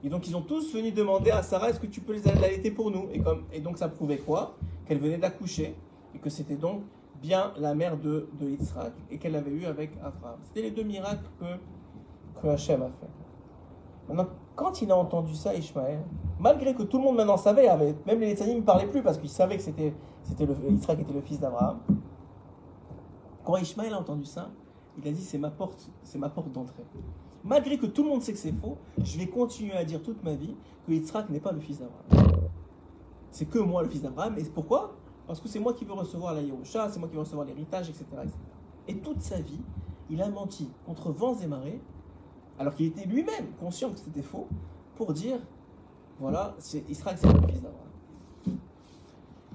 Et 0.04 0.10
donc 0.10 0.28
ils 0.28 0.36
ont 0.36 0.42
tous 0.42 0.74
venu 0.74 0.92
demander 0.92 1.32
à 1.32 1.44
Sarah, 1.44 1.70
est-ce 1.70 1.80
que 1.80 1.88
tu 1.88 2.02
peux 2.02 2.14
les 2.14 2.28
allaiter 2.28 2.72
pour 2.72 2.90
nous? 2.92 3.08
Et, 3.14 3.20
comme, 3.20 3.44
et 3.54 3.60
donc 3.60 3.78
ça 3.78 3.88
prouvait 3.88 4.18
quoi? 4.18 4.56
Qu'elle 4.88 5.00
venait 5.00 5.18
d'accoucher 5.18 5.76
et 6.14 6.20
que 6.20 6.30
c'était 6.30 6.56
donc 6.56 6.82
bien 7.22 7.54
la 7.58 7.76
mère 7.76 7.98
de, 7.98 8.28
de 8.40 8.50
Yitzhak 8.50 8.94
et 9.12 9.18
qu'elle 9.18 9.36
avait 9.36 9.52
eu 9.52 9.66
avec 9.66 9.92
Abraham. 10.04 10.38
C'était 10.44 10.64
les 10.64 10.72
deux 10.72 10.84
miracles 10.84 11.26
que, 11.40 11.46
Hachem 12.50 12.82
a 12.82 12.86
fait. 12.86 13.10
Maintenant, 14.08 14.28
quand 14.56 14.82
il 14.82 14.92
a 14.92 14.98
entendu 14.98 15.34
ça, 15.36 15.54
Ishmaël, 15.56 16.04
malgré 16.40 16.74
que 16.74 16.84
tout 16.84 16.98
le 16.98 17.04
monde 17.04 17.16
maintenant 17.18 17.38
savait, 17.38 17.68
avait, 17.68 17.96
même 18.06 18.20
les 18.20 18.28
Netzanim 18.28 18.58
ne 18.58 18.62
parlaient 18.62 18.88
plus 18.88 19.02
parce 19.02 19.18
qu'ils 19.18 19.30
savaient 19.30 19.58
que 19.58 19.64
c'était, 19.64 19.94
le, 20.40 20.56
Yitzhak 20.70 21.00
était 21.00 21.14
le 21.14 21.22
fils 21.22 21.40
d'Abraham. 21.40 21.80
Quand 23.44 23.58
Ishmaël 23.58 23.94
a 23.94 24.00
entendu 24.00 24.26
ça, 24.26 24.50
il 24.98 25.08
a 25.08 25.12
dit 25.12 25.22
c'est 25.22 25.38
ma 25.38 25.50
porte, 25.50 25.90
c'est 26.04 26.18
ma 26.18 26.30
porte 26.30 26.52
d'entrée 26.52 26.84
malgré 27.46 27.78
que 27.78 27.86
tout 27.86 28.04
le 28.04 28.10
monde 28.10 28.22
sait 28.22 28.34
que 28.34 28.40
c'est 28.40 28.52
faux, 28.52 28.78
je 28.98 29.18
vais 29.18 29.28
continuer 29.28 29.74
à 29.74 29.86
dire 29.86 30.02
toute 30.02 30.22
ma 30.24 30.34
vie 30.34 30.56
que 30.86 30.92
Yitzhak 30.92 31.30
n'est 31.30 31.40
pas 31.40 31.52
le 31.52 31.60
fils 31.60 31.80
d'Abraham. 31.80 32.50
C'est 33.32 33.46
que 33.46 33.60
moi 33.60 33.84
le 33.84 33.90
fils 33.90 34.02
d'Abraham. 34.02 34.38
Et 34.38 34.44
pourquoi? 34.44 34.96
Parce 35.28 35.40
que 35.40 35.48
c'est 35.48 35.60
moi 35.60 35.74
qui 35.74 35.86
veux 35.86 35.94
recevoir 35.94 36.34
la 36.34 36.42
Yerusha, 36.42 36.90
c'est 36.90 37.00
moi 37.00 37.08
qui 37.08 37.16
veux 37.16 37.22
recevoir 37.22 37.46
l'héritage, 37.46 37.90
etc., 37.90 38.06
Et 38.88 38.98
toute 38.98 39.22
sa 39.22 39.40
vie, 39.40 39.62
il 40.10 40.22
a 40.22 40.30
menti 40.30 40.70
contre 40.86 41.12
vents 41.12 41.36
et 41.40 41.48
marées, 41.48 41.82
alors 42.58 42.76
qu'il 42.76 42.88
était 42.88 43.06
lui-même 43.06 43.52
conscient 43.60 43.92
que 43.92 44.00
c'était 44.00 44.22
faux, 44.22 44.48
pour 44.96 45.14
dire 45.14 45.40
voilà, 46.20 46.56
c'est 46.60 46.90
Israël, 46.90 47.18
c'est 47.20 47.28
le 47.28 47.48
fils 47.48 47.62
d'Abraham. 47.62 48.60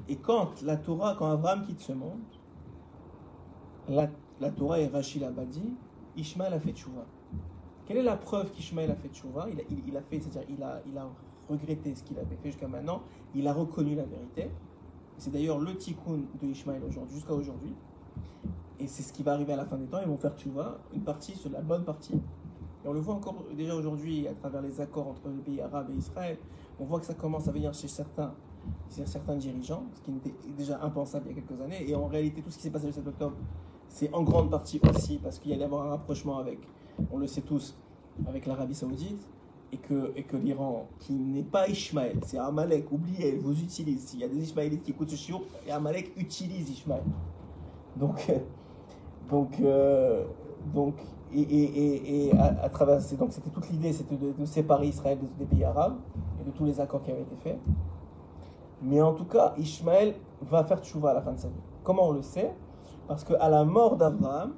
Et 0.09 0.17
quand 0.17 0.61
la 0.63 0.77
Torah, 0.77 1.15
quand 1.19 1.31
Abraham 1.31 1.65
quitte 1.65 1.81
ce 1.81 1.93
monde, 1.93 2.21
la, 3.89 4.09
Torah 4.51 4.81
et 4.81 4.87
Rachid 4.87 5.23
Abadi, 5.23 5.75
Ishmael 6.17 6.53
a 6.53 6.61
fait 6.61 6.73
tchouva. 6.73 7.07
Quelle 7.87 7.99
est 7.99 8.03
la 8.03 8.17
preuve 8.17 8.51
qu'Ishmaël 8.53 8.91
a 8.91 8.95
fait 8.95 9.09
tchouva? 9.09 9.49
Il 9.51 9.97
a, 9.97 10.01
fait, 10.03 10.21
c'est-à-dire 10.21 10.49
il 10.49 10.63
a, 10.63 10.81
il 10.87 10.97
a 10.99 11.09
regretté 11.49 11.95
ce 11.95 12.03
qu'il 12.03 12.19
avait 12.19 12.37
fait 12.37 12.51
jusqu'à 12.51 12.69
maintenant, 12.69 13.03
il 13.35 13.47
a 13.49 13.53
reconnu 13.53 13.95
la 13.95 14.05
vérité. 14.05 14.51
C'est 15.17 15.33
d'ailleurs 15.33 15.59
le 15.59 15.77
tikkun 15.77 16.21
de 16.41 16.47
Ishmaël 16.47 16.83
aujourd'hui, 16.89 17.15
jusqu'à 17.15 17.35
aujourd'hui. 17.35 17.75
Et 18.79 18.87
c'est 18.87 19.03
ce 19.03 19.13
qui 19.13 19.23
va 19.23 19.33
arriver 19.33 19.53
à 19.53 19.57
la 19.57 19.65
fin 19.65 19.77
des 19.77 19.87
temps. 19.87 20.01
Ils 20.01 20.09
vont 20.09 20.17
faire 20.17 20.37
tchouva, 20.37 20.79
une 20.95 21.03
partie, 21.03 21.35
la 21.51 21.61
bonne 21.61 21.85
partie. 21.85 22.21
Et 22.85 22.89
on 22.89 22.93
le 22.93 23.01
voit 23.01 23.15
encore 23.15 23.45
déjà 23.55 23.75
aujourd'hui 23.75 24.27
à 24.27 24.33
travers 24.33 24.63
les 24.63 24.81
accords 24.81 25.09
entre 25.09 25.29
les 25.29 25.43
pays 25.43 25.61
arabes 25.61 25.91
et 25.93 25.99
Israël. 25.99 26.39
On 26.79 26.85
voit 26.85 27.01
que 27.01 27.07
ça 27.07 27.15
commence 27.15 27.47
à 27.47 27.53
venir 27.53 27.75
chez 27.75 27.89
certains, 27.89 28.33
chez 28.95 29.05
certains 29.05 29.37
dirigeants, 29.37 29.85
ce 29.95 30.01
qui 30.01 30.13
n'était 30.13 30.35
déjà 30.57 30.83
impensable 30.83 31.27
il 31.29 31.37
y 31.37 31.39
a 31.39 31.43
quelques 31.43 31.61
années. 31.61 31.89
Et 31.89 31.95
en 31.95 32.07
réalité, 32.07 32.41
tout 32.41 32.51
ce 32.51 32.57
qui 32.57 32.63
s'est 32.63 32.71
passé 32.71 32.87
le 32.87 32.93
7 32.93 33.07
octobre, 33.07 33.37
c'est 33.89 34.13
en 34.15 34.23
grande 34.23 34.51
partie 34.51 34.81
aussi 34.89 35.19
parce 35.19 35.39
qu'il 35.39 35.51
y 35.51 35.55
allait 35.55 35.65
avoir 35.65 35.87
un 35.87 35.91
rapprochement 35.91 36.39
avec, 36.39 36.59
on 37.11 37.19
le 37.19 37.27
sait 37.27 37.43
tous, 37.43 37.77
avec 38.27 38.47
l'Arabie 38.47 38.75
Saoudite 38.75 39.27
et 39.73 39.77
que, 39.77 40.37
l'Iran, 40.37 40.89
qui 40.99 41.13
n'est 41.13 41.45
pas 41.45 41.69
Ishmaël, 41.69 42.19
c'est 42.27 42.39
Amalek, 42.39 42.91
oubliez, 42.91 43.37
vous 43.37 43.53
utilisez. 43.53 44.05
S'il 44.05 44.21
y 44.21 44.25
a 44.25 44.29
des 44.29 44.43
Ishmaélites 44.43 44.83
qui 44.83 44.91
écoutent 44.91 45.11
ce 45.11 45.17
chiot, 45.17 45.45
et 45.67 45.71
Amalek 45.71 46.13
utilise 46.17 46.71
Ishmaël. 46.71 47.05
Donc, 47.95 48.33
donc, 49.31 49.61
euh, 49.61 50.25
donc 50.75 50.97
et, 51.33 52.29
et, 52.29 52.33
à, 52.39 52.69
travers, 52.69 52.99
donc 53.19 53.33
c'était 53.33 53.51
toute 53.51 53.69
l'idée, 53.71 53.93
c'était 53.93 54.17
de, 54.17 54.45
séparer 54.45 54.89
Israël 54.89 55.19
des, 55.39 55.45
pays 55.45 55.65
arabes 55.65 55.97
et 56.41 56.45
de 56.45 56.51
tous 56.51 56.65
les 56.65 56.81
accords 56.81 57.03
qui 57.03 57.11
avaient 57.11 57.23
été 57.23 57.37
faits. 57.37 57.59
Mais 58.83 59.01
en 59.01 59.13
tout 59.13 59.25
cas, 59.25 59.55
Ishmaël 59.59 60.15
va 60.43 60.65
faire 60.65 60.81
tchouva 60.81 61.11
à 61.11 61.15
la 61.15 61.23
fin 61.23 61.33
de 61.33 61.39
sa 61.39 61.49
vie. 61.49 61.55
Comment 61.85 62.09
on 62.09 62.13
le 62.13 62.23
sait? 62.23 62.55
Parce 63.07 63.25
qu'à 63.25 63.49
la 63.49 63.65
mort 63.65 63.97
d'Abraham, 63.97 64.55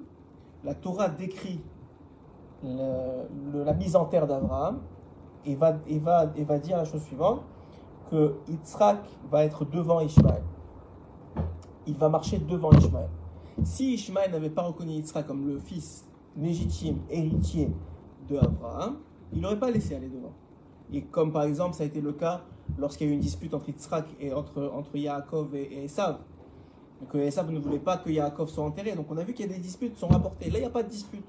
la 0.64 0.74
Torah 0.74 1.08
décrit 1.08 1.60
la 2.62 3.72
mise 3.74 3.96
en 3.96 4.04
terre 4.04 4.26
d'Abraham 4.26 4.80
et 5.44 5.56
va, 5.56 5.74
et, 5.88 5.98
va, 5.98 6.30
et 6.36 6.44
va 6.44 6.58
dire 6.58 6.76
la 6.76 6.84
chose 6.84 7.02
suivante 7.02 7.42
que 8.10 8.34
Yitzhak 8.48 8.98
va 9.30 9.44
être 9.44 9.64
devant 9.64 10.00
Ishmaël. 10.00 10.42
Il 11.86 11.96
va 11.96 12.08
marcher 12.08 12.38
devant 12.38 12.70
Ishmaël. 12.72 13.08
Si 13.64 13.94
Ishmaël 13.94 14.30
n'avait 14.30 14.50
pas 14.50 14.62
reconnu 14.62 14.92
Yitzhak 14.92 15.26
comme 15.26 15.48
le 15.48 15.58
fils 15.58 16.06
légitime 16.36 16.98
héritier 17.10 17.70
de 18.28 18.36
Abraham, 18.36 18.98
il 19.32 19.40
n'aurait 19.40 19.58
pas 19.58 19.70
laissé 19.70 19.94
aller 19.94 20.08
devant. 20.08 20.32
Et 20.92 21.02
comme 21.02 21.32
par 21.32 21.44
exemple, 21.44 21.74
ça 21.74 21.84
a 21.84 21.86
été 21.86 22.00
le 22.00 22.12
cas 22.12 22.42
lorsqu'il 22.78 23.06
y 23.06 23.10
a 23.10 23.12
eu 23.12 23.14
une 23.14 23.20
dispute 23.20 23.52
entre 23.54 23.68
Yitzhak 23.68 24.06
et 24.20 24.32
entre, 24.32 24.70
entre 24.74 24.96
Yaakov 24.96 25.54
et, 25.54 25.84
Esav. 25.84 26.18
que 27.08 27.18
Esav 27.18 27.50
ne 27.50 27.58
voulait 27.58 27.78
pas 27.78 27.96
que 27.96 28.10
Yaakov 28.10 28.48
soit 28.48 28.64
enterré. 28.64 28.92
Donc 28.92 29.06
on 29.10 29.16
a 29.16 29.24
vu 29.24 29.32
qu'il 29.32 29.46
y 29.46 29.48
a 29.50 29.52
des 29.52 29.60
disputes 29.60 29.94
qui 29.94 30.00
sont 30.00 30.08
rapportées. 30.08 30.50
Là, 30.50 30.58
il 30.58 30.62
n'y 30.62 30.66
a 30.66 30.70
pas 30.70 30.82
de 30.82 30.88
dispute. 30.88 31.26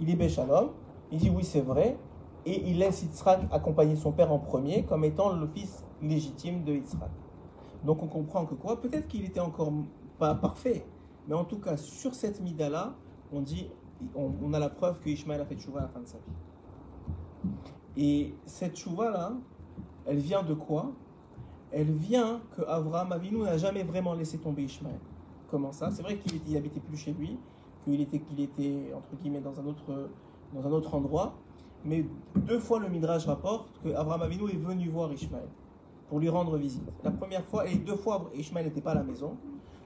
Il 0.00 0.10
est 0.10 0.16
Béchalom, 0.16 0.70
il 1.10 1.18
dit 1.18 1.30
oui, 1.30 1.44
c'est 1.44 1.62
vrai, 1.62 1.96
et 2.44 2.68
il 2.68 2.78
laisse 2.78 3.02
Yitzhak 3.02 3.40
accompagner 3.50 3.96
son 3.96 4.12
père 4.12 4.30
en 4.32 4.38
premier 4.38 4.84
comme 4.84 5.04
étant 5.04 5.32
le 5.32 5.46
fils 5.46 5.84
légitime 6.02 6.64
de 6.64 6.74
Yitzhak. 6.74 7.10
Donc 7.84 8.02
on 8.02 8.08
comprend 8.08 8.44
que 8.44 8.54
quoi? 8.54 8.80
Peut-être 8.80 9.08
qu'il 9.08 9.24
était 9.24 9.40
encore 9.40 9.72
pas 10.18 10.34
parfait, 10.34 10.84
mais 11.28 11.34
en 11.34 11.44
tout 11.44 11.58
cas, 11.58 11.76
sur 11.76 12.14
cette 12.14 12.40
mida-là, 12.40 12.94
on 13.32 13.40
dit 13.40 13.70
on, 14.14 14.52
a 14.52 14.58
la 14.58 14.68
preuve 14.68 14.98
que 15.00 15.08
Ishmael 15.08 15.40
a 15.40 15.44
fait 15.44 15.58
chouva 15.58 15.80
à 15.80 15.82
la 15.82 15.88
fin 15.88 16.00
de 16.00 16.06
sa 16.06 16.18
vie. 16.18 17.50
Et 17.96 18.34
cette 18.44 18.76
chouva-là, 18.76 19.32
elle 20.06 20.18
vient 20.18 20.42
de 20.42 20.54
quoi? 20.54 20.92
Elle 21.72 21.90
vient 21.90 22.40
que 22.56 22.62
Avraham 22.62 23.12
Avinu 23.12 23.38
n'a 23.38 23.56
jamais 23.56 23.82
vraiment 23.82 24.14
laissé 24.14 24.38
tomber 24.38 24.64
Ishmael. 24.64 24.98
Comment 25.50 25.72
ça? 25.72 25.90
C'est 25.90 26.02
vrai 26.02 26.16
qu'il 26.18 26.40
n'habitait 26.52 26.80
plus 26.80 26.96
chez 26.96 27.12
lui, 27.12 27.38
qu'il 27.84 28.00
était, 28.00 28.20
qu'il 28.20 28.40
était, 28.40 28.92
entre 28.94 29.16
guillemets, 29.20 29.40
dans 29.40 29.58
un, 29.58 29.66
autre, 29.66 30.10
dans 30.54 30.66
un 30.66 30.72
autre 30.72 30.94
endroit. 30.94 31.34
Mais 31.84 32.04
deux 32.34 32.58
fois, 32.58 32.80
le 32.80 32.88
Midrash 32.88 33.26
rapporte 33.26 33.80
que 33.82 33.90
Avraham 33.90 34.22
Avinu 34.22 34.50
est 34.50 34.56
venu 34.56 34.88
voir 34.88 35.12
Ishmael 35.12 35.48
pour 36.08 36.20
lui 36.20 36.28
rendre 36.28 36.56
visite. 36.56 36.82
La 37.02 37.10
première 37.10 37.44
fois, 37.44 37.66
et 37.68 37.76
deux 37.76 37.96
fois, 37.96 38.30
Ishmael 38.34 38.66
n'était 38.66 38.80
pas 38.80 38.92
à 38.92 38.96
la 38.96 39.02
maison. 39.02 39.36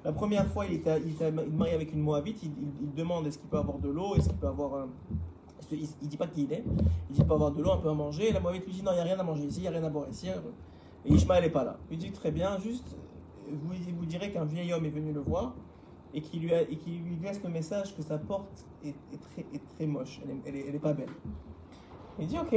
La 0.04 0.12
première 0.12 0.46
fois, 0.46 0.64
il 0.66 0.74
était, 0.74 1.00
il 1.00 1.52
marié 1.52 1.74
avec 1.74 1.92
une 1.92 2.00
Moabite. 2.00 2.42
Il, 2.42 2.94
demande 2.94 3.26
est-ce 3.26 3.38
qu'il 3.38 3.48
peut 3.48 3.58
avoir 3.58 3.78
de 3.78 3.88
l'eau, 3.88 4.14
est-ce 4.16 4.28
qu'il 4.28 4.38
peut 4.38 4.48
avoir. 4.48 4.86
Il, 5.72 5.82
ne 6.02 6.08
dit 6.08 6.16
pas 6.16 6.26
qui 6.26 6.44
il 6.44 6.52
est. 6.52 6.64
Il 7.10 7.16
dit 7.16 7.24
pas 7.24 7.34
avoir 7.34 7.52
de 7.52 7.62
l'eau, 7.62 7.72
un 7.72 7.76
peu 7.76 7.90
à 7.90 7.94
manger. 7.94 8.30
Et 8.30 8.32
la 8.32 8.40
Moabite 8.40 8.64
lui 8.66 8.72
dit 8.72 8.82
non, 8.82 8.92
il 8.92 8.94
n'y 8.94 9.00
a 9.00 9.04
rien 9.04 9.18
à 9.18 9.22
manger 9.22 9.44
ici, 9.44 9.58
il 9.58 9.62
n'y 9.62 9.68
a 9.68 9.72
rien 9.72 9.84
à 9.84 9.90
boire 9.90 10.08
ici. 10.08 10.28
Et 11.04 11.12
Ishmael 11.12 11.42
n'est 11.42 11.50
pas 11.50 11.64
là. 11.64 11.76
Il 11.90 11.98
dit 11.98 12.12
très 12.12 12.30
bien, 12.30 12.58
juste, 12.58 12.96
vous, 13.50 13.74
vous 13.98 14.06
direz 14.06 14.32
qu'un 14.32 14.44
vieil 14.44 14.72
homme 14.72 14.84
est 14.84 14.90
venu 14.90 15.12
le 15.12 15.20
voir 15.20 15.54
et 16.12 16.20
qui 16.20 16.38
lui, 16.38 16.50
laisse 17.22 17.42
le 17.42 17.50
message 17.50 17.94
que 17.94 18.02
sa 18.02 18.18
porte 18.18 18.66
est, 18.84 18.94
très, 19.76 19.86
moche, 19.86 20.20
elle 20.24 20.54
n'est 20.54 20.74
est, 20.74 20.78
pas 20.78 20.92
belle. 20.92 21.10
Il 22.18 22.26
dit 22.26 22.38
ok. 22.38 22.54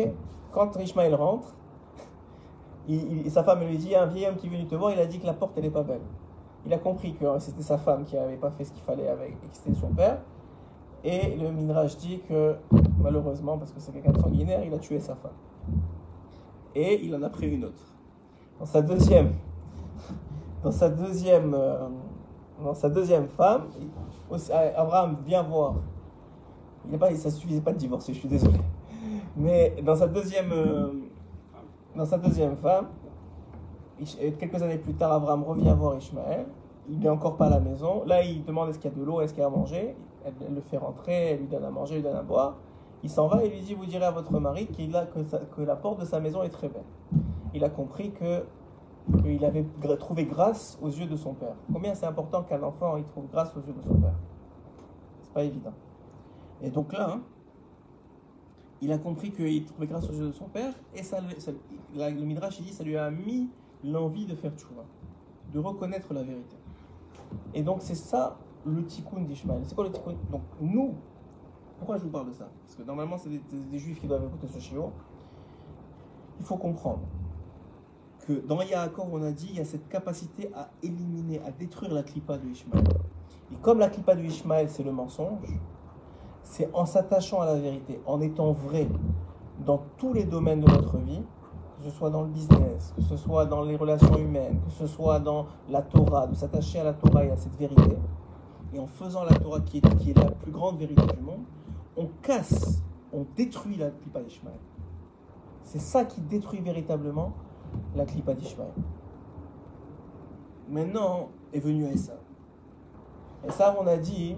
Quand 0.52 0.76
Ishmael 0.78 1.16
rentre, 1.16 1.54
sa 3.30 3.44
femme 3.44 3.66
lui 3.66 3.78
dit 3.78 3.96
un 3.96 4.06
vieil 4.06 4.28
homme 4.28 4.36
qui 4.36 4.48
est 4.48 4.50
venu 4.50 4.68
te 4.68 4.76
voir, 4.76 4.92
il 4.92 5.00
a 5.00 5.06
dit 5.06 5.20
que 5.20 5.26
la 5.26 5.34
porte 5.34 5.54
elle 5.58 5.64
n'est 5.64 5.72
pas 5.72 5.84
belle 5.84 6.02
il 6.66 6.74
a 6.74 6.78
compris 6.78 7.14
que 7.14 7.26
c'était 7.40 7.64
sa 7.64 7.78
femme 7.78 8.06
qui 8.06 8.16
n'avait 8.16 8.38
pas 8.38 8.52
fait 8.52 8.64
ce 8.64 8.72
qu'il 8.72 8.84
fallait 8.84 9.08
avec 9.08 9.32
et 9.32 9.48
que 9.48 9.56
c'était 9.56 9.78
son 9.78 9.90
père. 9.90 10.20
Et 11.04 11.36
le 11.36 11.52
Midrash 11.52 11.98
dit 11.98 12.22
que, 12.30 12.56
malheureusement, 13.02 13.58
parce 13.58 13.72
que 13.72 13.80
c'est 13.82 13.92
quelqu'un 13.92 14.14
de 14.14 14.20
sanguinaire, 14.20 14.64
il 14.66 14.74
a 14.74 14.80
tué 14.80 15.00
sa 15.00 15.16
femme. 15.16 15.32
Et 16.76 17.04
il 17.04 17.14
en 17.14 17.22
a 17.24 17.30
pris 17.30 17.54
une 17.54 17.66
autre. 17.66 17.84
Dans 18.60 18.66
sa 18.66 18.82
deuxième, 18.82 19.34
dans 20.64 20.72
sa 20.72 20.90
deuxième, 20.90 21.54
euh, 21.54 21.90
dans 22.64 22.74
sa 22.74 22.90
deuxième 22.90 23.28
femme, 23.28 23.68
Abraham 24.78 25.18
vient 25.26 25.44
voir. 25.44 25.76
Il 26.90 26.98
pas, 26.98 27.14
ça 27.16 27.30
suffisait 27.30 27.62
pas 27.62 27.74
de 27.74 27.78
divorcer, 27.78 28.14
je 28.14 28.20
suis 28.20 28.30
désolé. 28.30 28.60
Mais 29.36 29.76
dans 29.84 29.96
sa 29.96 30.08
deuxième, 30.08 30.52
euh, 30.52 30.88
dans 31.96 32.06
sa 32.06 32.18
deuxième 32.18 32.56
femme, 32.56 32.88
quelques 34.40 34.62
années 34.62 34.78
plus 34.78 34.94
tard, 34.94 35.12
Abraham 35.12 35.44
revient 35.44 35.74
voir 35.78 35.98
Ishmaël. 35.98 36.46
Il 36.90 37.00
n'est 37.00 37.10
encore 37.10 37.38
pas 37.38 37.46
à 37.46 37.50
la 37.50 37.60
maison. 37.60 38.04
Là, 38.06 38.24
il 38.24 38.44
demande 38.44 38.70
est-ce 38.70 38.80
qu'il 38.80 38.92
y 38.92 38.94
a 38.94 38.98
de 38.98 39.04
l'eau, 39.04 39.22
est-ce 39.22 39.34
qu'il 39.34 39.42
y 39.42 39.44
a 39.44 39.48
à 39.48 39.50
manger? 39.50 39.96
Elle, 40.26 40.54
le 40.54 40.62
fait 40.62 40.78
rentrer, 40.78 41.32
elle 41.32 41.40
lui 41.40 41.48
donne 41.48 41.64
à 41.64 41.70
manger, 41.70 41.96
elle 41.96 42.02
lui 42.02 42.10
donne 42.10 42.18
à 42.18 42.24
boire. 42.24 42.58
Il 43.04 43.10
s'en 43.10 43.28
va 43.28 43.44
et 43.44 43.50
lui 43.50 43.62
dit 43.62 43.74
Vous 43.74 43.86
direz 43.86 44.06
à 44.06 44.12
votre 44.12 44.38
mari 44.40 44.68
qu'il 44.68 44.96
a, 44.96 45.06
que, 45.06 45.20
que, 45.20 45.62
la 45.62 45.76
porte 45.76 46.00
de 46.00 46.06
sa 46.06 46.20
maison 46.20 46.44
est 46.44 46.50
très 46.50 46.70
belle. 46.70 46.84
Il 47.54 47.64
a 47.64 47.70
compris 47.70 48.12
que 48.12 48.44
qu'il 49.22 49.44
avait 49.44 49.66
trouvé 50.00 50.24
grâce 50.26 50.80
aux 50.82 50.88
yeux 50.88 51.08
de 51.08 51.18
son 51.18 51.34
père. 51.34 51.56
Combien 51.74 51.94
c'est 51.94 52.06
important 52.06 52.44
qu'un 52.44 52.64
enfant 52.64 52.96
il 52.96 53.04
trouve 53.04 53.26
grâce 53.30 53.54
aux 53.58 53.60
yeux 53.60 53.74
de 53.74 53.82
son 53.82 53.96
père? 53.96 54.16
C'est 55.22 55.34
pas 55.34 55.44
évident. 55.44 55.74
Et 56.62 56.70
donc 56.70 56.94
là, 56.94 57.10
hein, 57.12 57.22
il 58.82 58.92
a 58.92 58.98
compris 58.98 59.32
qu'il 59.32 59.66
trouvait 59.66 59.88
grâce 59.88 60.10
aux 60.10 60.14
yeux 60.14 60.28
de 60.28 60.32
son 60.32 60.46
père, 60.46 60.74
et 60.94 61.04
ça, 61.04 61.20
le 61.96 62.26
Midrash 62.26 62.60
il 62.60 62.66
dit 62.66 62.74
ça 62.74 62.84
lui 62.84 62.98
a 62.98 63.10
mis 63.10 63.50
l'envie 63.84 64.26
de 64.26 64.36
faire 64.36 64.52
tchouva, 64.56 64.84
de 65.54 65.60
reconnaître 65.60 66.14
la 66.14 66.24
vérité. 66.24 66.56
Et 67.54 67.64
donc 67.64 67.82
c'est 67.82 67.96
ça 67.96 68.38
le 68.66 68.84
tikkun 68.86 69.22
d'Ishmael. 69.22 69.62
C'est 69.66 69.76
quoi 69.76 69.84
le 69.84 69.92
tikkun? 69.92 70.16
Donc 70.32 70.42
nous, 70.62 70.96
pourquoi 71.78 71.98
je 71.98 72.04
vous 72.04 72.10
parle 72.10 72.28
de 72.28 72.34
ça? 72.34 72.50
Parce 72.66 72.76
que 72.76 72.84
normalement 72.84 73.18
c'est 73.18 73.30
des, 73.30 73.80
juifs 73.80 74.00
qui 74.00 74.08
doivent 74.08 74.26
écouter 74.26 74.48
ce 74.48 74.60
chiot. 74.60 74.92
Il 76.40 76.46
faut 76.46 76.58
comprendre 76.58 77.02
que 78.26 78.34
dans 78.34 78.62
Yaakov 78.62 79.10
on 79.12 79.22
a 79.24 79.32
dit 79.32 79.48
il 79.50 79.58
y 79.58 79.60
a 79.60 79.66
cette 79.66 79.88
capacité 79.90 80.50
à 80.56 80.70
éliminer, 80.82 81.42
à 81.46 81.52
détruire 81.52 81.94
la 81.94 82.04
clipa 82.04 82.38
de 82.38 82.48
Ishmael. 82.48 82.84
Et 83.52 83.56
comme 83.58 83.80
la 83.80 83.90
clipa 83.90 84.16
de 84.16 84.24
Ishmael 84.24 84.70
c'est 84.70 84.84
le 84.84 84.92
mensonge, 84.92 85.60
c'est 86.42 86.70
en 86.74 86.86
s'attachant 86.86 87.42
à 87.42 87.46
la 87.46 87.56
vérité, 87.56 88.00
en 88.06 88.22
étant 88.22 88.52
vrai 88.52 88.88
dans 89.66 89.84
tous 89.98 90.14
les 90.14 90.26
domaines 90.26 90.62
de 90.62 90.70
notre 90.70 90.98
vie, 90.98 91.22
que 91.84 91.90
ce 91.90 91.98
soit 91.98 92.10
dans 92.10 92.22
le 92.22 92.30
business, 92.30 92.94
que 92.96 93.02
ce 93.02 93.18
soit 93.18 93.46
dans 93.46 93.62
les 93.62 93.76
relations 93.76 94.18
humaines, 94.18 94.60
que 94.66 94.72
ce 94.72 94.88
soit 94.88 95.20
dans 95.20 95.48
la 95.70 95.82
Torah, 95.82 96.28
de 96.28 96.36
s'attacher 96.36 96.80
à 96.80 96.86
la 96.86 96.94
Torah 96.94 97.26
et 97.26 97.32
à 97.32 97.36
cette 97.36 97.56
vérité, 97.58 97.98
et 98.74 98.80
en 98.80 98.88
faisant 98.88 99.26
la 99.26 99.36
Torah 99.36 99.60
qui 99.60 99.80
est, 99.80 100.18
la 100.18 100.32
plus 100.32 100.52
grande 100.52 100.78
vérité 100.78 101.02
du 101.02 101.22
monde, 101.22 101.44
on 101.98 102.08
casse, 102.22 102.82
on 103.12 103.26
détruit 103.36 103.76
la 103.76 103.90
clipa 103.90 104.22
d'Ishmael. 104.22 104.56
C'est 105.64 105.80
ça 105.80 106.06
qui 106.06 106.22
détruit 106.22 106.62
véritablement 106.62 107.34
la 107.96 108.06
clipa 108.06 108.34
d'Ishmael. 108.34 108.72
Maintenant 110.70 111.30
est 111.52 111.60
venu 111.60 111.86
Essa. 111.86 112.14
Essa, 113.46 113.76
on 113.78 113.86
a 113.88 113.98
dit, 113.98 114.38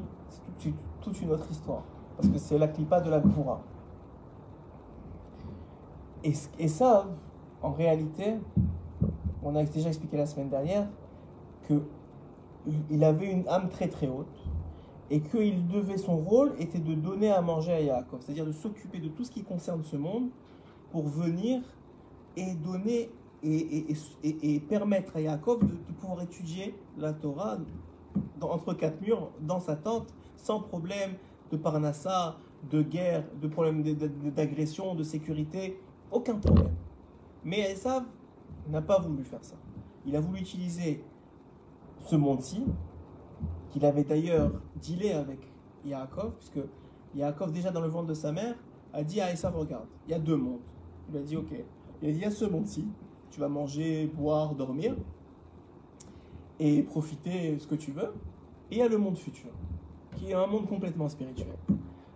c'est 0.58 0.74
toute 1.00 1.22
une 1.22 1.32
autre 1.32 1.50
histoire, 1.52 1.84
parce 2.18 2.28
que 2.28 2.39
c'est 2.39 2.58
la 2.58 2.68
clipa 2.68 3.02
de 3.02 3.12
la 3.12 3.20
Gvura. 3.20 3.62
Et, 6.24 6.34
et 6.58 6.68
ça, 6.68 7.06
en 7.66 7.72
réalité, 7.72 8.36
on 9.41 9.55
a 9.55 9.63
déjà 9.63 9.89
expliqué 9.89 10.18
la 10.18 10.28
semaine 10.28 10.49
dernière 10.49 10.88
qu'il 11.68 13.03
avait 13.03 13.32
une 13.32 13.47
âme 13.47 13.70
très 13.70 13.88
très 13.88 14.07
haute 14.07 14.28
et 15.09 15.20
qu'il 15.20 15.68
devait, 15.68 15.97
son 15.97 16.18
rôle 16.18 16.53
était 16.59 16.80
de 16.80 16.93
donner 16.93 17.32
à 17.32 17.41
manger 17.41 17.74
à 17.74 17.82
Yaakov, 17.82 18.22
c'est-à-dire 18.22 18.45
de 18.45 18.51
s'occuper 18.51 18.99
de 18.99 19.07
tout 19.07 19.24
ce 19.24 19.32
qui 19.32 19.43
concerne 19.43 19.84
ce 19.84 19.95
monde 19.95 20.30
pour 20.91 21.07
venir 21.07 21.61
et 22.38 22.53
donner 22.53 23.09
et, 23.41 23.88
et, 24.24 24.59
permettre 24.59 25.18
à 25.18 25.22
Yaakov 25.22 25.59
de, 25.68 25.76
pouvoir 25.99 26.22
étudier 26.22 26.76
la 26.97 27.13
Torah 27.13 27.57
entre 28.41 28.74
quatre 28.74 29.01
murs 29.01 29.32
dans 29.41 29.59
sa 29.59 29.76
tente 29.76 30.13
sans 30.38 30.59
problème 30.59 31.13
de 31.51 31.57
parnassa, 31.57 32.38
de 32.70 32.84
guerre, 32.84 33.24
de 33.41 33.47
problème 33.47 33.84
d'agression, 34.36 34.93
de 34.93 35.03
sécurité, 35.03 35.80
aucun 36.11 36.36
problème. 36.36 36.72
Mais 37.46 37.72
Esav 37.72 38.04
n'a 38.68 38.82
pas 38.82 39.00
voulu 39.00 39.24
faire 39.24 39.43
ça. 39.43 39.56
Il 40.06 40.16
a 40.16 40.20
voulu 40.20 40.39
utiliser 40.41 41.04
ce 42.00 42.16
monde-ci, 42.16 42.64
qu'il 43.70 43.86
avait 43.86 44.04
d'ailleurs 44.04 44.52
dealé 44.82 45.12
avec 45.12 45.39
Yaakov, 45.86 46.34
puisque 46.38 46.60
Yaakov, 47.14 47.52
déjà 47.52 47.70
dans 47.72 47.82
le 47.82 47.88
ventre 47.88 48.08
de 48.08 48.14
sa 48.16 48.32
mère, 48.32 48.56
a 48.93 49.04
dit 49.04 49.22
à 49.22 49.32
Esav, 49.32 49.56
regarde, 49.56 49.86
il 50.08 50.12
y 50.12 50.14
a 50.16 50.20
deux 50.20 50.36
mondes. 50.36 50.62
Il 51.10 51.18
a 51.18 51.22
dit, 51.22 51.38
ok, 51.38 51.54
il 52.02 52.18
y 52.18 52.26
a 52.26 52.32
ce 52.32 52.46
monde-ci, 52.46 52.88
tu 53.30 53.39
vas 53.39 53.48
manger, 53.48 54.08
boire, 54.08 54.56
dormir, 54.56 54.96
et 56.60 56.82
profiter 56.82 57.60
ce 57.60 57.68
que 57.68 57.76
tu 57.76 57.91
veux. 57.91 58.12
Et 58.72 58.76
il 58.76 58.78
y 58.80 58.82
a 58.82 58.88
le 58.88 58.98
monde 58.98 59.18
futur, 59.18 59.52
qui 60.16 60.32
est 60.32 60.34
un 60.34 60.48
monde 60.48 60.68
complètement 60.68 61.10
spirituel. 61.10 61.56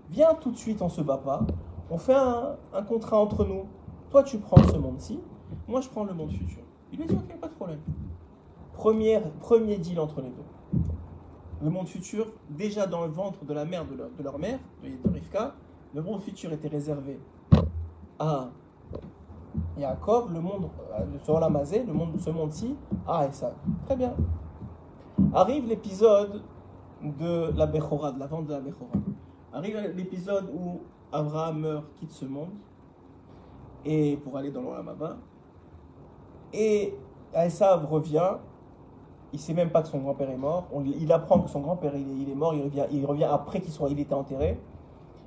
Viens 0.09 0.33
tout 0.33 0.49
de 0.49 0.57
suite, 0.57 0.81
on 0.81 0.89
se 0.89 1.01
bat 1.01 1.17
pas, 1.17 1.45
on 1.91 1.99
fait 1.99 2.15
un 2.15 2.83
contrat 2.87 3.19
entre 3.19 3.45
nous. 3.45 3.65
Toi, 4.11 4.23
tu 4.23 4.39
prends 4.39 4.63
ce 4.63 4.77
monde-ci, 4.77 5.19
moi, 5.67 5.81
je 5.81 5.89
prends 5.89 6.03
le 6.03 6.13
monde 6.13 6.31
futur. 6.31 6.63
Il 6.91 7.01
a 7.01 7.05
dit, 7.05 7.13
ok, 7.15 7.39
pas 7.39 7.47
de 7.47 7.53
problème. 7.53 7.79
Première, 8.73 9.29
premier 9.33 9.77
deal 9.77 9.99
entre 9.99 10.21
les 10.21 10.29
deux. 10.29 10.81
Le 11.61 11.69
monde 11.69 11.87
futur, 11.87 12.27
déjà 12.49 12.87
dans 12.87 13.05
le 13.05 13.11
ventre 13.11 13.45
de 13.45 13.53
la 13.53 13.65
mère 13.65 13.85
de 13.85 13.95
leur, 13.95 14.09
de 14.09 14.41
mère, 14.41 14.59
de, 14.81 15.09
Rivka, 15.09 15.53
le 15.93 16.01
monde 16.01 16.21
futur 16.21 16.51
était 16.53 16.69
réservé 16.69 17.19
à 18.17 18.49
Yaakov, 19.77 20.33
le 20.33 20.39
monde 20.39 20.69
euh, 20.97 21.05
sur 21.23 21.39
la 21.39 21.49
Mazé, 21.49 21.83
le 21.83 21.93
monde, 21.93 22.17
ce 22.19 22.29
monde-ci, 22.29 22.75
à 23.07 23.27
Esa. 23.27 23.53
Très 23.85 23.95
bien. 23.95 24.15
Arrive 25.33 25.67
l'épisode 25.67 26.41
de 27.03 27.51
la 27.55 27.65
Bechora, 27.67 28.13
de 28.13 28.19
la 28.19 28.27
vente 28.27 28.45
de 28.45 28.53
la 28.53 28.61
Bechora. 28.61 28.93
Arrive 29.53 29.93
l'épisode 29.95 30.49
où 30.53 30.79
Abraham 31.11 31.59
meurt, 31.59 31.85
quitte 31.99 32.11
ce 32.11 32.25
monde, 32.25 32.49
et 33.85 34.17
pour 34.17 34.37
aller 34.37 34.51
dans 34.51 34.61
l'Olamaba. 34.61 35.17
Et 36.53 36.95
Esav 37.33 37.85
revient, 37.85 38.37
il 39.33 39.39
sait 39.39 39.53
même 39.53 39.69
pas 39.69 39.81
que 39.81 39.87
son 39.87 39.99
grand-père 39.99 40.29
est 40.29 40.37
mort. 40.37 40.67
il 40.85 41.11
apprend 41.11 41.39
que 41.39 41.49
son 41.49 41.59
grand-père 41.59 41.93
il, 41.95 42.29
est 42.29 42.35
mort, 42.35 42.53
il 42.53 42.63
revient, 42.63 42.85
il 42.91 43.05
revient 43.05 43.25
après 43.25 43.61
qu'il 43.61 43.71
soit, 43.71 43.89
il 43.89 43.99
était 43.99 44.13
enterré. 44.13 44.59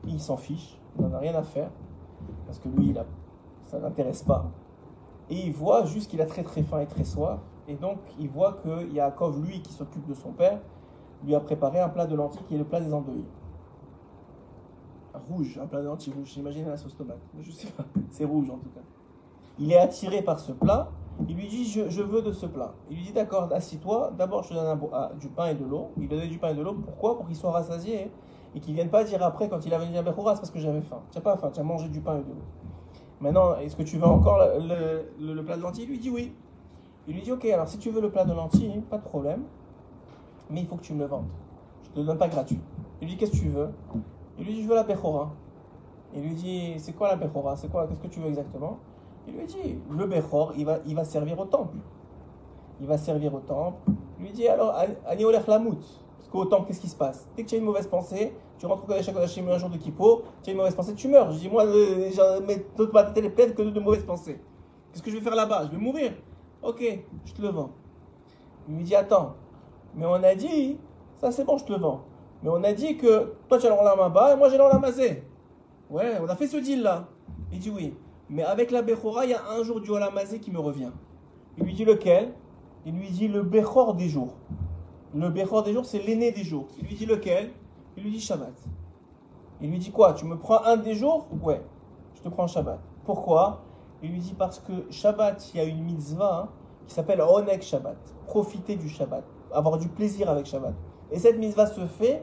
Il 0.05 0.21
s'en 0.21 0.37
fiche, 0.37 0.77
il 0.97 1.05
n'en 1.05 1.15
a 1.15 1.19
rien 1.19 1.35
à 1.35 1.43
faire 1.43 1.71
parce 2.47 2.59
que 2.59 2.69
lui, 2.69 2.95
ça 3.67 3.79
n'intéresse 3.79 4.23
pas. 4.23 4.47
Et 5.31 5.47
il 5.47 5.53
voit 5.53 5.85
juste 5.85 6.11
qu'il 6.11 6.21
a 6.21 6.27
très 6.27 6.43
très 6.43 6.63
faim 6.63 6.81
et 6.81 6.87
très 6.87 7.05
soif. 7.05 7.39
Et 7.69 7.75
donc 7.75 7.99
il 8.19 8.29
voit 8.29 8.55
que 8.55 8.93
Yaakov, 8.93 9.45
lui, 9.45 9.63
qui 9.63 9.73
s'occupe 9.73 10.07
de 10.07 10.15
son 10.15 10.33
père, 10.33 10.59
lui 11.25 11.35
a 11.35 11.41
préparé 11.41 11.79
un 11.79 11.89
plat 11.89 12.07
de 12.07 12.17
lentilles 12.17 12.43
qui 12.49 12.57
est 12.57 12.59
le 12.59 12.65
plat 12.65 12.81
des 12.81 12.93
andouilles. 12.93 13.25
Rouge, 15.29 15.59
un 15.63 15.67
plat 15.67 15.81
de 15.81 15.87
lentilles 15.87 16.13
rouge. 16.15 16.33
J'imagine 16.35 16.67
la 16.67 16.77
sauce 16.77 16.97
tomate. 16.97 17.21
Je 17.41 17.51
sais 17.51 17.69
pas. 17.69 17.85
C'est 18.11 18.25
rouge 18.25 18.51
en 18.51 18.59
tout 18.59 18.71
cas. 18.71 18.81
Il 19.59 19.71
est 19.73 19.79
attiré 19.79 20.23
par 20.23 20.41
ce 20.41 20.53
plat 20.53 20.91
il 21.29 21.37
lui 21.37 21.47
dit 21.47 21.65
je, 21.65 22.03
veux 22.03 22.23
de 22.23 22.33
ce 22.33 22.47
plat. 22.47 22.75
Il 22.91 22.97
lui 22.97 23.05
dit 23.05 23.13
d'accord, 23.13 23.49
assis-toi. 23.53 24.13
D'abord, 24.17 24.43
je 24.43 24.51
te 24.51 24.55
donne 24.55 24.79
ah, 24.93 25.13
du 25.21 25.29
pain 25.29 25.49
et 25.49 25.55
de 25.55 25.65
l'eau. 25.65 25.91
Il 25.97 26.03
lui 26.03 26.09
donne 26.09 26.27
du 26.29 26.39
pain 26.39 26.51
et 26.51 26.55
de 26.55 26.63
l'eau. 26.63 26.75
Pourquoi? 26.75 27.17
Pour 27.17 27.27
qu'il 27.27 27.37
soit 27.37 27.51
rassasié 27.51 28.11
et 28.55 28.61
qu'il 28.61 28.73
ne 28.73 28.77
vienne 28.77 28.91
pas 28.91 29.05
dire 29.05 29.23
après 29.23 29.49
quand 29.49 29.65
il 29.65 29.73
a 29.73 29.79
venu 29.79 29.97
à 29.97 30.03
Bechora, 30.03 30.35
c'est 30.35 30.41
parce 30.41 30.51
que 30.51 30.59
j'avais 30.59 30.81
faim. 30.81 31.01
Tu 31.11 31.21
pas 31.21 31.37
faim, 31.37 31.51
tu 31.53 31.61
as 31.61 31.63
mangé 31.63 31.89
du 31.89 32.01
pain 32.01 32.19
et 32.19 32.23
de 32.23 32.29
l'eau. 32.29 32.43
Maintenant, 33.21 33.57
est-ce 33.57 33.77
que 33.77 33.83
tu 33.83 33.99
veux 33.99 34.07
encore 34.07 34.39
le, 34.39 35.43
plat 35.43 35.57
de 35.57 35.63
lentilles? 35.63 35.85
Il 35.85 35.91
lui 35.91 35.99
dit 35.99 36.11
oui. 36.11 36.35
Il 37.07 37.15
lui 37.15 37.23
dit 37.23 37.33
ok, 37.33 37.45
alors 37.47 37.69
si 37.69 37.79
tu 37.79 37.91
veux 37.91 38.01
le 38.01 38.11
plat 38.11 38.25
de 38.25 38.33
lentilles, 38.33 38.83
pas 38.91 38.99
de 38.99 39.05
problème, 39.05 39.43
mais 40.51 40.61
il 40.61 40.67
faut 40.67 40.77
que 40.77 40.83
tu 40.83 40.93
me 40.93 41.01
le 41.01 41.07
vendes. 41.07 41.27
Je 41.85 41.89
ne 41.91 41.95
te 41.95 42.01
le 42.01 42.07
donne 42.07 42.19
pas 42.19 42.29
gratuit. 42.29 42.61
Il 43.01 43.07
lui 43.07 43.15
dit 43.15 43.19
qu'est-ce 43.19 43.33
que 43.33 43.37
tu 43.37 43.49
veux? 43.49 43.69
Il 44.39 44.47
lui 44.47 44.55
dit 44.55 44.63
je 44.63 44.69
veux 44.69 44.75
la 44.75 44.85
Bechora. 44.85 45.33
Il 46.15 46.23
lui 46.23 46.35
dit 46.35 46.75
c'est 46.79 46.93
quoi 46.93 47.09
la 47.09 47.17
Bechora? 47.17 47.57
C'est 47.57 47.69
quoi? 47.69 47.87
Qu'est-ce 47.87 48.01
que 48.01 48.09
tu 48.09 48.21
veux 48.21 48.29
exactement? 48.29 48.79
Il 49.29 49.35
lui 49.35 49.47
dit, 49.47 49.79
le 49.89 50.07
Bechor, 50.07 50.53
il 50.57 50.65
va, 50.65 50.79
il 50.85 50.97
va 50.97 51.05
servir 51.05 51.39
au 51.39 51.45
temple. 51.45 51.77
Il 52.81 52.89
va 52.89 52.99
servir 52.99 53.33
au 53.33 53.39
temple. 53.39 53.79
Il 54.19 54.25
lui 54.25 54.33
dit, 54.33 54.49
alors, 54.49 54.75
Aniolech 55.07 55.47
Lamout. 55.47 55.79
Parce 56.19 56.29
qu'au 56.29 56.45
temple, 56.45 56.67
qu'est-ce 56.67 56.81
qui 56.81 56.89
se 56.89 56.97
passe? 56.97 57.29
Dès 57.37 57.45
que 57.45 57.49
tu 57.49 57.55
as 57.55 57.59
une 57.59 57.65
mauvaise 57.65 57.87
pensée, 57.87 58.35
tu 58.59 58.67
rentres 58.67 58.83
au 58.83 58.87
Kodesh 58.87 59.09
HaKodashim 59.09 59.49
un 59.49 59.59
jour 59.59 59.71
de 59.71 59.77
Kippo, 59.77 60.23
tu 60.43 60.51
as 60.51 60.53
une 60.53 60.59
mauvaise 60.59 60.75
pensée, 60.75 60.95
tu 60.95 61.07
meurs. 61.07 61.31
Je 61.31 61.39
dis, 61.39 61.49
moi, 61.49 61.65
ma 61.65 63.05
tête 63.05 63.25
est 63.25 63.31
pleine 63.31 63.55
que 63.55 63.63
de 63.63 63.79
mauvaises 63.79 64.05
pensées. 64.05 64.41
Qu'est-ce 64.91 65.05
que 65.05 65.11
je 65.13 65.17
vais 65.19 65.23
faire 65.23 65.37
là-bas? 65.37 65.67
Je 65.67 65.71
vais 65.71 65.83
mourir. 65.83 66.15
Ok, 66.61 66.83
je 67.25 67.33
te 67.33 67.43
le 67.43 67.49
vends. 67.49 67.71
Il 68.69 68.77
lui 68.77 68.83
dit, 68.83 68.97
attends, 68.97 69.35
mais 69.95 70.05
on 70.05 70.15
a 70.15 70.35
dit, 70.35 70.79
ça 71.19 71.31
c'est 71.31 71.45
bon, 71.45 71.59
je 71.59 71.65
te 71.65 71.73
le 71.73 71.79
vends. 71.79 72.03
Mais 72.43 72.51
on 72.51 72.63
a 72.65 72.73
dit 72.73 72.97
que 72.97 73.35
toi 73.49 73.59
tu 73.59 73.67
as 73.67 73.71
la 73.71 74.09
bas 74.09 74.35
et 74.35 74.37
moi 74.37 74.49
j'ai 74.49 74.59
l'Olamazé. 74.59 75.23
Ouais, 75.91 76.19
on 76.21 76.29
a 76.29 76.37
fait 76.37 76.47
ce 76.47 76.57
deal 76.57 76.83
là. 76.83 77.09
Il 77.53 77.59
dit 77.59 77.71
oui. 77.71 77.95
Mais 78.31 78.43
avec 78.43 78.71
la 78.71 78.83
Bechora, 78.83 79.27
il 79.27 79.31
y 79.31 79.35
a 79.35 79.43
un 79.51 79.63
jour 79.63 79.81
du 79.81 79.91
Olamazé 79.91 80.41
qui 80.41 80.51
me 80.51 80.59
revient. 80.59 80.91
Il 81.59 81.65
lui 81.65 81.75
dit 81.75 81.85
lequel? 81.85 82.33
Il 82.87 82.95
lui 82.95 83.11
dit 83.11 83.29
le 83.29 83.43
Bechor 83.43 83.95
des 83.95 84.09
jours. 84.09 84.35
Le 85.15 85.29
Bechor 85.29 85.63
des 85.63 85.75
jours, 85.75 85.85
c'est 85.85 85.99
l'aîné 85.99 86.33
des 86.33 86.43
jours. 86.43 86.67
Il 86.81 86.87
lui 86.87 86.95
dit 86.95 87.05
lequel? 87.05 87.51
Il 87.97 88.05
lui 88.05 88.11
dit 88.11 88.21
Shabbat. 88.21 88.55
Il 89.61 89.71
lui 89.71 89.79
dit 89.79 89.91
quoi? 89.91 90.15
Tu 90.15 90.25
me 90.25 90.39
prends 90.39 90.65
un 90.65 90.79
des 90.79 90.95
jours? 90.95 91.27
Ouais, 91.43 91.61
je 92.15 92.23
te 92.23 92.29
prends 92.29 92.47
Shabbat. 92.47 92.81
Pourquoi? 93.05 93.61
Il 94.03 94.11
lui 94.11 94.19
dit 94.19 94.35
parce 94.37 94.59
que 94.59 94.73
Shabbat, 94.91 95.53
il 95.53 95.59
y 95.59 95.61
a 95.61 95.65
une 95.65 95.85
mitzvah 95.85 96.45
hein, 96.45 96.49
qui 96.87 96.95
s'appelle 96.95 97.21
Onek 97.21 97.63
Shabbat. 97.63 97.99
Profiter 98.27 98.77
du 98.77 98.89
Shabbat, 98.89 99.23
avoir 99.53 99.77
du 99.77 99.89
plaisir 99.89 100.31
avec 100.31 100.47
Shabbat. 100.47 100.75
Et 101.13 101.19
cette 101.19 101.39
mitzvah 101.39 101.67
se 101.67 101.87
fait 101.87 102.23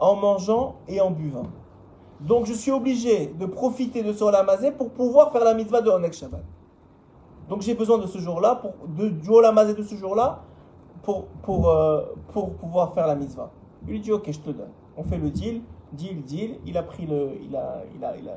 en 0.00 0.16
mangeant 0.16 0.76
et 0.86 1.00
en 1.00 1.10
buvant. 1.10 1.46
Donc 2.20 2.46
je 2.46 2.52
suis 2.52 2.70
obligé 2.70 3.26
de 3.26 3.46
profiter 3.46 4.02
de 4.02 4.12
ce 4.12 4.24
Olamazé 4.24 4.70
pour 4.70 4.90
pouvoir 4.90 5.32
faire 5.32 5.44
la 5.44 5.54
mitzvah 5.54 5.82
de 5.82 5.90
Onek 5.90 6.12
Shabbat. 6.12 6.42
Donc 7.48 7.62
j'ai 7.62 7.74
besoin 7.74 7.98
de 7.98 8.06
ce 8.06 8.18
jour-là, 8.18 8.60
de, 8.88 9.08
du 9.08 9.28
Olamazé 9.30 9.74
de 9.74 9.82
ce 9.82 9.94
jour-là, 9.94 10.42
pour, 11.02 11.26
pour, 11.42 11.70
euh, 11.70 12.02
pour 12.32 12.54
pouvoir 12.54 12.92
faire 12.92 13.06
la 13.06 13.14
mitzvah. 13.14 13.50
Il 13.86 13.92
lui 13.92 14.00
dit 14.00 14.12
Ok, 14.12 14.30
je 14.30 14.38
te 14.38 14.50
donne. 14.50 14.70
On 14.96 15.04
fait 15.04 15.16
le 15.16 15.30
deal, 15.30 15.62
deal, 15.92 16.22
deal. 16.22 16.58
Il 16.66 16.76
a 16.76 16.82
pris 16.82 17.06
le. 17.06 17.30
Il 17.42 17.54
a, 17.54 17.82
il 17.96 18.04
a, 18.04 18.16
il 18.16 18.28
a 18.28 18.36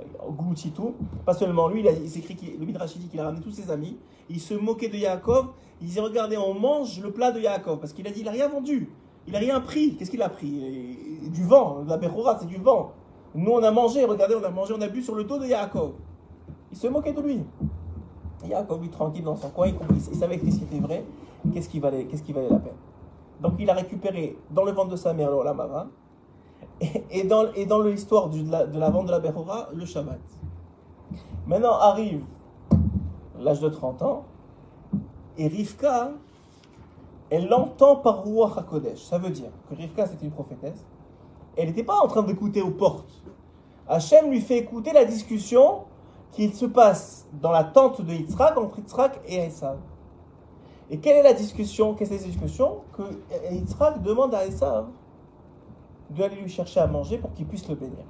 tout. 0.74 0.94
Pas 1.26 1.34
seulement 1.34 1.68
lui, 1.68 1.82
il, 1.82 2.04
il 2.04 2.10
s'écrit, 2.10 2.38
le 2.60 2.66
Midrash 2.66 2.98
dit 2.98 3.08
qu'il 3.08 3.20
a 3.20 3.26
ramené 3.26 3.44
tous 3.44 3.52
ses 3.52 3.72
amis. 3.72 3.98
Il 4.30 4.40
se 4.40 4.54
moquait 4.54 4.90
de 4.90 4.98
Yaakov. 4.98 5.48
Il 5.82 5.88
disait 5.88 6.02
Regardez, 6.02 6.38
on 6.38 6.54
mange 6.54 7.02
le 7.02 7.12
plat 7.12 7.32
de 7.32 7.40
Yaakov. 7.40 7.80
Parce 7.80 7.94
qu'il 7.94 8.08
a 8.08 8.12
dit 8.12 8.20
Il 8.20 8.26
n'a 8.26 8.32
rien 8.32 8.48
vendu. 8.48 8.90
Il 9.28 9.34
n'a 9.34 9.40
rien 9.40 9.60
pris. 9.62 9.96
Qu'est-ce 9.96 10.12
qu'il 10.12 10.22
a 10.22 10.30
pris? 10.30 10.98
Du 11.32 11.44
vent. 11.44 11.84
La 11.88 11.98
Bechora, 11.98 12.38
c'est 12.40 12.48
du 12.48 12.58
vent. 12.58 12.92
Nous, 13.34 13.52
on 13.52 13.64
a 13.64 13.72
mangé, 13.72 14.04
regardez, 14.04 14.36
on 14.36 14.44
a 14.44 14.50
mangé, 14.50 14.74
on 14.78 14.82
a 14.82 14.88
bu 14.88 15.02
sur 15.02 15.16
le 15.16 15.24
dos 15.24 15.40
de 15.40 15.46
Yaakov. 15.46 15.94
Il 16.72 16.78
se 16.78 16.88
moquait 16.88 17.14
de 17.14 17.22
lui. 17.22 17.44
Yaakov, 18.46 18.82
lui, 18.82 18.90
tranquille 18.90 19.24
dans 19.24 19.38
son 19.38 19.50
coin, 19.50 19.68
il, 19.68 20.16
savait 20.16 20.38
que 20.38 20.50
ce 20.50 20.58
était 20.58 20.80
vrai, 20.80 21.06
qu'est-ce 21.54 21.70
qui, 21.70 21.80
valait, 21.80 22.06
qu'est-ce 22.06 22.24
qui 22.24 22.34
valait 22.34 22.50
la 22.50 22.60
peine. 22.60 22.76
Donc, 23.40 23.54
il 23.60 23.70
a 23.70 23.74
récupéré 23.74 24.38
dans 24.50 24.66
le 24.66 24.72
ventre 24.72 24.90
de 24.90 24.96
sa 24.96 25.14
mère, 25.14 25.32
la 25.32 25.54
Mara, 25.54 25.88
et, 27.12 27.24
dans, 27.24 27.54
et 27.54 27.66
dans 27.66 27.82
l'histoire 27.82 28.30
de 28.30 28.52
la, 28.52 28.66
de 28.66 28.78
la 28.78 28.90
vente 28.90 29.06
de 29.06 29.12
la 29.12 29.20
Bechora, 29.20 29.70
le 29.74 29.86
Shabbat. 29.86 30.20
Maintenant 31.48 31.74
arrive 31.74 32.24
l'âge 33.40 33.62
de 33.62 33.70
30 33.70 34.02
ans, 34.02 34.26
et 35.38 35.48
Rivka, 35.48 36.12
elle 37.32 37.48
l'entend 37.48 37.96
par 37.96 38.24
Ruach 38.24 38.58
HaKodesh. 38.58 39.00
Ça 39.00 39.18
veut 39.18 39.32
dire 39.32 39.50
que 39.70 39.74
Rivka, 39.74 40.06
c'était 40.06 40.26
une 40.26 40.32
prophétesse, 40.32 40.86
elle 41.56 41.70
n'était 41.70 41.84
pas 41.84 41.96
en 41.96 42.08
train 42.08 42.24
d'écouter 42.24 42.62
aux 42.62 42.72
portes. 42.72 43.24
Hachem 43.88 44.30
lui 44.30 44.42
fait 44.42 44.58
écouter 44.58 44.92
la 44.94 45.06
discussion 45.06 45.86
qui 46.34 46.50
se 46.50 46.66
passe 46.66 47.28
dans 47.34 47.52
la 47.52 47.64
tente 47.64 48.02
de 48.02 48.14
Yitzhak 48.14 48.58
entre 48.58 48.80
Yitzhak 48.80 49.22
et 49.26 49.38
Esav. 49.38 49.78
Et 50.90 51.00
quelle 51.00 51.18
est 51.18 51.24
la 51.24 51.34
discussion? 51.34 51.94
Qu'est-ce 51.94 52.12
que 52.12 52.18
c'est 52.18 52.24
cette 52.24 52.32
discussion? 52.32 52.82
Que 52.94 53.04
Yitzhak 53.52 54.02
demande 54.02 54.36
à 54.36 54.46
Esav 54.46 54.88
d'aller 56.10 56.36
lui 56.36 56.50
chercher 56.50 56.82
à 56.82 56.88
manger 56.88 57.18
pour 57.18 57.34
qu'il 57.34 57.48
puisse 57.48 57.68
le 57.70 57.76
bénir. 57.76 58.04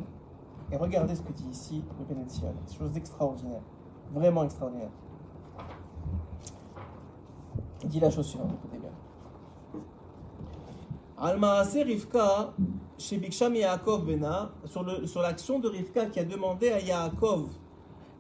Et 0.72 0.78
regardez 0.78 1.16
ce 1.16 1.22
que 1.22 1.32
dit 1.32 1.48
ici 1.52 1.84
le 2.00 2.06
bénédiction. 2.06 2.54
Chose 2.76 2.98
extraordinaire. 2.98 3.62
Vraiment 4.14 4.44
extraordinaire. 4.44 4.90
Il 7.84 7.90
dit 7.90 8.00
la 8.00 8.10
chose 8.10 8.26
suivante. 8.26 8.52
Al-Maaseh 11.22 11.84
Rivka, 11.84 12.52
chez 12.98 13.18
Biksham 13.18 13.54
Yaakov 13.54 14.06
Bena, 14.08 14.50
sur 14.66 15.22
l'action 15.22 15.60
de 15.60 15.70
Rivka 15.70 16.08
qui 16.08 16.20
a 16.20 16.24
demandé 16.24 16.70
à 16.72 16.80
Yaakov, 16.80 17.48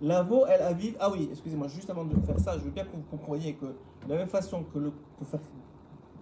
Lavo 0.03 0.45
El 0.45 0.61
Aviv. 0.61 0.97
Ah 0.99 1.09
oui, 1.11 1.27
excusez-moi, 1.31 1.67
juste 1.67 1.89
avant 1.89 2.05
de 2.05 2.15
faire 2.23 2.39
ça, 2.39 2.59
je 2.59 2.63
veux 2.63 2.69
bien 2.69 2.83
que 2.83 2.91
vous 2.91 3.01
compreniez 3.09 3.55
que 3.55 3.65
de 3.65 3.73
la 4.07 4.17
même 4.17 4.27
façon 4.27 4.63
que 4.71 4.77
le, 4.77 4.91
pour, 5.17 5.25
faire, 5.27 5.39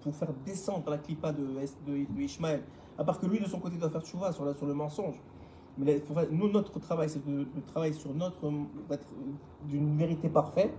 pour 0.01 0.15
faire 0.15 0.29
descendre 0.45 0.89
la 0.89 0.97
clipa 0.97 1.33
de, 1.33 1.45
de, 1.85 2.21
Ishmael, 2.21 2.63
à 2.97 3.03
part 3.03 3.19
que 3.19 3.25
lui 3.25 3.41
de 3.41 3.45
son 3.45 3.59
côté 3.59 3.75
doit 3.75 3.89
faire 3.89 4.05
chouva 4.05 4.31
sur, 4.31 4.55
sur 4.55 4.65
le 4.65 4.73
mensonge. 4.73 5.15
Mais 5.77 6.01
nous, 6.31 6.49
notre 6.49 6.79
travail, 6.79 7.09
c'est 7.09 7.25
de, 7.25 7.45
travailler 7.67 7.93
sur 7.93 8.13
notre 8.13 8.49
d'une 9.65 9.97
vérité 9.97 10.29
parfaite. 10.29 10.73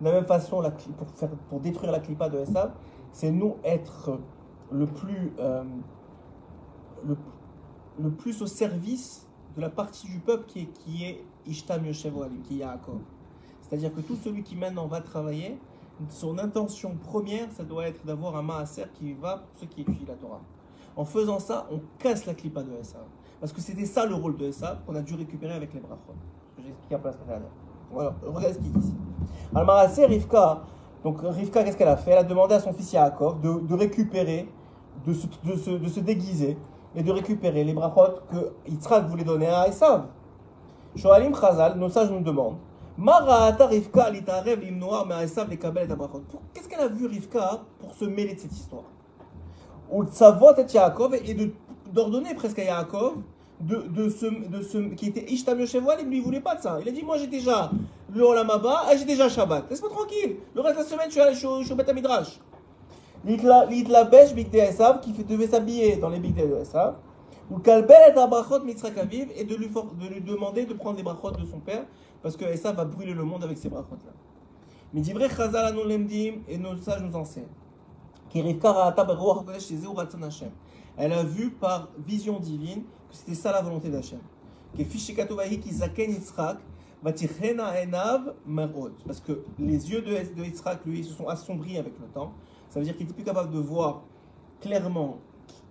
De 0.00 0.06
la 0.06 0.14
même 0.14 0.26
façon, 0.26 0.60
la, 0.60 0.72
pour, 0.72 1.08
faire, 1.14 1.30
pour 1.48 1.60
détruire 1.60 1.92
la 1.92 2.00
clipa 2.00 2.28
de 2.28 2.38
Esav, 2.38 2.72
c'est 3.12 3.30
nous 3.30 3.56
être 3.62 4.18
le 4.72 4.86
plus, 4.86 5.32
euh, 5.38 5.64
le, 7.98 8.10
plus 8.10 8.42
au 8.42 8.46
service 8.46 9.26
de 9.56 9.60
la 9.60 9.70
partie 9.70 10.06
du 10.06 10.18
peuple 10.18 10.44
qui 10.46 10.60
est, 10.60 10.66
qui 10.66 11.04
est 11.04 11.24
Ishtam 11.46 11.86
Yoshev 11.86 12.14
qui 12.44 12.54
est 12.54 12.58
Yaakov. 12.58 13.00
C'est-à-dire 13.60 13.94
que 13.94 14.00
tout 14.00 14.16
celui 14.16 14.42
qui 14.42 14.56
maintenant 14.56 14.86
va 14.86 15.00
travailler, 15.00 15.58
son 16.08 16.38
intention 16.38 16.96
première, 17.02 17.50
ça 17.52 17.64
doit 17.64 17.86
être 17.86 18.04
d'avoir 18.04 18.36
un 18.36 18.42
maaser 18.42 18.86
qui 18.94 19.12
va 19.14 19.38
pour 19.38 19.60
ceux 19.60 19.66
qui 19.66 19.82
étudient 19.82 20.06
la 20.08 20.14
Torah. 20.14 20.40
En 20.96 21.04
faisant 21.04 21.38
ça, 21.38 21.66
on 21.72 21.80
casse 21.98 22.26
la 22.26 22.34
clipa 22.34 22.62
de 22.62 22.72
Esav. 22.80 23.02
Parce 23.40 23.52
que 23.52 23.60
c'était 23.60 23.86
ça 23.86 24.06
le 24.06 24.14
rôle 24.14 24.36
de 24.36 24.46
Esav 24.46 24.78
qu'on 24.86 24.94
a 24.94 25.02
dû 25.02 25.14
récupérer 25.14 25.54
avec 25.54 25.72
les 25.74 25.80
brachot. 25.80 26.14
Que 26.56 26.62
j'ai 26.62 26.68
expliqué 26.68 26.94
un 26.94 26.98
peu 26.98 27.08
la 27.08 27.14
dernière. 27.14 27.50
Voilà, 27.92 28.14
regardez 28.24 28.54
ce 28.54 28.58
qu'il 28.58 28.72
dit 28.72 28.78
ici. 28.78 28.94
Al-Marasé, 29.54 30.06
Rivka, 30.06 30.62
donc 31.04 31.18
Rivka, 31.22 31.62
qu'est-ce 31.62 31.76
qu'elle 31.76 31.88
a 31.88 31.98
fait? 31.98 32.12
Elle 32.12 32.18
a 32.18 32.24
demandé 32.24 32.54
à 32.54 32.60
son 32.60 32.72
fils 32.72 32.94
Yaakov 32.94 33.38
de, 33.42 33.74
récupérer, 33.74 34.48
de 35.06 35.12
se, 35.12 36.00
déguiser 36.00 36.56
et 36.96 37.02
de 37.02 37.12
récupérer 37.12 37.62
les 37.62 37.74
brachot 37.74 38.20
que 38.30 38.52
Yitzhak 38.70 39.06
voulait 39.06 39.24
donner 39.24 39.48
à 39.48 39.68
Esav. 39.68 40.06
Shoalim 40.96 41.34
Chazal, 41.34 41.76
nos 41.76 41.90
sages 41.90 42.10
nous 42.10 42.22
demandent. 42.22 42.56
Qu'est-ce 46.54 46.68
qu'elle 46.68 46.80
a 46.80 46.88
vu 46.88 47.06
Rivka 47.06 47.60
pour 47.80 47.92
se 47.92 48.04
mêler 48.06 48.34
de 48.34 48.40
cette 48.40 48.52
histoire? 48.52 48.84
Ou 49.90 50.04
Tzavot 50.04 50.54
et 50.56 50.72
Yaakov 50.72 51.16
et 51.16 51.52
d'ordonner 51.92 52.34
presque 52.34 52.60
à 52.60 52.64
Yaakov 52.64 53.16
de, 53.60 53.76
de 53.76 54.08
ce, 54.08 54.26
de 54.26 54.62
ce, 54.62 54.78
qui 54.94 55.06
était 55.06 55.30
Ishtam 55.32 55.60
Yoshevoal, 55.60 56.04
ne 56.04 56.10
lui 56.10 56.20
voulait 56.20 56.40
pas 56.40 56.56
de 56.56 56.62
ça. 56.62 56.78
Il 56.82 56.88
a 56.88 56.92
dit 56.92 57.02
Moi 57.02 57.18
j'ai 57.18 57.26
déjà 57.26 57.70
le 58.12 58.22
Olam 58.22 58.50
Haba 58.50 58.92
et 58.92 58.98
j'ai 58.98 59.04
déjà 59.04 59.28
Shabbat. 59.28 59.70
Laisse-moi 59.70 59.90
tranquille. 59.90 60.36
Le 60.54 60.60
reste 60.60 60.78
de 60.78 60.82
la 60.82 60.88
semaine, 60.88 61.06
je 61.06 61.12
suis 61.12 61.20
allé 61.20 61.34
je 61.34 61.40
je 61.40 61.64
suis 61.64 61.72
au 61.72 61.94
Midrash. 61.94 62.40
L'itla 63.24 64.04
Besh 64.04 64.34
Big 64.34 64.54
Esav 64.54 65.00
qui 65.00 65.12
devait 65.24 65.46
s'habiller 65.46 65.96
dans 65.96 66.08
les 66.08 66.18
Big 66.18 66.34
de 66.34 66.60
Esav. 66.60 66.96
Ou 67.50 67.58
Kalbel 67.58 68.14
et 68.14 69.40
et 69.40 69.44
de 69.44 69.54
lui, 69.54 69.70
demander 70.22 70.64
de 70.64 70.72
prendre 70.74 70.96
les 70.96 71.02
brachot 71.02 71.30
de 71.30 71.44
son 71.44 71.58
père 71.58 71.84
parce 72.22 72.36
que 72.36 72.44
Esav 72.46 72.74
va 72.74 72.84
brûler 72.84 73.12
le 73.12 73.22
monde 73.22 73.44
avec 73.44 73.58
ces 73.58 73.68
brachot 73.68 73.96
là. 74.04 74.12
Mais 74.92 75.00
divrei 75.00 75.28
Chazal 75.28 75.66
Anou 75.66 75.84
Lemdim 75.84 76.42
et 76.48 76.56
nos 76.56 76.76
sages 76.76 77.02
nous 77.02 77.14
enseignent. 77.16 77.44
Elle 80.96 81.12
a 81.12 81.22
vu 81.22 81.50
par 81.50 81.88
vision 81.98 82.38
divine 82.40 82.82
c'était 83.14 83.34
ça 83.34 83.52
la 83.52 83.62
volonté 83.62 83.88
d'Hachem. 83.88 84.18
Parce 89.06 89.20
que 89.20 89.44
les 89.58 89.90
yeux 89.90 90.02
de, 90.02 90.34
de 90.34 90.44
Yitzhak, 90.44 90.84
lui, 90.86 91.04
se 91.04 91.12
sont 91.12 91.28
assombris 91.28 91.78
avec 91.78 91.92
le 92.00 92.06
temps. 92.06 92.32
Ça 92.70 92.78
veut 92.80 92.84
dire 92.84 92.96
qu'il 92.96 93.06
n'était 93.06 93.14
plus 93.14 93.24
capable 93.24 93.52
de 93.52 93.58
voir 93.58 94.02
clairement 94.60 95.18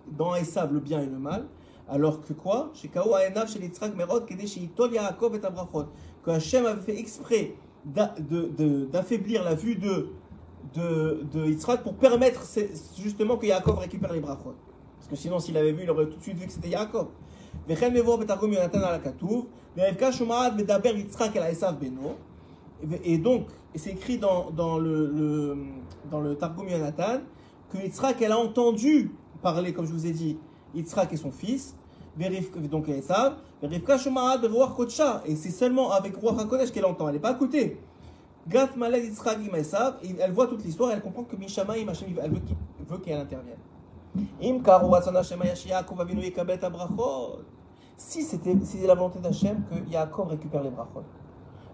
dans 0.06 0.34
Esav 0.34 0.72
le 0.72 0.80
bien 0.80 1.02
et 1.02 1.06
le 1.06 1.18
mal. 1.18 1.46
Alors 1.88 2.22
que 2.22 2.32
quoi? 2.32 2.72
Que 6.24 6.30
Hachem 6.30 6.64
avait 6.64 6.80
fait 6.80 6.98
exprès 6.98 7.54
d'affaiblir 7.84 9.44
la 9.44 9.54
vue 9.54 9.74
de, 9.74 10.08
de, 10.72 11.26
de 11.30 11.46
Yitzhak 11.46 11.82
pour 11.82 11.94
permettre 11.94 12.42
justement 12.98 13.36
que 13.36 13.44
Yaakov 13.44 13.78
récupère 13.78 14.12
les 14.12 14.20
brachot. 14.20 14.54
Parce 14.96 15.08
que 15.10 15.16
sinon, 15.16 15.38
s'il 15.38 15.56
avait 15.58 15.72
vu, 15.72 15.82
il 15.82 15.90
aurait 15.90 16.06
tout 16.06 16.16
de 16.16 16.22
suite 16.22 16.38
vu 16.38 16.46
que 16.46 16.52
c'était 16.52 16.70
Yaakov. 16.70 17.08
וכן 17.67 17.93
מבוא 17.93 18.15
בתרגום 18.17 18.53
יונתן 18.53 18.79
על 18.79 18.95
הכתוב, 18.95 19.45
ורבקה 19.77 20.11
שומעת 20.11 20.53
מדבר 20.55 20.95
יצחק 20.95 21.37
אל 21.37 21.43
עשיו 21.43 21.73
בנו, 21.79 22.13
ו- 22.83 22.95
et 23.03 23.17
donc, 23.17 23.41
et 23.75 23.77
c'est 23.77 23.91
écrit 23.91 24.17
dans, 24.17 24.49
dans, 24.51 24.77
le, 24.79 25.07
le, 25.07 25.57
dans 26.11 26.21
le 26.21 26.35
Targum 26.35 26.67
Yonatan, 26.69 27.19
que 27.71 27.77
Yitzhak, 27.77 28.21
elle 28.21 28.31
a 28.31 28.37
entendu 28.39 29.11
parler, 29.41 29.73
comme 29.73 29.85
je 29.85 29.91
vous 29.91 30.07
ai 30.07 30.11
dit, 30.11 30.37
Yitzhak 30.73 31.11
et 31.13 31.17
son 31.17 31.31
fils, 31.31 31.75
Verif- 32.19 32.51
donc 32.69 32.89
Esav, 32.89 33.33
Rivka 33.61 33.97
Shomarat 33.97 34.37
Beruach 34.37 34.73
Kodsha, 34.75 35.21
et 35.25 35.35
c'est 35.35 35.51
seulement 35.51 35.91
avec 35.91 36.15
Ruach 36.17 36.39
HaKodesh 36.39 36.71
qu'elle 36.71 36.85
entend, 36.85 37.07
elle 37.07 37.15
n'est 37.15 37.19
pas 37.19 37.31
à 37.31 37.33
côté. 37.35 37.77
Gat 38.47 38.69
Maled 38.77 39.03
Yitzhak 39.03 39.37
im 39.37 39.55
Esav, 39.55 39.97
et 40.03 40.15
elle 40.19 40.31
voit 40.31 40.47
toute 40.47 40.63
l'histoire, 40.63 40.91
elle 40.91 41.01
comprend 41.01 41.23
que 41.23 41.35
Mishamaim 41.35 41.87
Hashem, 41.89 42.09
elle 42.23 42.31
veut 42.31 42.39
qu'il- 42.39 42.55
veut 42.89 42.97
qu'elle 42.97 43.19
intervienne. 43.19 43.57
Im. 44.42 44.62
Si 47.96 48.22
c'était 48.22 48.56
la 48.86 48.94
volonté 48.94 49.20
d'Hachem 49.20 49.62
que 49.70 49.90
Yaakov 49.90 50.28
récupère 50.28 50.62
les 50.62 50.70
brachot. 50.70 51.04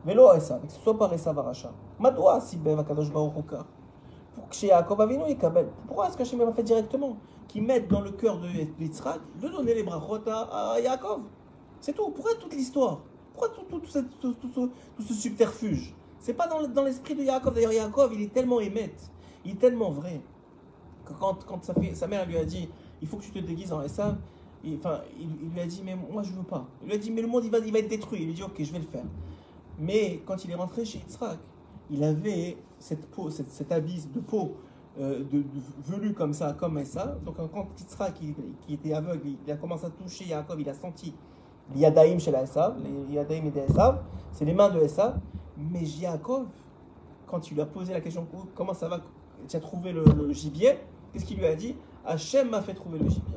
Velo 0.05 0.32
Esav, 0.34 0.61
que 0.66 0.72
ce 0.72 0.78
soit 0.80 0.97
par 0.97 1.12
Esav 1.12 1.38
Aracha. 1.38 1.70
Madoua 1.99 2.41
si 2.41 2.57
bev 2.57 2.78
akadosh. 2.78 3.11
Pour 3.11 4.49
que 4.49 4.66
Yaakov 4.66 5.01
avinu 5.01 5.26
yekabel. 5.28 5.68
Pourquoi 5.86 6.09
est-ce 6.09 6.16
qu'Hachem 6.16 6.41
a 6.43 6.53
fait 6.53 6.62
directement 6.62 7.16
Qu'ils 7.49 7.62
mettent 7.62 7.88
dans 7.88 8.01
le 8.01 8.11
cœur 8.12 8.38
de 8.38 8.49
Yitzhak 8.78 9.20
de 9.41 9.49
donner 9.49 9.74
les 9.74 9.82
brachot 9.82 10.20
à, 10.28 10.78
Yaakov? 10.80 11.22
C'est 11.80 11.95
tout. 11.95 12.11
Pourquoi 12.11 12.34
toute 12.34 12.55
l'histoire? 12.55 13.01
Pourquoi 13.32 13.49
tout, 13.55 13.62
tout, 13.64 13.80
tout, 14.20 14.34
tout- 14.53 14.70
ce 15.03 15.14
subterfuge? 15.14 15.95
C'est 16.18 16.34
pas 16.34 16.47
dans, 16.47 16.61
le- 16.61 16.68
dans 16.68 16.84
l'esprit 16.84 17.14
de 17.14 17.22
Yaakov. 17.22 17.55
D'ailleurs, 17.55 17.72
Yaakov, 17.72 18.12
il 18.14 18.22
est 18.22 18.32
tellement 18.32 18.61
émette, 18.61 19.11
il 19.45 19.53
est 19.53 19.59
tellement 19.59 19.91
vrai 19.91 20.20
quand, 21.18 21.44
quand 21.44 21.64
sa, 21.64 22.06
mère 22.06 22.26
lui 22.26 22.36
a 22.36 22.44
dit 22.44 22.68
il 23.02 23.08
faut 23.08 23.16
que 23.16 23.24
tu 23.24 23.30
te 23.30 23.38
déguises 23.38 23.72
en 23.72 23.82
Esav, 23.82 24.16
il, 24.62 24.76
enfin, 24.76 25.00
il, 25.18 25.50
lui 25.50 25.61
a 25.61 25.66
dit 25.66 25.82
mais 25.84 25.96
moi 25.96 26.22
je 26.22 26.32
veux 26.32 26.42
pas. 26.42 26.66
Il 26.82 26.88
lui 26.88 26.94
a 26.94 26.98
dit 26.98 27.11
mais 27.11 27.22
le 27.22 27.28
monde 27.28 27.44
il 27.44 27.50
va, 27.50 27.58
il 27.58 27.72
va 27.72 27.78
être 27.78 27.88
détruit. 27.88 28.20
Il 28.20 28.26
lui 28.26 28.32
a 28.32 28.36
dit 28.36 28.42
ok 28.42 28.56
je 28.58 28.72
vais 28.72 28.78
le 28.78 28.84
faire. 28.84 29.04
Mais 29.78 30.20
quand 30.26 30.44
il 30.44 30.50
est 30.50 30.54
rentré 30.54 30.84
chez 30.84 30.98
Yitzhak, 30.98 31.38
il 31.90 32.04
avait 32.04 32.58
cette 32.78 33.06
peau, 33.11 33.30
cette, 33.30 33.50
cet 33.50 33.72
habit 33.72 34.06
de 34.14 34.20
peau 34.20 34.56
euh, 35.00 35.24
de, 35.24 35.42
velu 35.86 36.12
comme 36.12 36.34
ça, 36.34 36.54
comme 36.58 36.78
Esav. 36.78 37.22
Donc 37.24 37.36
quand 37.36 37.68
Yitzhak 37.78 38.14
qui 38.14 38.74
était 38.74 38.92
aveugle, 38.92 39.28
il, 39.46 39.50
a 39.50 39.56
commencé 39.56 39.86
à 39.86 39.90
toucher 39.90 40.26
Yaakov, 40.26 40.61
il 40.61 40.68
a 40.68 40.74
senti 40.74 41.14
l'Yadaïm 41.74 42.20
chez 42.20 42.30
la 42.30 42.42
Esav, 42.42 42.76
les 42.82 43.18
et 43.18 43.50
des 43.50 43.66
c'est 44.32 44.44
les 44.44 44.52
mains 44.52 44.68
de 44.68 44.80
Esav. 44.80 45.18
Mais 45.56 45.82
Yaakov, 45.82 46.46
quand 47.26 47.50
il 47.50 47.54
lui 47.54 47.62
a 47.62 47.66
posé 47.66 47.92
la 47.94 48.00
question 48.00 48.26
comment 48.54 48.74
ça 48.74 48.88
va, 48.88 49.00
tu 49.48 49.56
as 49.56 49.61
trouvé 49.61 49.92
le 49.92 50.32
gibier, 50.32 50.78
qu'est-ce 51.12 51.24
qu'il 51.24 51.38
lui 51.38 51.46
a 51.46 51.54
dit 51.54 51.76
Hachem 52.04 52.50
m'a 52.50 52.62
fait 52.62 52.74
trouver 52.74 52.98
le 52.98 53.08
gibier. 53.08 53.36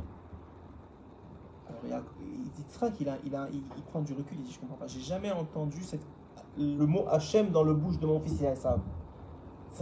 Alors 1.70 2.04
il 2.22 2.50
dit 2.52 2.64
il, 3.00 3.10
a, 3.10 3.18
il, 3.26 3.36
a, 3.36 3.48
il, 3.52 3.84
prend 3.84 4.02
du 4.02 4.14
recul, 4.14 4.38
il 4.40 4.44
dit 4.44 4.52
Je 4.52 4.60
comprends 4.60 4.78
pas, 4.78 4.88
j'ai 4.88 5.02
jamais 5.02 5.32
entendu 5.32 5.80
le 6.58 6.86
mot 6.86 7.06
Hachem 7.10 7.50
dans 7.50 7.64
le 7.64 7.74
bouche 7.74 8.00
de 8.00 8.06
mon 8.06 8.20
fils 8.20 8.40
ça, 8.56 8.78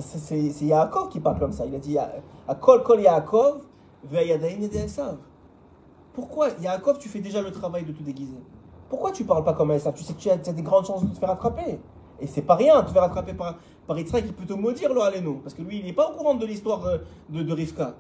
C'est 0.02 0.66
Yaakov 0.66 1.10
qui 1.10 1.20
parle 1.20 1.40
comme 1.40 1.52
ça. 1.52 1.66
Il 1.66 1.76
a 1.76 1.80
dit 1.80 1.98
à 1.98 2.56
Kol 2.56 3.02
Yaakov, 3.02 3.64
Ve'ayadaïn 4.06 4.62
et 4.62 4.78
Esav. 4.78 5.18
Pourquoi 6.14 6.50
Yaakov, 6.60 6.98
tu 6.98 7.10
fais 7.10 7.20
déjà 7.20 7.42
le 7.42 7.52
travail 7.52 7.86
de 7.86 7.92
te 7.92 8.04
déguiser? 8.04 8.42
Pourquoi 8.90 9.12
tu 9.12 9.24
parles 9.24 9.44
pas 9.44 9.54
comme 9.54 9.72
Esav 9.72 9.94
Tu 9.94 10.04
sais 10.04 10.14
que 10.14 10.20
tu 10.20 10.30
as 10.30 10.38
des 10.38 10.62
grandes 10.62 10.86
chances 10.86 11.04
de 11.04 11.14
te 11.14 11.20
faire 11.20 11.32
attraper. 11.32 11.80
Et 12.22 12.28
c'est 12.28 12.44
pas 12.44 12.56
rien, 12.56 12.82
de 12.82 12.88
te 12.88 12.92
faire 12.92 13.04
attraper 13.04 13.34
par, 13.34 13.56
par 13.88 13.98
Yitzhak 13.98 14.26
qui 14.26 14.32
peut 14.32 14.46
te 14.46 14.54
maudire, 14.54 14.94
le 14.94 15.02
Aleno. 15.02 15.40
Parce 15.44 15.54
que 15.56 15.62
lui, 15.64 15.80
il 15.80 15.86
n'est 15.86 15.94
pas 15.94 16.10
au 16.10 16.16
courant 16.16 16.36
de 16.36 16.46
l'histoire 16.46 16.86
euh, 16.86 16.98
de, 17.30 17.42
de 17.44 17.54
Rivka. 17.54 17.96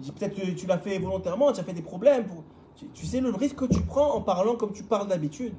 Il 0.00 0.12
Peut-être 0.12 0.34
que 0.34 0.50
tu 0.50 0.66
l'as 0.66 0.78
fait 0.78 0.98
volontairement, 0.98 1.52
tu 1.52 1.60
as 1.60 1.64
fait 1.64 1.72
des 1.72 1.82
problèmes. 1.82 2.26
Tu, 2.74 2.88
tu 2.88 3.06
sais 3.06 3.20
le 3.20 3.30
risque 3.30 3.56
que 3.56 3.64
tu 3.66 3.80
prends 3.82 4.12
en 4.14 4.20
parlant 4.20 4.56
comme 4.56 4.72
tu 4.72 4.82
parles 4.82 5.06
d'habitude. 5.06 5.54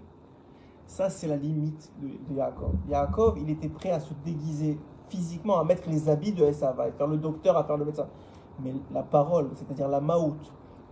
Ça, 0.87 1.09
c'est 1.09 1.27
la 1.27 1.37
limite 1.37 1.91
de, 2.01 2.07
de 2.29 2.37
Yaakov. 2.37 2.73
Yaakov, 2.89 3.39
il 3.39 3.49
était 3.49 3.69
prêt 3.69 3.91
à 3.91 3.99
se 3.99 4.13
déguiser 4.25 4.77
physiquement, 5.09 5.59
à 5.59 5.63
mettre 5.63 5.89
les 5.89 6.09
habits 6.09 6.33
de 6.33 6.43
Esav, 6.43 6.79
à 6.79 6.91
faire 6.91 7.07
le 7.07 7.17
docteur, 7.17 7.55
à 7.57 7.63
faire 7.63 7.77
le 7.77 7.85
médecin. 7.85 8.07
Mais 8.61 8.73
la 8.93 9.03
parole, 9.03 9.49
c'est-à-dire 9.55 9.87
la 9.87 10.01
maout, 10.01 10.35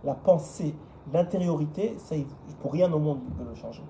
la 0.04 0.14
pensée, 0.14 0.74
l'intériorité, 1.12 1.94
ça, 1.98 2.16
il- 2.16 2.26
pour 2.60 2.72
rien 2.72 2.90
au 2.92 2.98
monde, 2.98 3.20
il 3.28 3.34
peut 3.34 3.44
le 3.48 3.54
changer. 3.54 3.82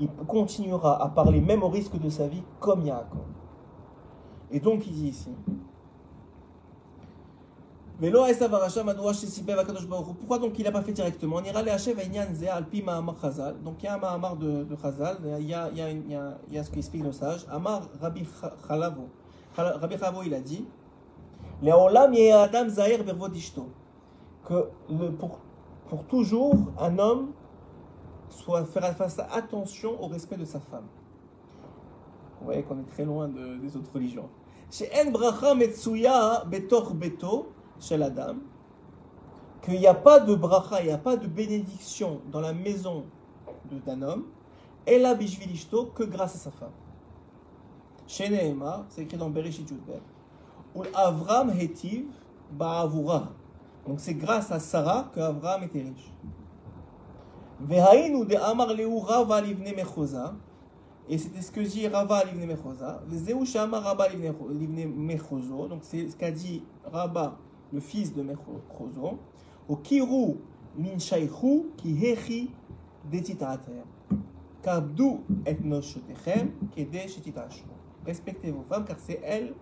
Il 0.00 0.08
continuera 0.26 1.02
à 1.02 1.08
parler, 1.10 1.40
même 1.40 1.62
au 1.62 1.68
risque 1.68 1.98
de 2.00 2.08
sa 2.08 2.26
vie, 2.26 2.42
comme 2.58 2.86
Yaakov. 2.86 3.20
Et 4.50 4.58
donc, 4.58 4.86
il 4.86 4.92
dit 4.94 5.08
ici. 5.08 5.28
Pourquoi 10.18 10.38
donc 10.38 10.58
il 10.58 10.64
n'a 10.64 10.72
pas 10.72 10.80
fait 10.80 10.92
directement? 10.92 11.36
Donc 11.36 11.44
il 13.82 13.84
y 13.84 13.88
a 13.88 13.94
un 13.94 13.98
Mahamar 13.98 14.36
de, 14.36 14.64
de 14.64 14.74
Chazal, 14.80 15.18
il 15.38 15.46
y 15.46 15.52
a, 15.52 15.68
il 15.70 15.76
y, 15.76 15.82
a, 15.82 15.90
il 15.90 16.10
y, 16.10 16.14
a, 16.14 16.38
il 16.48 16.54
y 16.54 16.58
a 16.58 16.64
ce 16.64 16.70
qu'explique 16.70 17.04
le 17.04 17.12
sage. 17.12 17.44
Amar 17.50 17.82
Rabbi 18.00 18.24
Cha- 18.40 18.54
Chalavo. 18.66 19.02
Chala- 19.54 19.76
Rabbi 19.78 19.98
Chalavo 19.98 20.22
il 20.24 20.32
a 20.32 20.40
dit. 20.40 20.64
Que 24.48 24.68
le, 24.88 25.10
pour, 25.12 25.40
pour 25.90 26.04
toujours, 26.04 26.54
un 26.78 26.98
homme 26.98 27.32
soit 28.30 28.64
faire 28.64 28.84
attention 29.32 30.02
au 30.02 30.06
respect 30.08 30.36
de 30.36 30.44
sa 30.44 30.60
femme. 30.60 30.86
Vous 32.38 32.46
voyez 32.46 32.62
qu'on 32.62 32.78
est 32.78 32.88
très 32.88 33.04
loin 33.04 33.28
de- 33.28 33.56
des 33.58 33.76
autres 33.76 33.92
religions. 33.92 34.28
Chez 34.70 34.88
chez 37.80 37.96
l'Adam, 37.96 38.36
qu'il 39.62 39.78
n'y 39.78 39.86
a 39.86 39.94
pas 39.94 40.20
de 40.20 40.34
bracha, 40.34 40.80
il 40.80 40.86
n'y 40.86 40.92
a 40.92 40.98
pas 40.98 41.16
de 41.16 41.26
bénédiction 41.26 42.20
dans 42.30 42.40
la 42.40 42.52
maison 42.52 43.04
d'un 43.86 44.02
homme, 44.02 44.24
et 44.86 44.98
la 44.98 45.14
bishvilishto 45.14 45.86
que 45.86 46.04
grâce 46.04 46.34
à 46.36 46.38
sa 46.38 46.50
femme. 46.50 46.72
Chez 48.06 48.28
Nehemar, 48.28 48.84
c'est 48.88 49.02
écrit 49.02 49.18
dans 49.18 49.30
Bereshit 49.30 49.68
Yudbet, 49.70 50.00
ou 50.74 50.82
Avram 50.94 51.50
Hetiv 51.50 52.06
Ba'avura. 52.52 53.28
Donc 53.86 54.00
c'est 54.00 54.14
grâce 54.14 54.50
à 54.50 54.58
Sarah 54.58 55.10
que 55.14 55.20
Avram 55.20 55.62
était 55.64 55.82
riche. 55.82 56.12
Vehainu 56.18 56.18
de 56.18 56.18
Amar 56.18 56.18
Leu 56.18 56.18
Rava 56.18 56.18
Livne 56.18 57.48
Mechoza. 57.48 57.49
Et 61.08 61.18
c'était 61.18 61.42
ce 61.42 61.52
que 61.52 61.60
dit 61.60 61.88
Rava 61.88 62.24
Livne 62.24 62.56
Livne 63.10 64.36
Livne 64.52 64.94
Mechozo. 64.94 65.68
Donc 65.68 65.80
c'est 65.82 66.08
ce 66.08 66.16
qu'a 66.16 66.30
dit 66.30 66.62
Raba, 66.84 67.36
le 67.72 67.80
fils 67.80 68.14
de 68.14 68.22
Mechozo. 68.22 69.18
Au 69.68 69.76
Kiru 69.76 70.36
Min 70.76 70.98
Shaichu 70.98 71.66
Ki 71.76 72.06
Hechi 72.06 72.50
detitater. 73.10 73.82
Kabdou 74.62 75.20
et 75.46 75.58
noshotechem 75.62 76.52
kede 76.74 77.08
shetitashmu. 77.08 77.72
Respectez 78.06 78.50
vos 78.50 78.62
femmes 78.62 78.84
car 78.84 78.98
c'est 78.98 79.20
elle 79.24 79.54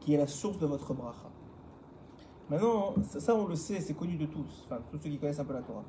qui 0.00 0.14
est 0.14 0.16
la 0.16 0.26
source 0.26 0.58
de 0.58 0.66
votre 0.66 0.94
bracha. 0.94 1.28
Maintenant, 2.50 2.94
ça, 3.02 3.34
on 3.34 3.46
le 3.46 3.56
sait, 3.56 3.80
c'est 3.80 3.92
connu 3.92 4.16
de 4.16 4.24
tous, 4.24 4.64
enfin 4.64 4.80
tous 4.90 4.98
ceux 5.02 5.10
qui 5.10 5.18
connaissent 5.18 5.40
un 5.40 5.44
peu 5.44 5.52
la 5.52 5.60
Torah. 5.60 5.84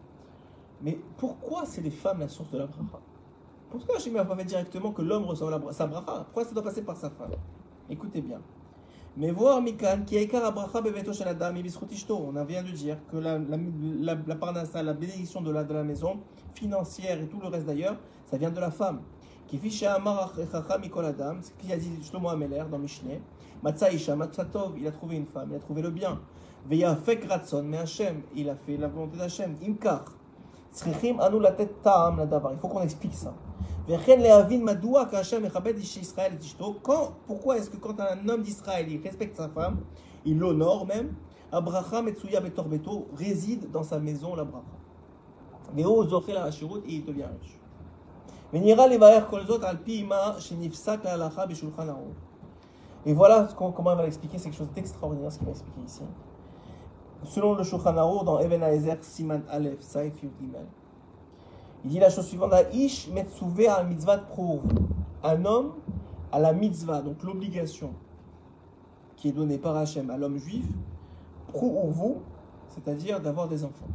Mais 0.82 0.98
pourquoi 1.18 1.66
c'est 1.66 1.82
les 1.82 1.92
femmes 1.92 2.20
la 2.20 2.28
source 2.28 2.52
de 2.52 2.58
la 2.58 2.66
bracha? 2.66 3.00
Pourquoi 3.70 3.98
Hachem 3.98 4.14
n'a 4.14 4.26
pas 4.26 4.36
fait 4.36 4.46
directement 4.46 4.92
que 4.92 5.02
l'homme 5.02 5.26
reçoit 5.26 5.52
la, 5.52 5.74
sa 5.74 5.88
bracha? 5.88 6.24
Pourquoi 6.26 6.46
ça 6.46 6.54
doit 6.54 6.64
passer 6.64 6.82
par 6.82 6.98
sa 6.98 7.10
femme? 7.10 7.32
Écoutez 7.90 8.22
bien. 8.22 8.40
Mais 9.18 9.32
voir 9.32 9.62
Mikan, 9.62 10.04
qui 10.06 10.18
a 10.18 10.52
bracha 10.52 10.82
beveto 10.82 11.12
adam. 11.26 11.54
On 12.10 12.46
vient 12.46 12.64
de 12.64 12.72
dire 12.72 12.98
que 13.12 13.18
la, 13.18 13.38
la, 13.38 14.16
la, 14.26 14.36
parnassa, 14.36 14.82
la 14.82 14.94
bénédiction 14.94 15.42
de 15.42 15.52
la, 15.52 15.64
de 15.64 15.74
la 15.74 15.84
maison, 15.84 16.20
financière 16.54 17.22
et 17.22 17.28
tout 17.28 17.40
le 17.42 17.48
reste 17.48 17.66
d'ailleurs, 17.66 17.98
ça 18.26 18.38
vient 18.38 18.52
de 18.52 18.60
la 18.60 18.72
femme. 18.72 19.02
Qui 19.48 19.58
fiche 19.58 19.84
Amar 19.84 20.34
Mikol 20.80 21.06
Adam, 21.06 21.38
ce 21.42 21.50
qu'il 21.60 21.72
a 21.74 21.78
dit 21.78 21.92
Shlomo 22.04 22.30
Ameler 22.30 22.64
dans 22.70 22.78
Mishneh. 22.78 23.20
Matza 23.64 23.92
Isha, 23.92 24.16
Matza 24.16 24.46
Tov, 24.46 24.76
il 24.78 24.88
a 24.88 24.92
trouvé 24.92 25.18
une 25.18 25.26
femme, 25.26 25.50
il 25.52 25.56
a 25.56 25.60
trouvé 25.60 25.82
le 25.82 25.90
bien. 25.90 26.20
Veya 26.70 26.96
Fek 26.96 27.26
Ratson, 27.26 27.64
mais 27.64 27.80
Hachem, 27.80 28.22
il 28.36 28.50
a 28.50 28.56
fait 28.56 28.78
la 28.78 28.88
volonté 28.88 29.18
d'Hachem. 29.18 29.56
Imkar. 29.62 30.06
Tzrichim 30.79 31.21
anu 31.21 31.41
la 31.41 31.53
tête 31.53 31.83
ta'am 31.83 32.19
la 32.19 32.27
davar. 32.27 32.53
Il 32.53 32.59
faut 32.59 32.69
qu'on 32.69 32.83
explique 32.83 33.15
ça. 33.15 33.35
Vechen 33.87 34.21
lehavin 34.21 34.61
madoua 34.61 35.07
k'Hachem 35.07 35.45
echabed 35.45 35.79
ish 35.79 35.97
Israël 35.97 36.33
et 36.41 36.45
ishto. 36.45 36.77
Quand, 36.83 37.13
pourquoi 37.27 37.59
est-ce 37.59 37.71
que 37.71 37.77
quand 37.77 37.99
un 38.01 38.29
homme 38.29 38.43
d'Israël, 38.43 38.91
il 38.91 39.01
respecte 39.03 39.37
sa 39.37 39.49
femme, 39.49 39.79
il 40.25 40.39
l'honore 40.39 40.87
même, 40.87 41.15
Abraham 41.53 42.07
Metsuya 42.07 42.41
Betorbeto 42.41 43.07
réside 43.17 43.71
dans 43.71 43.83
sa 43.85 43.99
maison, 43.99 44.35
la 44.35 44.45
bracha. 44.45 44.65
Veo 45.75 46.05
zoché 46.09 46.33
la 46.33 46.45
hashirut, 46.45 46.83
et 46.89 46.95
il 46.95 47.05
devient 47.05 47.25
riche. 47.41 47.59
ונראה 48.53 48.87
לבאר 48.87 49.25
כל 49.31 49.47
זאת 49.47 49.65
על 49.65 49.77
פי 49.85 50.03
מה 50.03 50.33
שנפסק 50.39 50.99
להלכה 51.05 51.47
בשולחן 51.47 51.89
ערוך. 51.89 52.15
Et 53.07 53.13
voilà 53.13 53.49
ce 53.49 53.55
qu'on- 53.55 53.73
comment 53.73 53.93
il 53.93 53.97
va 53.97 54.03
l'expliquer, 54.05 54.39
c'est 54.39 54.51
quelque 54.51 54.59
chose 54.59 54.71
d'extraordinaire 54.75 55.33
ce 55.33 55.39
qu'il 55.39 55.47
va 55.47 55.53
expliquer 55.53 55.81
ici. 55.87 56.03
Selon 57.26 57.56
le 57.56 57.64
Shulchan 57.64 57.94
dans 58.24 58.40
Even 58.40 58.64
Haezer, 58.64 58.98
Siman 59.02 59.42
Aleph, 59.50 59.82
Saif 59.82 60.22
Yud 60.24 60.32
Gimel, 60.40 60.66
il 61.84 61.92
dit 61.92 62.00
la 62.00 62.10
chose 62.10 62.26
suivante 62.26 62.54
Ish 62.74 63.10
metsuve 63.10 63.68
al 63.68 63.88
mitzvah 63.88 64.18
prouv. 64.18 64.62
Un 65.24 65.46
homme 65.46 65.74
a 66.32 66.40
la 66.40 66.54
mitzvah, 66.54 67.02
donc 67.02 67.22
l'obligation 67.24 67.92
qui 69.16 69.30
est 69.30 69.32
donnée 69.34 69.58
par 69.58 69.76
Hachem 69.76 70.10
à 70.10 70.18
l'homme 70.18 70.38
juif, 70.38 70.66
prouvu, 71.48 72.16
c'est-à-dire 72.70 73.20
d'avoir 73.20 73.48
des 73.48 73.64
enfants. 73.64 73.88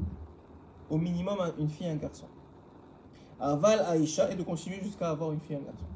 Au 0.91 0.99
minimum 0.99 1.37
un- 1.41 1.53
une 1.59 1.68
fille 1.68 1.87
et 1.87 1.91
un 1.91 1.97
garçon. 1.97 2.27
Aval 3.41 3.81
Aïcha 3.89 4.31
et 4.31 4.35
de 4.35 4.43
continuer 4.43 4.81
jusqu'à 4.83 5.09
avoir 5.11 5.33
une 5.33 5.41
fille 5.41 5.57
et 5.57 5.59
un 5.59 5.62
garçon. 5.62 5.87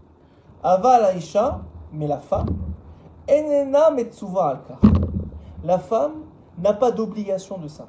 Aval 0.62 1.04
Aïcha, 1.04 1.60
mais 1.92 2.06
la 2.06 2.18
femme, 2.18 2.48
Enena 3.30 3.90
Metsuva 3.90 4.48
Alka. 4.48 4.78
La 5.64 5.78
femme 5.78 6.22
n'a 6.62 6.72
pas 6.72 6.90
d'obligation 6.90 7.58
de 7.58 7.68
ça. 7.68 7.88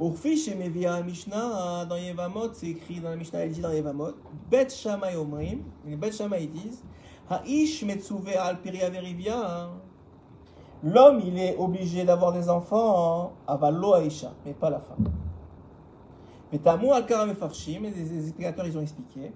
Urfish 0.00 0.46
et 0.48 0.54
Mevia 0.54 1.00
Mishnah, 1.02 1.84
dans 1.86 1.96
Yevamot, 1.96 2.52
c'est 2.52 2.68
écrit 2.68 3.00
dans 3.00 3.10
la 3.10 3.16
Mishnah, 3.16 3.40
elle 3.40 3.50
dit 3.50 3.60
dans 3.60 3.72
Yevamot, 3.72 4.12
Bet 4.48 4.68
Shammai 4.68 5.16
Omrim, 5.16 5.62
les 5.84 5.96
Bet 5.96 6.12
Shammai 6.12 6.46
disent, 6.46 6.84
Haish 7.28 7.82
Metsuve 7.82 8.36
al 8.38 8.60
Piria 8.60 8.88
Verivia, 8.90 9.70
l'homme 10.84 11.20
il 11.26 11.38
est 11.38 11.56
obligé 11.58 12.04
d'avoir 12.04 12.32
des 12.32 12.48
enfants, 12.48 13.32
Avalo 13.46 13.94
Aisha, 13.94 14.32
mais 14.46 14.52
pas 14.52 14.70
la 14.70 14.78
femme. 14.78 15.08
Mais 16.52 16.58
Tamou 16.58 16.92
al 16.92 17.04
Karam 17.04 17.34
Farshim, 17.34 17.82
les 17.82 18.24
explicateurs 18.24 18.66
ils 18.68 18.78
ont 18.78 18.82
expliqué, 18.82 19.32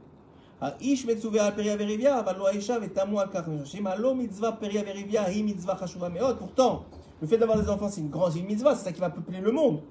Haish 0.60 1.04
Metsuve 1.06 1.38
al 1.38 1.56
Piria 1.56 1.76
Verivia, 1.76 2.18
Avalo 2.18 2.46
Aisha, 2.46 2.78
Vetamu 2.78 3.18
al 3.18 3.30
Karam 3.30 3.58
Farshim, 3.58 3.84
Alo 3.88 4.14
Mitzvah 4.14 4.52
Piria 4.52 4.84
Verivia, 4.84 5.24
Hi 5.28 5.42
Mitzvah 5.42 5.76
Chashuva 5.76 6.08
Meot, 6.08 6.34
pourtant, 6.38 6.84
le 7.22 7.28
fait 7.28 7.38
d'avoir 7.38 7.56
des 7.56 7.70
enfants, 7.70 7.88
c'est 7.88 8.00
une 8.00 8.10
grande 8.10 8.34
mitzvah, 8.34 8.74
c'est 8.74 8.82
ça 8.82 8.90
qui 8.90 9.00
va 9.00 9.08
peupler 9.08 9.38
le 9.38 9.52
monde. 9.52 9.82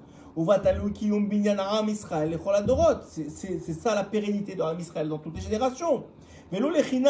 C'est 3.08 3.72
ça 3.72 3.94
la 3.94 4.04
pérennité 4.04 4.54
de 4.54 4.62
Israël 4.78 5.08
dans 5.08 5.16
toutes 5.16 5.36
les 5.36 5.40
générations. 5.40 6.04
Mais 6.52 6.60
c'est 6.60 7.00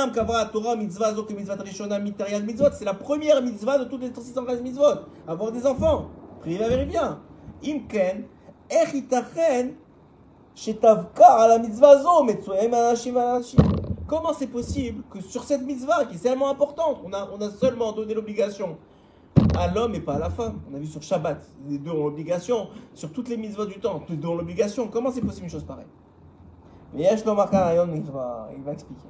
la 2.85 2.95
première 2.95 3.43
mitzvah 3.43 3.79
de 3.79 3.85
toutes 3.85 4.03
les 4.03 4.15
615 4.15 4.63
mitzvot. 4.63 4.85
Avoir 5.27 5.51
des 5.51 5.67
enfants. 5.67 6.07
Priez 6.39 6.59
la 6.59 6.85
bien. 6.85 7.19
Imken, 7.65 8.23
Comment 14.07 14.33
c'est 14.33 14.47
possible 14.47 15.03
que 15.11 15.21
sur 15.21 15.43
cette 15.43 15.63
mitzvah 15.63 16.05
qui 16.05 16.15
est 16.15 16.21
tellement 16.21 16.49
importante, 16.49 17.01
on 17.05 17.13
a, 17.13 17.29
on 17.37 17.41
a 17.41 17.51
seulement 17.51 17.91
donné 17.91 18.15
l'obligation 18.15 18.79
à 19.57 19.69
l'homme 19.69 19.95
et 19.95 20.01
pas 20.01 20.15
à 20.15 20.19
la 20.19 20.31
femme. 20.31 20.61
On 20.71 20.75
a 20.75 20.79
vu 20.79 20.87
sur 20.87 21.03
Shabbat, 21.03 21.47
les 21.69 21.79
deux 21.79 21.91
ont 21.91 22.05
l'obligation, 22.05 22.69
sur 22.95 23.13
toutes 23.13 23.29
les 23.29 23.37
mises 23.37 23.57
du 23.57 23.79
temps, 23.79 24.03
les 24.09 24.17
deux 24.17 24.29
ont 24.29 24.37
l'obligation. 24.37 24.89
Comment 24.89 25.11
c'est 25.11 25.21
possible 25.21 25.45
une 25.45 25.51
chose 25.51 25.65
pareille? 25.65 25.87
Mais 26.95 27.03
Yesh 27.03 27.21
il 27.21 27.25
va, 27.25 28.49
il 28.57 28.63
va 28.63 28.73
expliquer. 28.73 29.09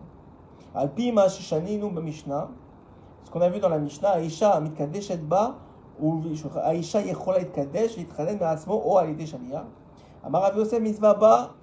Alpi 0.74 1.12
Mishnah, 1.12 2.48
ce 3.24 3.30
qu'on 3.30 3.40
a 3.40 3.48
vu 3.48 3.60
dans 3.60 3.68
la 3.68 3.78
Mishnah, 3.78 4.12
Aisha 4.12 4.60
Mitkadesh 4.60 5.16
Ba, 5.18 5.58
ou 6.00 6.22
Aisha 6.64 7.02
Yechola 7.02 7.40
Itkadesh, 7.40 7.98
Itchanen 7.98 8.42
Asmo, 8.42 8.80
O 8.84 8.96
Alide 8.96 9.26
Shaliya. 9.26 9.66
Amar 10.24 10.42
Rabbi 10.42 10.58
Yosef 10.60 10.80
Mitzvah 10.80 11.14
Ba, 11.14 11.54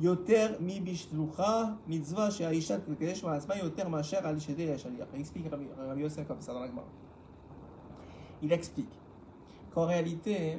Yoter 0.00 0.58
Mi 0.60 0.80
Bishlucha, 0.80 1.76
Mitzvah 1.86 2.30
Shea 2.30 2.46
Aisha 2.46 2.78
Mitkadesh 2.88 3.22
Ma'asma, 3.22 3.56
Yoter 3.56 3.88
Masher 3.88 4.24
Al 4.24 4.40
Shede 4.40 4.66
Yashaliya. 4.66 5.06
Il 5.14 5.20
explique 5.20 5.46
Rabbi 5.50 6.00
Yosef 6.00 6.26
comme 6.26 6.40
ça 6.40 6.52
dans 6.52 6.60
la 6.60 6.68
Gemara. 6.68 6.86
Il 8.46 8.52
explique 8.52 9.00
qu'en 9.74 9.86
réalité, 9.86 10.56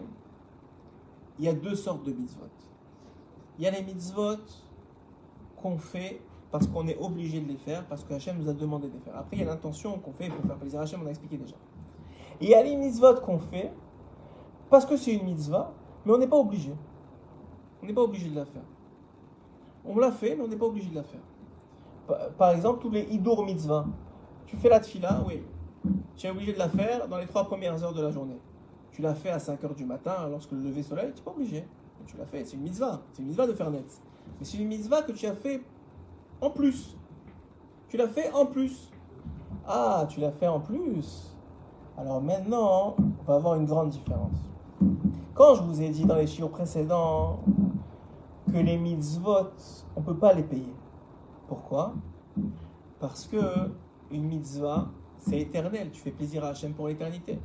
il 1.40 1.46
y 1.46 1.48
a 1.48 1.54
deux 1.54 1.74
sortes 1.74 2.04
de 2.04 2.12
mitzvot. 2.12 2.50
Il 3.58 3.64
y 3.64 3.68
a 3.68 3.72
les 3.72 3.82
mitzvot 3.82 4.36
qu'on 5.56 5.78
fait 5.78 6.20
parce 6.52 6.68
qu'on 6.68 6.86
est 6.90 6.98
obligé 6.98 7.40
de 7.40 7.48
les 7.48 7.56
faire, 7.56 7.86
parce 7.86 8.04
que 8.04 8.14
Hachem 8.14 8.40
nous 8.40 8.50
a 8.50 8.54
demandé 8.54 8.90
de 8.90 8.94
les 8.94 9.00
faire. 9.00 9.16
Après, 9.16 9.38
il 9.38 9.40
y 9.40 9.44
a 9.44 9.46
l'intention 9.46 9.98
qu'on 10.00 10.12
fait 10.12 10.28
pour 10.28 10.44
faire 10.46 10.58
plaisir 10.58 10.82
à 10.82 10.84
Hachem, 10.84 11.00
on 11.02 11.08
a 11.08 11.10
expliqué 11.12 11.38
déjà. 11.38 11.56
Il 12.42 12.50
y 12.50 12.56
a 12.56 12.62
les 12.62 12.76
mitzvot 12.76 13.22
qu'on 13.22 13.40
fait 13.40 13.72
parce 14.70 14.86
que 14.86 14.98
c'est 14.98 15.14
une 15.14 15.24
mitzvah, 15.24 15.72
mais 16.06 16.12
on 16.12 16.18
n'est 16.18 16.28
pas 16.28 16.36
obligé. 16.36 16.74
On 17.82 17.86
n'est 17.86 17.94
pas 17.94 18.04
obligé 18.04 18.28
de 18.30 18.36
la 18.36 18.46
faire. 18.46 18.66
On 19.86 19.98
l'a 19.98 20.12
fait, 20.12 20.36
mais 20.36 20.44
on 20.44 20.50
n'est 20.50 20.58
pas 20.58 20.66
obligé 20.66 20.90
de 20.90 20.96
la 20.96 21.04
faire. 21.04 22.32
Par- 22.38 22.52
exemple, 22.52 22.82
tous 22.82 22.90
les 22.90 23.04
Idur 23.04 23.46
mitzvah. 23.46 23.86
Tu 24.46 24.58
fais 24.58 24.68
la 24.68 24.82
tfila, 24.82 25.24
oui. 25.26 25.42
Tu 26.16 26.28
es 26.28 26.30
obligé 26.30 26.54
de 26.54 26.60
la 26.60 26.70
faire 26.70 27.08
dans 27.08 27.18
les 27.18 27.28
trois 27.28 27.46
premières 27.46 27.84
heures 27.84 27.94
de 27.94 28.02
la 28.02 28.12
journée. 28.12 28.40
Tu 28.92 29.02
l'as 29.02 29.14
fait 29.14 29.30
à 29.30 29.40
5 29.40 29.64
heures 29.64 29.76
du 29.76 29.86
matin, 29.86 30.28
lorsque 30.30 30.52
le 30.52 30.60
lever 30.60 30.82
soleil, 30.82 31.12
tu 31.14 31.20
n'es 31.20 31.24
pas 31.24 31.32
obligé. 31.32 31.68
Tu 32.08 32.18
l'as 32.18 32.26
fait, 32.26 32.44
c'est 32.46 32.56
une 32.56 32.64
mitzvah. 32.64 33.02
C'est 33.14 33.22
une 33.22 33.28
mitzvah 33.28 33.48
de 33.48 33.54
faire 33.54 33.70
net. 33.70 34.02
Mais 34.40 34.46
c'est 34.46 34.58
une 34.58 34.68
mitzvah 34.68 35.04
que 35.04 35.12
tu 35.12 35.26
as 35.28 35.36
fait 35.36 35.62
en 36.42 36.50
plus. 36.50 36.98
Tu 37.90 37.98
l'as 37.98 38.08
fait 38.08 38.32
en 38.34 38.46
plus. 38.46 38.92
Ah, 39.68 40.06
tu 40.10 40.20
l'as 40.20 40.32
fait 40.32 40.48
en 40.48 40.60
plus. 40.60 41.36
Alors 41.98 42.22
maintenant, 42.22 42.96
on 43.00 43.24
va 43.26 43.36
avoir 43.36 43.56
une 43.56 43.66
grande 43.66 43.90
différence. 43.90 44.38
Quand 45.34 45.56
je 45.56 45.64
vous 45.64 45.82
ai 45.82 45.90
dit 45.90 46.06
dans 46.06 46.16
les 46.16 46.28
chiffres 46.28 46.48
précédents 46.48 47.40
que 48.52 48.58
les 48.58 48.78
mitzvot, 48.78 49.52
on 49.96 50.00
ne 50.00 50.06
peut 50.06 50.18
pas 50.18 50.34
les 50.34 50.44
payer. 50.44 50.74
Pourquoi? 51.48 51.94
Parce 53.00 53.28
que 53.28 53.38
une 54.12 54.24
mitzvah, 54.24 54.88
c'est 55.28 55.40
éternel. 55.40 55.90
Tu 55.92 56.02
fais 56.02 56.12
plaisir 56.12 56.44
à 56.44 56.50
Hachem 56.50 56.74
pour 56.74 56.88
l'éternité. 56.88 57.40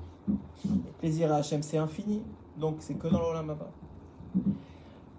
Plaisir 0.99 1.33
à 1.33 1.37
Hachem, 1.37 1.63
c'est 1.63 1.79
infini. 1.79 2.23
Donc 2.57 2.77
c'est 2.81 2.95
que 2.95 3.09
dans 3.09 3.21
l'Olam 3.21 3.51
Haba. 3.51 3.71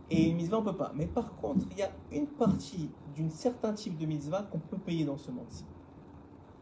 Et 0.10 0.30
une 0.30 0.36
mitzvah, 0.36 0.58
on 0.58 0.62
ne 0.62 0.66
peut 0.66 0.78
pas. 0.78 0.92
Mais 0.96 1.08
par 1.08 1.36
contre, 1.36 1.66
il 1.72 1.78
y 1.78 1.82
a 1.82 1.92
une 2.12 2.28
partie 2.28 2.90
d'un 3.18 3.30
certain 3.30 3.74
type 3.74 3.98
de 3.98 4.06
mitzvah 4.06 4.44
qu'on 4.44 4.60
peut 4.60 4.78
payer 4.78 5.06
dans 5.06 5.18
ce 5.18 5.32
monde-ci. 5.32 5.66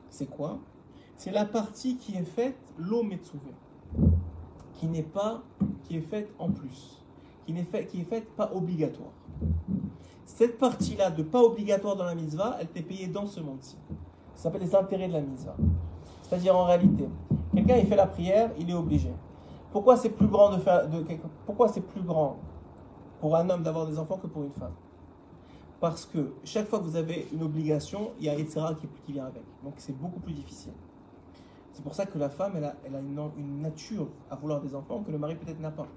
C'est 0.10 0.30
quoi? 0.30 0.60
C'est 1.18 1.32
la 1.32 1.46
partie 1.46 1.98
qui 1.98 2.16
est 2.16 2.24
faite 2.24 2.58
l'eau 2.78 3.04
metsuvé 3.04 3.52
qui 4.82 4.88
n'est 4.88 5.04
pas, 5.04 5.44
qui 5.84 5.98
est 5.98 6.02
faite 6.02 6.32
en 6.40 6.50
plus, 6.50 7.04
qui 7.46 7.54
n'est 7.54 7.66
qui 7.86 8.02
est 8.02 8.04
faite 8.04 8.28
pas 8.36 8.52
obligatoire. 8.52 9.12
Cette 10.26 10.58
partie-là 10.58 11.12
de 11.12 11.22
pas 11.22 11.40
obligatoire 11.40 11.96
dans 11.96 12.06
la 12.06 12.16
mitzvah, 12.16 12.58
elle 12.60 12.68
t'est 12.68 12.82
payée 12.82 13.08
dans 13.08 13.28
ce 13.28 13.42
monde-ci. 13.42 13.78
Ça 14.34 14.44
s'appelle 14.44 14.62
les 14.62 14.76
intérêts 14.76 15.08
de 15.08 15.14
la 15.14 15.22
mitzvah. 15.22 15.56
C'est-à-dire 16.32 16.56
en 16.56 16.64
réalité, 16.64 17.10
quelqu'un 17.54 17.76
il 17.76 17.86
fait 17.88 17.98
la 17.98 18.08
prière, 18.08 18.52
il 18.58 18.70
est 18.70 18.74
obligé. 18.74 19.12
Pourquoi 19.74 19.98
c'est 19.98 20.12
plus 20.12 20.28
grand 20.28 20.50
de 20.56 20.60
faire, 20.62 20.88
de, 20.88 21.04
pourquoi 21.46 21.68
c'est 21.68 21.82
plus 21.82 22.02
grand 22.04 22.38
pour 23.20 23.36
un 23.36 23.50
homme 23.50 23.64
d'avoir 23.64 23.86
des 23.86 24.00
enfants 24.00 24.16
que 24.16 24.28
pour 24.28 24.44
une 24.44 24.54
femme? 24.54 24.72
Parce 25.82 26.06
que 26.06 26.32
chaque 26.46 26.68
fois 26.68 26.80
que 26.80 26.86
vous 26.86 26.96
avez 26.96 27.28
une 27.34 27.44
obligation, 27.44 28.12
il 28.18 28.28
y 28.28 28.30
a 28.30 28.36
etc 28.36 28.62
qui, 28.80 28.88
qui 29.06 29.12
vient 29.12 29.26
avec. 29.26 29.44
Donc 29.62 29.74
c'est 29.76 29.92
beaucoup 29.92 30.22
plus 30.22 30.32
difficile. 30.32 30.72
C'est 31.74 31.84
pour 31.84 31.94
ça 31.94 32.06
que 32.06 32.18
la 32.18 32.30
femme, 32.30 32.54
elle 32.56 32.64
a, 32.96 33.00
une, 33.00 33.62
nature 33.62 34.08
à 34.30 34.38
vouloir 34.38 34.62
des 34.62 34.74
enfants 34.74 35.04
que 35.06 35.12
le 35.12 35.18
mari 35.18 35.36
peut-être 35.36 35.60
n'a 35.60 35.72
pas. 35.72 35.88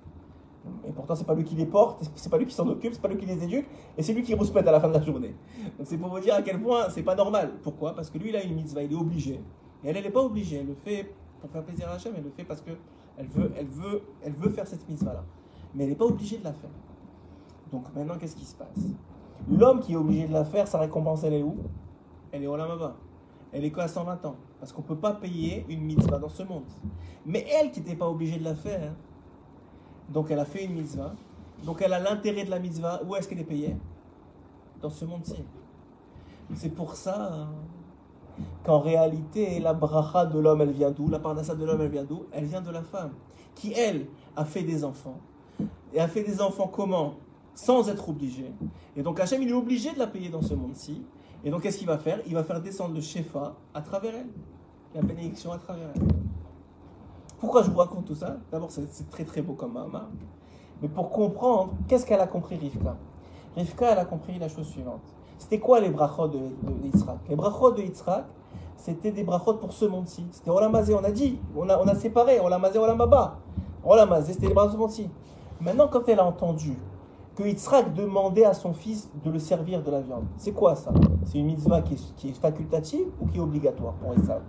Et 0.85 0.91
pourtant, 0.91 1.14
c'est 1.14 1.26
pas 1.26 1.35
lui 1.35 1.45
qui 1.45 1.55
les 1.55 1.66
porte, 1.66 2.11
c'est 2.16 2.28
pas 2.28 2.39
lui 2.39 2.47
qui 2.47 2.55
s'en 2.55 2.66
occupe, 2.66 2.93
c'est 2.93 3.01
pas 3.01 3.07
lui 3.07 3.18
qui 3.18 3.26
les 3.26 3.45
éduque, 3.45 3.66
et 3.97 4.03
c'est 4.03 4.14
lui 4.14 4.24
qui 4.24 4.35
rouspète 4.35 4.66
à 4.66 4.72
la 4.72 4.80
fin 4.80 4.89
de 4.89 4.95
la 4.95 5.03
journée. 5.03 5.37
Donc 5.78 5.87
c'est 5.87 5.97
pour 5.97 6.09
vous 6.09 6.18
dire 6.18 6.35
à 6.35 6.43
quel 6.43 6.61
point 6.61 6.89
c'est 6.91 7.05
pas 7.05 7.14
normal. 7.14 7.53
Pourquoi? 7.62 7.95
Parce 7.95 8.11
que 8.11 8.18
lui, 8.18 8.30
il 8.30 8.37
a 8.37 8.43
une 8.43 8.57
mitzvah, 8.57 8.82
il 8.82 8.91
est 8.91 8.97
obligé. 8.97 9.41
Et 9.85 9.89
elle, 9.89 9.97
elle 9.97 10.05
n'est 10.05 10.11
pas 10.11 10.22
obligée. 10.22 10.57
Elle 10.57 10.66
le 10.66 10.74
fait 10.74 11.14
pour 11.41 11.51
faire 11.51 11.62
plaisir 11.62 11.89
à 11.89 11.93
Hachem, 11.93 12.14
elle 12.16 12.24
le 12.24 12.30
fait 12.30 12.45
parce 12.45 12.62
que 12.62 12.70
elle 13.16 13.28
veut, 13.28 13.53
elle 13.57 13.66
veut, 13.66 14.03
elle 14.22 14.35
faire 14.51 14.66
cette 14.66 14.89
mitzvah-là. 14.89 15.24
Mais 15.74 15.85
elle 15.85 15.91
n'est 15.91 15.97
pas 15.97 16.07
obligée 16.07 16.39
de 16.39 16.45
la 16.45 16.53
faire. 16.53 16.70
Donc 17.70 17.85
maintenant, 17.95 18.16
qu'est-ce 18.18 18.37
qui 18.37 18.45
se 18.45 18.55
passe? 18.55 18.68
L'homme 19.49 19.80
qui 19.80 19.93
est 19.93 19.97
obligé 19.97 20.26
de 20.26 20.32
la 20.32 20.45
faire, 20.45 20.66
sa 20.66 20.78
récompense, 20.78 21.22
elle 21.24 21.35
est 21.35 21.43
où? 21.43 21.57
Elle 22.32 22.45
est 22.45 22.47
au 22.47 22.57
Lamaba. 22.57 22.97
Elle 23.53 23.64
est 23.64 23.70
quoi 23.70 23.85
à 23.85 23.89
120 23.89 24.24
ans? 24.24 24.37
Parce 24.59 24.72
qu'on 24.72 24.82
ne 24.82 24.87
peut 24.87 24.97
pas 24.97 25.12
payer 25.12 25.64
une 25.68 25.82
mitzvah 25.82 26.18
dans 26.18 26.28
ce 26.28 26.43
monde. 26.43 26.64
Mais 27.26 27.47
elle 27.49 27.70
qui 27.70 27.80
n'était 27.80 27.95
pas 27.95 28.09
obligée 28.09 28.39
de 28.39 28.45
la 28.45 28.55
faire, 28.55 28.93
donc 30.09 30.30
elle 30.30 30.39
a 30.39 30.45
fait 30.45 30.64
une 30.64 30.74
mitzvah, 30.74 31.14
donc 31.64 31.82
elle 31.82 31.93
a 31.93 31.99
l'intérêt 31.99 32.45
de 32.45 32.51
la 32.51 32.59
mitzvah, 32.59 33.03
où 33.05 33.14
est-ce 33.14 33.28
qu'elle 33.28 33.41
est 33.41 33.45
payée? 33.45 33.76
Dans 34.80 34.91
ce 34.91 35.05
monde-ci. 35.05 35.45
C'est 36.55 36.74
pour 36.74 36.95
ça 36.95 37.32
hein, 37.32 37.49
qu'en 38.64 38.78
réalité, 38.78 39.61
la 39.61 39.74
bracha 39.74 40.26
de 40.26 40.39
l'homme, 40.39 40.62
elle 40.62 40.72
vient 40.72 40.91
d'où? 40.91 41.09
La 41.09 41.18
parnassa 41.18 41.55
de 41.55 41.64
l'homme, 41.64 41.80
elle 41.80 41.91
vient 41.91 42.05
d'où? 42.05 42.24
Elle 42.32 42.45
vient 42.45 42.61
de 42.61 42.70
la 42.70 42.82
femme, 42.82 43.12
qui, 43.55 43.72
elle, 43.72 44.07
a 44.37 44.45
fait 44.45 44.62
des 44.62 44.85
enfants. 44.85 45.18
Et 45.93 46.01
a 46.01 46.09
fait 46.09 46.22
des 46.22 46.41
enfants 46.41 46.66
comment? 46.66 47.14
Sans 47.55 47.89
être 47.89 48.09
obligée. 48.09 48.53
Et 48.97 49.03
donc 49.03 49.20
Hachem, 49.20 49.43
il 49.43 49.49
est 49.49 49.53
obligé 49.53 49.93
de 49.93 49.99
la 49.99 50.09
payer 50.09 50.28
dans 50.28 50.43
ce 50.43 50.55
monde-ci. 50.55 51.03
Et 51.45 51.51
donc, 51.51 51.62
qu'est-ce 51.62 51.78
qu'il 51.78 51.87
va 51.87 51.99
faire? 51.99 52.20
Il 52.26 52.35
va 52.35 52.43
faire 52.43 52.61
descendre 52.61 52.95
le 52.95 53.03
Shefa 53.03 53.55
à 53.74 53.82
travers 53.82 54.14
elle. 54.14 54.30
La 54.95 55.03
bénédiction 55.03 55.53
à 55.53 55.59
travers 55.59 55.89
elle. 55.95 56.03
Pourquoi 57.39 57.62
je 57.62 57.70
vous 57.70 57.76
raconte 57.76 58.07
tout 58.07 58.14
ça? 58.14 58.39
D'abord, 58.51 58.70
c'est 58.70 59.11
très 59.11 59.24
très 59.24 59.43
beau 59.43 59.53
comme 59.53 59.74
Mahama. 59.74 60.09
Mais 60.80 60.89
pour 60.89 61.11
comprendre, 61.11 61.74
qu'est-ce 61.87 62.07
qu'elle 62.07 62.20
a 62.20 62.26
compris 62.26 62.57
Rivka? 62.57 62.97
Rivka, 63.57 63.93
elle 63.93 63.99
a 63.99 64.05
compris 64.07 64.39
la 64.39 64.49
chose 64.49 64.66
suivante. 64.66 65.03
C'était 65.39 65.59
quoi 65.59 65.80
les 65.80 65.91
brachot 65.91 66.28
de, 66.28 66.39
de 66.39 66.72
Les 67.28 67.37
brachot 67.37 67.72
de 67.72 67.82
Yitzhak, 67.82 68.24
c'était 68.76 69.11
des 69.11 69.24
brachot 69.24 69.55
pour 69.55 69.72
ce 69.72 69.85
monde-ci. 69.85 70.24
C'était 70.30 70.51
Olamazé, 70.51 70.95
on 70.95 71.05
a 71.05 71.11
dit, 71.11 71.39
on 71.57 71.68
a, 71.68 71.78
on 71.78 71.87
a 71.87 71.95
séparé, 71.95 72.41
Olamazé, 72.41 72.78
Olamaba. 72.78 73.39
Olamazé, 73.85 74.32
c'était 74.32 74.49
les 74.49 74.55
brachot 74.55 74.87
de 74.87 74.93
ce. 74.93 75.03
Maintenant, 75.61 75.89
quand 75.89 76.09
elle 76.09 76.18
a 76.18 76.24
entendu 76.24 76.76
que 77.35 77.43
Yitzhak 77.43 77.95
demandait 77.95 78.45
à 78.45 78.55
son 78.55 78.72
fils 78.72 79.11
de 79.24 79.30
le 79.30 79.39
servir 79.39 79.82
de 79.82 79.91
la 79.91 80.01
viande, 80.01 80.24
c'est 80.37 80.53
quoi 80.53 80.76
ça? 80.76 80.93
C'est 81.24 81.39
une 81.39 81.47
mitzvah 81.47 81.82
qui 81.82 81.95
est, 82.28 82.32
facultative 82.41 83.07
ou 83.20 83.26
qui 83.26 83.39
est 83.39 83.41
obligatoire 83.41 83.95
pour 83.95 84.12
Esav 84.14 84.43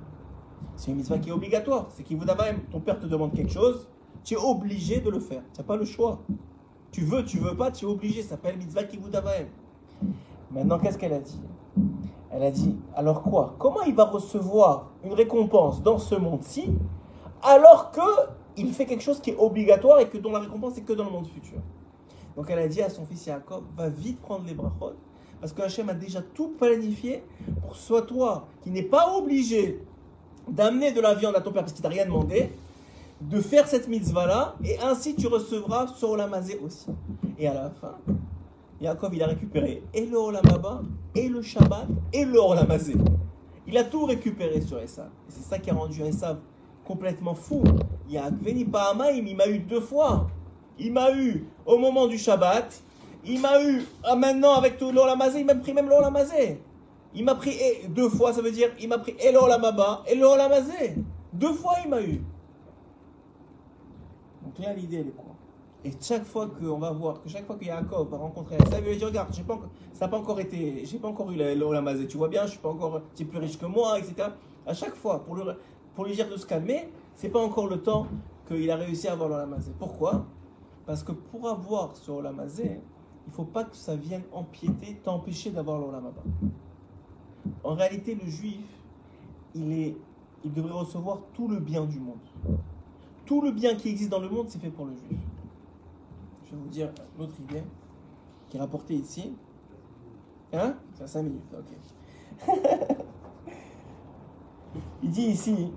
C'est 0.75 0.91
une 0.91 0.97
mitzvah 0.97 1.17
qui 1.17 1.29
est 1.29 1.33
obligatoire. 1.33 1.87
C'est 1.89 2.03
qu'il 2.03 2.17
vous 2.17 2.25
même, 2.25 2.61
ton 2.71 2.79
père 2.79 2.99
te 2.99 3.05
demande 3.05 3.33
quelque 3.33 3.51
chose, 3.51 3.87
tu 4.23 4.33
es 4.33 4.37
obligé 4.37 4.99
de 4.99 5.09
le 5.09 5.19
faire. 5.19 5.41
Tu 5.53 5.61
n'as 5.61 5.65
pas 5.65 5.77
le 5.77 5.85
choix. 5.85 6.19
Tu 6.91 7.01
veux, 7.01 7.23
tu 7.23 7.39
veux 7.39 7.55
pas, 7.55 7.71
tu 7.71 7.85
es 7.85 7.87
obligé. 7.87 8.21
Ça 8.21 8.29
s'appelle 8.29 8.57
mitzvah 8.57 8.83
qui 8.83 8.97
vous 8.97 9.09
Maintenant, 10.51 10.79
qu'est-ce 10.79 10.97
qu'elle 10.97 11.13
a 11.13 11.19
dit? 11.19 11.39
Elle 12.31 12.43
a 12.43 12.51
dit, 12.51 12.75
alors 12.95 13.21
quoi? 13.21 13.55
Comment 13.57 13.81
il 13.83 13.95
va 13.95 14.05
recevoir 14.05 14.91
une 15.03 15.13
récompense 15.13 15.81
dans 15.81 15.97
ce 15.97 16.15
monde-ci 16.15 16.71
alors 17.41 17.91
que 17.91 18.01
il 18.57 18.73
fait 18.73 18.85
quelque 18.85 19.03
chose 19.03 19.19
qui 19.19 19.31
est 19.31 19.37
obligatoire 19.37 19.99
et 19.99 20.07
que 20.07 20.17
dont 20.17 20.31
la 20.31 20.39
récompense 20.39 20.77
est 20.77 20.81
que 20.81 20.93
dans 20.93 21.03
le 21.03 21.11
monde 21.11 21.27
futur? 21.27 21.59
Donc 22.35 22.47
elle 22.49 22.59
a 22.59 22.67
dit 22.67 22.81
à 22.81 22.89
son 22.89 23.05
fils 23.05 23.25
Yaakov, 23.25 23.63
va 23.77 23.89
vite 23.89 24.19
prendre 24.21 24.45
les 24.45 24.53
brachot 24.53 24.93
parce 25.39 25.53
que 25.53 25.61
Hachem 25.61 25.89
a 25.89 25.93
déjà 25.93 26.21
tout 26.21 26.53
planifié 26.57 27.23
pour 27.61 27.75
soit 27.75 28.01
toi 28.01 28.47
qui 28.61 28.71
n'es 28.71 28.83
pas 28.83 29.13
obligé 29.15 29.81
d'amener 30.47 30.91
de 30.91 31.01
la 31.01 31.13
viande 31.13 31.35
à 31.35 31.41
ton 31.41 31.51
père 31.51 31.61
parce 31.61 31.73
qu'il 31.73 31.83
t'a 31.83 31.89
rien 31.89 32.05
demandé, 32.05 32.51
de 33.21 33.39
faire 33.39 33.67
cette 33.67 33.87
mitzvah-là, 33.87 34.55
et 34.63 34.77
ainsi 34.79 35.15
tu 35.15 35.27
recevras 35.27 35.87
sur 35.87 36.15
la 36.17 36.27
aussi. 36.63 36.87
Et 37.37 37.47
à 37.47 37.53
la 37.53 37.69
fin, 37.69 37.95
Yaakov, 38.81 39.15
il 39.15 39.23
a 39.23 39.27
récupéré 39.27 39.83
et 39.93 40.05
le 40.05 40.17
Olamaba, 40.17 40.81
et 41.15 41.29
le 41.29 41.41
Shabbat, 41.41 41.87
et 42.11 42.25
le 42.25 42.39
Olamazé. 42.39 42.95
Il 43.67 43.77
a 43.77 43.83
tout 43.83 44.05
récupéré 44.05 44.61
sur 44.61 44.79
Esav. 44.79 45.09
C'est 45.27 45.43
ça 45.43 45.57
qui 45.57 45.69
a 45.69 45.73
rendu 45.73 46.01
Esav 46.01 46.37
complètement 46.85 47.33
fou. 47.33 47.63
A 48.15 48.29
venu 48.29 48.67
il 49.25 49.35
m'a 49.35 49.47
eu 49.47 49.59
deux 49.59 49.81
fois. 49.81 50.27
Il 50.77 50.91
m'a 50.91 51.11
eu 51.11 51.45
au 51.65 51.77
moment 51.77 52.05
du 52.07 52.17
Shabbat, 52.17 52.81
il 53.25 53.39
m'a 53.39 53.63
eu 53.63 53.83
ah, 54.03 54.15
maintenant 54.15 54.53
avec 54.55 54.77
tout 54.77 54.91
l'Olamazé, 54.91 55.39
il 55.39 55.45
m'a 55.45 55.55
pris 55.55 55.73
même 55.73 55.89
l'Olamazé. 55.89 56.61
Il 57.13 57.23
m'a 57.23 57.35
pris 57.35 57.57
deux 57.89 58.09
fois, 58.09 58.33
ça 58.33 58.41
veut 58.41 58.51
dire 58.51 58.69
il 58.79 58.89
m'a 58.89 58.97
pris 58.97 59.15
et 59.19 59.31
l'Olamaba 59.31 60.03
et 60.07 60.15
l'Olamazé. 60.15 60.95
Deux 61.31 61.53
fois 61.53 61.75
il 61.83 61.89
m'a 61.89 62.01
eu. 62.01 62.21
Donc 64.43 64.59
là 64.59 64.73
l'idée 64.73 64.97
elle 64.97 65.07
est 65.07 65.15
et 65.85 65.91
chaque 66.01 66.23
fois 66.23 66.47
qu'on 66.47 66.79
va 66.79 66.91
voir, 66.91 67.21
que 67.21 67.29
chaque 67.29 67.45
fois 67.45 67.55
que 67.57 67.63
Yaakov 67.63 68.09
va 68.09 68.17
rencontrer 68.17 68.57
ça 68.71 68.79
il 68.79 68.85
va 68.85 68.95
dire 68.95 69.07
Regarde, 69.07 69.31
ça 69.93 70.05
n'a 70.05 70.07
pas 70.07 70.17
encore 70.17 70.39
été, 70.39 70.83
j'ai 70.83 70.97
pas 70.97 71.07
encore 71.07 71.31
eu 71.31 71.35
l'olamazé, 71.35 72.07
tu 72.07 72.17
vois 72.17 72.27
bien, 72.27 72.43
je 72.47 72.51
suis 72.51 72.59
pas 72.59 72.69
encore, 72.69 73.01
tu 73.15 73.21
es 73.21 73.25
plus 73.25 73.37
riche 73.37 73.59
que 73.59 73.67
moi, 73.67 73.99
etc. 73.99 74.29
À 74.65 74.73
chaque 74.73 74.95
fois, 74.95 75.23
pour, 75.23 75.35
lui 76.05 76.15
dire 76.15 76.27
de 76.27 76.37
se 76.37 76.45
calmer, 76.47 76.89
c'est 77.13 77.29
pas 77.29 77.39
encore 77.39 77.67
le 77.67 77.83
temps 77.83 78.07
qu'il 78.47 78.69
a 78.71 78.77
réussi 78.77 79.07
à 79.07 79.11
avoir 79.11 79.29
l'olamazé. 79.29 79.71
Pourquoi? 79.77 80.25
Parce 80.87 81.03
que 81.03 81.11
pour 81.11 81.47
avoir 81.47 81.95
ce 81.95 82.09
olamazé, 82.09 82.79
il 83.27 83.33
faut 83.33 83.45
pas 83.45 83.63
que 83.63 83.75
ça 83.75 83.95
vienne 83.95 84.23
empiéter, 84.33 84.95
t'empêcher 85.03 85.51
d'avoir 85.51 85.79
l'olamaba. 85.79 86.23
En 87.63 87.75
réalité, 87.75 88.15
le 88.15 88.27
juif, 88.27 88.65
il, 89.53 89.71
est, 89.71 89.95
il 90.43 90.51
devrait 90.51 90.73
recevoir 90.73 91.19
tout 91.35 91.47
le 91.47 91.59
bien 91.59 91.85
du 91.85 91.99
monde. 91.99 92.17
Tout 93.27 93.41
le 93.41 93.51
bien 93.51 93.75
qui 93.75 93.89
existe 93.89 94.09
dans 94.09 94.19
le 94.19 94.29
monde, 94.29 94.47
c'est 94.49 94.59
fait 94.59 94.69
pour 94.69 94.85
le 94.85 94.93
juif 94.93 95.19
vous 96.55 96.69
dire 96.69 96.89
l'autre 97.17 97.33
idée 97.39 97.63
qui 98.49 98.57
est 98.57 98.59
rapportée 98.59 98.95
ici. 98.95 99.35
Hein? 100.53 100.75
C'est 100.93 101.03
à 101.03 101.07
5 101.07 101.23
minutes, 101.23 101.55
ok. 101.57 102.47
il 105.03 105.09
dit 105.09 105.23
ici 105.23 105.71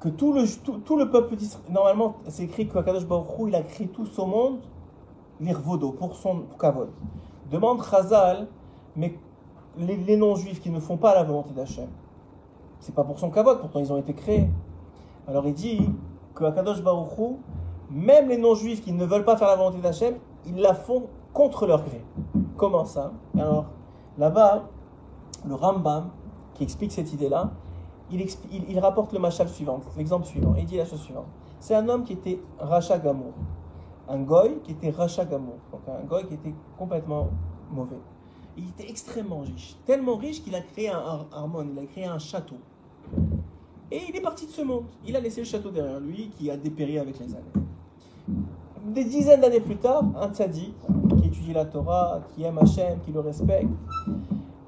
que 0.00 0.08
tout 0.08 0.32
le, 0.32 0.44
tout, 0.62 0.96
le 0.98 1.10
peuple 1.10 1.36
d'Israël, 1.36 1.72
normalement 1.72 2.16
c'est 2.28 2.44
écrit 2.44 2.68
qu'Akadosh 2.68 3.06
Baruch 3.06 3.28
il 3.48 3.54
a 3.54 3.62
créé 3.62 3.88
tout 3.88 4.06
ce 4.06 4.20
monde, 4.20 4.58
l'irvodo, 5.40 5.92
pour 5.92 6.14
son 6.16 6.40
pour 6.40 6.58
Kavod. 6.58 6.90
Demande 7.50 7.82
Chazal, 7.82 8.48
mais 8.96 9.18
les, 9.78 10.16
non-juifs 10.16 10.60
qui 10.60 10.70
ne 10.70 10.80
font 10.80 10.96
pas 10.96 11.14
la 11.14 11.22
volonté 11.22 11.54
d'Hachem, 11.54 11.88
c'est 12.80 12.94
pas 12.94 13.04
pour 13.04 13.18
son 13.18 13.30
Kavod, 13.30 13.60
pourtant 13.60 13.80
ils 13.80 13.92
ont 13.92 13.98
été 13.98 14.14
créés. 14.14 14.48
Alors 15.26 15.46
il 15.46 15.54
dit 15.54 15.88
que 16.34 16.44
Akadosh 16.44 16.82
Baruch 16.82 17.38
même 17.90 18.28
les 18.28 18.38
non-juifs 18.38 18.82
qui 18.82 18.92
ne 18.92 19.04
veulent 19.04 19.24
pas 19.24 19.36
faire 19.36 19.48
la 19.48 19.56
volonté 19.56 19.78
d'Hachem, 19.78 20.14
ils 20.46 20.56
la 20.56 20.74
font 20.74 21.08
contre 21.32 21.66
leur 21.66 21.84
gré. 21.84 22.04
Comment 22.56 22.84
ça? 22.84 23.12
Alors, 23.36 23.66
là-bas, 24.18 24.64
le 25.46 25.54
Rambam, 25.54 26.10
qui 26.54 26.62
explique 26.62 26.92
cette 26.92 27.12
idée-là, 27.12 27.50
il, 28.10 28.78
rapporte 28.78 29.12
le 29.12 29.18
machal 29.18 29.48
suivant, 29.48 29.80
l'exemple 29.96 30.26
suivant. 30.26 30.54
Il 30.56 30.66
dit 30.66 30.76
la 30.76 30.84
chose 30.84 31.00
suivante. 31.00 31.26
C'est 31.58 31.74
un 31.74 31.88
homme 31.88 32.04
qui 32.04 32.12
était 32.12 32.38
Racha 32.58 32.98
Gamour. 32.98 33.32
Un 34.08 34.20
goy 34.20 34.60
qui 34.62 34.72
était 34.72 34.90
Racha 34.90 35.24
Gamour. 35.24 35.56
Donc 35.72 35.80
un 35.88 36.04
goy 36.04 36.26
qui 36.26 36.34
était 36.34 36.54
complètement 36.78 37.28
mauvais. 37.70 37.98
Il 38.56 38.68
était 38.68 38.88
extrêmement 38.88 39.40
riche. 39.40 39.76
Tellement 39.84 40.16
riche 40.16 40.42
qu'il 40.44 40.54
a 40.54 40.60
créé 40.60 40.90
un, 40.90 41.26
un 41.32 41.50
il 41.72 41.78
a 41.78 41.86
créé 41.86 42.04
un 42.04 42.18
château. 42.18 42.56
Et 43.94 44.00
il 44.08 44.16
est 44.16 44.20
parti 44.20 44.46
de 44.46 44.50
ce 44.50 44.62
monde. 44.62 44.84
Il 45.06 45.14
a 45.16 45.20
laissé 45.20 45.40
le 45.40 45.46
château 45.46 45.70
derrière 45.70 46.00
lui 46.00 46.28
qui 46.36 46.50
a 46.50 46.56
dépéri 46.56 46.98
avec 46.98 47.18
les 47.18 47.34
années 47.34 47.64
des 48.84 49.04
dizaines 49.04 49.40
d'années 49.40 49.60
plus 49.60 49.76
tard, 49.76 50.04
un 50.16 50.32
tzaddik 50.32 50.74
qui 51.18 51.28
étudie 51.28 51.52
la 51.52 51.64
Torah, 51.64 52.22
qui 52.34 52.42
aime 52.42 52.58
Hachem, 52.58 53.00
qui 53.00 53.12
le 53.12 53.20
respecte, 53.20 53.68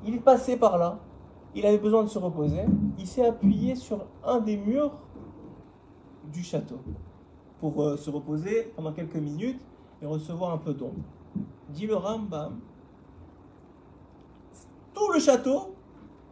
il 0.05 0.14
est 0.14 0.20
passé 0.20 0.57
par 0.57 0.79
là, 0.79 0.99
il 1.55 1.66
avait 1.66 1.79
besoin 1.79 2.03
de 2.03 2.09
se 2.09 2.18
reposer, 2.18 2.62
il 2.99 3.07
s'est 3.07 3.27
appuyé 3.27 3.74
sur 3.74 4.07
un 4.24 4.41
des 4.41 4.57
murs 4.57 4.93
du 6.33 6.43
château 6.43 6.81
pour 7.61 7.83
euh, 7.83 7.97
se 7.97 8.11
reposer 8.11 8.72
pendant 8.74 8.93
quelques 8.93 9.16
minutes 9.16 9.61
et 10.03 10.07
recevoir 10.07 10.53
un 10.53 10.59
peu 10.59 10.72
d'ombre. 10.72 10.95
Dit 11.68 11.87
le 11.87 11.97
Rambam, 11.97 12.59
tout 14.95 15.12
le 15.12 15.20
château, 15.20 15.74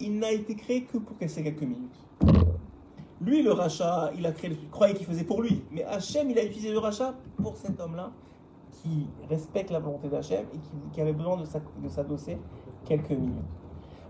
il 0.01 0.18
n'a 0.18 0.32
été 0.32 0.55
créé 0.55 0.84
que 0.84 0.99
pour 0.99 1.16
ces 1.28 1.42
quelques 1.42 1.62
minutes. 1.62 2.43
Lui, 3.24 3.42
le 3.42 3.52
rachat, 3.52 4.10
il 4.16 4.26
a 4.26 4.32
créé, 4.32 4.50
il 4.50 4.70
croyait 4.70 4.94
qu'il 4.94 5.06
faisait 5.06 5.24
pour 5.24 5.40
lui. 5.40 5.64
Mais 5.70 5.82
Hachem, 5.84 6.30
il 6.30 6.38
a 6.38 6.44
utilisé 6.44 6.70
le 6.70 6.78
rachat 6.78 7.14
pour 7.42 7.56
cet 7.56 7.80
homme-là 7.80 8.10
qui 8.70 9.06
respecte 9.30 9.70
la 9.70 9.78
volonté 9.78 10.08
d'Hachem 10.08 10.44
et 10.52 10.58
qui, 10.92 11.00
avait 11.00 11.12
besoin 11.12 11.38
de 11.38 11.88
s'adosser 11.88 12.38
quelques 12.84 13.10
minutes. 13.10 13.44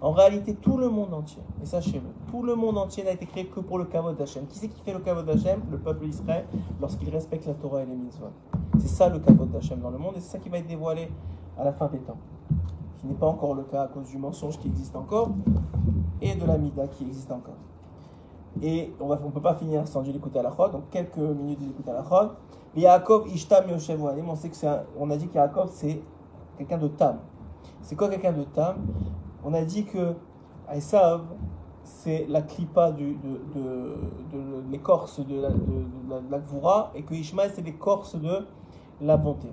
En 0.01 0.11
réalité, 0.11 0.55
tout 0.55 0.77
le 0.77 0.91
monde 0.91 1.15
entier, 1.15 1.43
et 1.63 1.67
sachez-le, 1.67 2.09
tout 2.31 2.43
le 2.43 2.55
monde 2.57 2.77
entier 2.77 3.05
n'a 3.05 3.13
été 3.13 3.25
créé 3.25 3.47
que 3.47 3.61
pour 3.61 3.79
le 3.79 3.85
kavod 3.85 4.17
d'Hachem. 4.17 4.47
Qui 4.47 4.59
c'est 4.59 4.69
qui 4.69 4.83
fait 4.83 4.93
le 4.93 4.99
kavod 4.99 5.25
d'Hachem? 5.25 5.63
Le 5.71 5.79
peuple 5.79 6.05
d'Israël, 6.05 6.45
lorsqu'il 6.81 7.09
respecte 7.11 7.47
la 7.47 7.55
Torah 7.55 7.83
et 7.83 7.87
les 7.87 7.95
mitzvot. 7.95 8.27
C'est 8.81 8.89
ça 8.89 9.09
le 9.09 9.21
kavod 9.21 9.51
d'Hachem 9.51 9.81
dans 9.81 9.91
le 9.91 9.99
monde, 9.99 10.17
et 10.17 10.21
c'est 10.21 10.33
ça 10.33 10.39
qui 10.39 10.49
va 10.49 10.59
être 10.59 10.67
dévoilé 10.67 11.09
à 11.57 11.65
la 11.65 11.73
fin 11.73 11.87
des 11.89 12.01
temps. 12.01 12.19
Ce 13.01 13.07
n'est 13.07 13.15
pas 13.15 13.29
encore 13.29 13.55
le 13.55 13.63
cas 13.63 13.83
à 13.85 13.89
cause 13.89 14.09
du 14.09 14.19
mensonge 14.19 14.59
qui 14.59 14.69
existe 14.69 14.97
encore, 14.97 15.31
et 16.21 16.35
de 16.35 16.45
la 16.45 16.59
mida 16.59 16.87
qui 16.89 17.05
existe 17.05 17.31
encore. 17.31 17.57
Et 18.63 18.93
on 19.01 19.09
ne 19.09 19.31
peut 19.31 19.41
pas 19.41 19.55
finir 19.55 19.87
sans 19.89 20.03
dire 20.03 20.13
l'écouter 20.13 20.39
à 20.39 20.43
la 20.43 20.53
chod, 20.55 20.73
donc 20.73 20.89
quelques 20.91 21.19
minutes 21.19 21.59
d'écouter 21.59 21.91
à 21.91 21.95
la 21.95 22.05
chod. 22.05 22.31
Yaakov 22.77 23.29
Ishtam 23.29 23.69
Yoshev 23.69 24.03
on 24.03 24.35
sait 24.35 24.49
que 24.49 24.57
c'est 24.57 24.69
on 24.99 25.11
a 25.11 25.17
dit 25.17 25.29
que 25.29 25.35
Yaakov 25.35 25.71
c'est 25.73 26.01
quelqu'un 26.57 26.79
de 26.79 26.89
tam. 26.89 27.19
C'est 27.83 27.97
quoi 27.97 28.09
quelqu'un 28.09 28.33
de 28.33 28.45
tam? 28.45 28.77
On 29.45 29.55
a 29.55 29.63
dit 29.63 29.85
que 29.85 30.15
Esav 30.73 31.23
c'est 31.83 32.27
la 32.29 32.43
clipa 32.43 32.93
de, 32.93 33.05
de, 33.05 33.97
de, 34.33 34.71
l'écorce 34.71 35.21
de 35.21 35.41
la, 35.41 35.51
de, 35.51 36.97
et 36.99 37.03
que 37.03 37.15
Ishmael 37.15 37.51
c'est 37.53 37.63
l'écorce 37.63 38.17
de 38.17 38.47
la 39.01 39.17
bonté. 39.17 39.49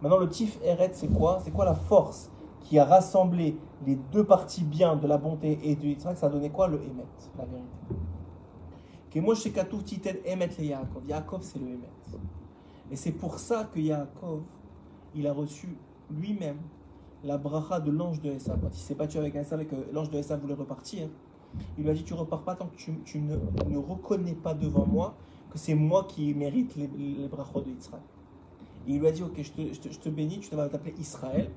Maintenant 0.00 0.18
le 0.18 0.28
tif 0.28 0.58
Eret 0.64 0.90
c'est 0.92 1.08
quoi? 1.08 1.38
C'est 1.40 1.50
quoi 1.50 1.64
la 1.64 1.74
force 1.74 2.30
qui 2.60 2.78
a 2.78 2.84
rassemblé 2.84 3.58
les 3.86 3.96
deux 3.96 4.24
parties 4.24 4.64
bien 4.64 4.96
de 4.96 5.06
la 5.06 5.18
bonté 5.18 5.58
et 5.62 5.76
du 5.76 5.88
Yitzhak? 5.88 6.16
Ça 6.16 6.26
a 6.26 6.30
donné 6.30 6.50
quoi 6.50 6.68
Le 6.68 6.76
Emet, 6.76 7.04
la 7.36 7.44
vérité? 7.44 7.68
Chez 9.34 9.50
Katouf 9.50 9.84
Titen 9.84 10.16
Emet 10.24 10.50
le 10.58 10.64
Yaakov. 10.64 11.02
Yaakov 11.08 11.42
c'est 11.42 11.58
le 11.58 11.68
Emet. 11.68 11.88
Et 12.90 12.96
c'est 12.96 13.12
pour 13.12 13.38
ça 13.38 13.64
que 13.72 13.80
Yaakov, 13.80 14.42
il 15.14 15.26
a 15.26 15.32
reçu 15.32 15.68
lui-même 16.10 16.58
la 17.24 17.38
bracha 17.38 17.80
de 17.80 17.90
l'ange 17.90 18.20
de 18.20 18.30
Esav. 18.30 18.60
Quand 18.60 18.68
il 18.72 18.78
s'est 18.78 18.94
battu 18.94 19.18
avec 19.18 19.34
Esav 19.34 19.60
et 19.60 19.66
que 19.66 19.76
l'ange 19.92 20.10
de 20.10 20.18
Esav 20.18 20.40
voulait 20.40 20.54
repartir, 20.54 21.08
il 21.78 21.84
lui 21.84 21.90
a 21.90 21.94
dit 21.94 22.04
Tu 22.04 22.14
repars 22.14 22.42
pas 22.42 22.54
tant 22.54 22.66
que 22.66 22.76
tu, 22.76 23.18
ne, 23.18 23.36
ne, 23.68 23.78
reconnais 23.78 24.34
pas 24.34 24.54
devant 24.54 24.86
moi 24.86 25.14
que 25.50 25.58
c'est 25.58 25.74
moi 25.74 26.04
qui 26.08 26.34
mérite 26.34 26.76
les, 26.76 26.86
les 26.86 27.14
de 27.14 27.70
Israël. 27.78 28.02
il 28.86 29.00
lui 29.00 29.08
a 29.08 29.12
dit 29.12 29.22
Ok, 29.22 29.40
je 29.42 29.52
te, 29.52 29.90
je 29.90 29.98
te, 29.98 30.08
bénis, 30.10 30.40
tu 30.40 30.54
vas 30.54 30.68
t'appeler 30.68 30.94
Israël 30.98 31.50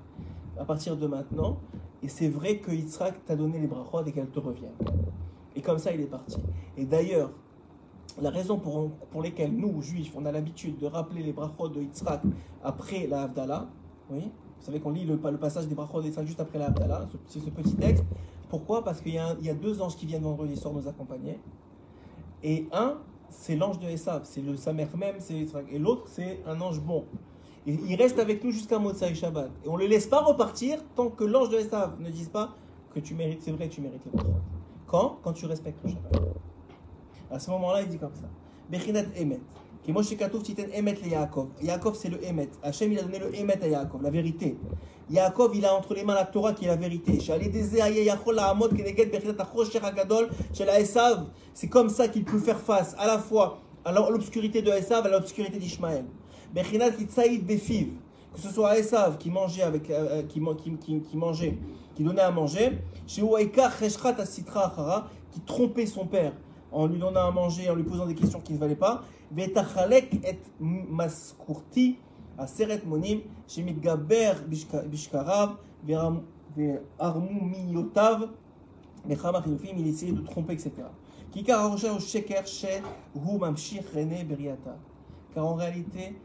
à 0.57 0.65
partir 0.65 0.95
de 0.95 1.07
maintenant. 1.07 1.57
Et 2.01 2.07
c'est 2.07 2.29
vrai 2.29 2.59
que 2.59 2.71
Israël 2.71 3.13
t'a 3.25 3.35
donné 3.35 3.59
les 3.59 3.67
brachot 3.67 4.05
et 4.05 4.11
qu'elles 4.13 4.29
te 4.29 4.39
reviennent. 4.39 4.71
Et 5.55 5.61
comme 5.61 5.77
ça, 5.77 5.91
il 5.91 5.99
est 5.99 6.05
parti. 6.05 6.37
Et 6.77 6.85
d'ailleurs, 6.85 7.31
la 8.21 8.29
raison 8.29 8.57
pour, 8.57 8.91
pour 9.11 9.21
lesquelles 9.21 9.55
nous, 9.55 9.81
juifs, 9.81 10.11
on 10.15 10.25
a 10.25 10.31
l'habitude 10.31 10.77
de 10.77 10.85
rappeler 10.85 11.23
les 11.23 11.33
brachot 11.33 11.69
de 11.69 11.81
Yitzhak 11.81 12.21
après 12.63 13.07
la 13.07 13.23
Havdalah, 13.23 13.67
oui, 14.09 14.21
vous 14.21 14.65
savez 14.65 14.79
qu'on 14.79 14.91
lit 14.91 15.05
le, 15.05 15.19
le, 15.23 15.37
passage 15.37 15.67
des 15.67 15.75
brachot 15.75 16.01
de 16.01 16.07
Yitzhak 16.07 16.25
juste 16.25 16.39
après 16.39 16.59
la 16.59 16.67
Havdalah, 16.67 17.07
c'est 17.27 17.39
ce 17.39 17.49
petit 17.49 17.75
texte. 17.75 18.03
Pourquoi? 18.49 18.83
Parce 18.83 19.01
qu'il 19.01 19.13
y, 19.13 19.45
y, 19.45 19.49
a 19.49 19.53
deux 19.53 19.81
anges 19.81 19.95
qui 19.95 20.05
viennent 20.05 20.23
vendredi 20.23 20.57
soir 20.57 20.73
nous 20.73 20.87
accompagner. 20.87 21.39
Et 22.43 22.67
un, 22.71 22.97
c'est 23.29 23.55
l'ange 23.55 23.79
de 23.79 23.87
Esav, 23.87 24.21
c'est 24.23 24.41
le 24.41 24.55
Samer 24.55 24.87
même, 24.97 25.15
c'est 25.19 25.35
Yitzhak. 25.35 25.65
Et 25.71 25.77
l'autre, 25.77 26.03
c'est 26.07 26.41
un 26.47 26.59
ange 26.61 26.81
bon. 26.81 27.05
Il 27.65 27.95
reste 27.95 28.17
avec 28.17 28.43
nous 28.43 28.51
jusqu'à 28.51 28.79
Motsai 28.79 29.13
Shabbat. 29.13 29.51
Et 29.63 29.69
on 29.69 29.75
ne 29.75 29.83
le 29.83 29.87
laisse 29.87 30.07
pas 30.07 30.21
repartir 30.21 30.79
tant 30.95 31.09
que 31.09 31.23
l'ange 31.23 31.49
de 31.49 31.57
Esav 31.57 31.99
ne 31.99 32.09
dise 32.09 32.29
pas 32.29 32.55
que 32.93 32.99
tu 32.99 33.13
mérites, 33.13 33.43
c'est 33.43 33.51
vrai, 33.51 33.69
tu 33.69 33.81
mérites 33.81 34.03
les 34.05 34.11
brachot. 34.11 34.33
Quand? 34.87 35.19
Quand 35.21 35.33
tu 35.33 35.45
respectes 35.45 35.83
le 35.83 35.91
Shabbat. 35.91 36.21
À 37.31 37.37
ce 37.37 37.51
moment-là, 37.51 37.81
il 37.83 37.89
dit 37.89 37.97
comme 37.97 38.15
ça. 38.15 38.27
Bechinat 38.69 39.05
Emet. 39.15 39.39
Qui 39.83 39.91
Moshe 39.91 40.15
Katouf 40.17 40.43
titen 40.43 40.69
Emet 40.73 40.97
le 41.03 41.09
Yaakov. 41.09 41.49
Yaakov, 41.61 41.95
c'est 41.95 42.09
le 42.09 42.23
Emet. 42.23 42.49
Hachem, 42.63 42.91
il 42.91 42.99
a 42.99 43.03
donné 43.03 43.19
le 43.19 43.35
Emet 43.35 43.63
à 43.63 43.67
Yaakov, 43.67 44.01
la 44.01 44.09
vérité. 44.09 44.57
Yaakov, 45.11 45.55
il 45.55 45.65
a 45.65 45.75
entre 45.75 45.93
les 45.93 46.03
mains 46.03 46.15
la 46.15 46.25
Torah 46.25 46.53
qui 46.53 46.65
est 46.65 46.67
la 46.67 46.75
vérité. 46.75 47.19
C'est 51.53 51.67
comme 51.67 51.89
ça 51.89 52.07
qu'il 52.07 52.25
peut 52.25 52.39
faire 52.39 52.59
face 52.59 52.95
à 52.97 53.07
la 53.07 53.19
fois 53.19 53.59
à 53.85 53.91
l'obscurité 53.91 54.61
de 54.61 54.71
Esav 54.71 55.05
et 55.05 55.09
à 55.09 55.11
l'obscurité 55.11 55.57
d'Ishmaël. 55.57 56.05
Bechinat 56.53 56.91
Kitsaïd 56.91 57.45
Befiv. 57.45 57.89
Que 58.33 58.39
ce 58.39 58.49
soit 58.49 58.77
Esav 58.77 59.17
qui 59.17 59.31
mangeait 59.31 59.63
avec, 59.63 59.89
euh, 59.89 60.23
qui, 60.23 60.39
qui, 60.39 60.77
qui, 60.77 61.01
qui, 61.01 61.17
mangeait, 61.17 61.57
qui 61.95 62.03
donnait 62.03 62.21
à 62.21 62.31
manger, 62.31 62.77
chez 63.07 63.23
qui 65.31 65.41
trompait 65.41 65.85
son 65.85 66.05
père 66.05 66.33
en 66.71 66.87
lui 66.87 66.99
donnant 66.99 67.27
à 67.27 67.31
manger, 67.31 67.69
en 67.69 67.75
lui 67.75 67.83
posant 67.83 68.05
des 68.05 68.15
questions 68.15 68.39
qui 68.39 68.53
ne 68.53 68.57
valaient 68.57 68.75
pas. 68.75 69.03
Et 69.37 69.47
de 80.11 80.21
tromper, 80.21 80.53
etc. 80.53 80.71
Car 85.33 85.45
en 85.45 85.53
réalité, 85.55 86.15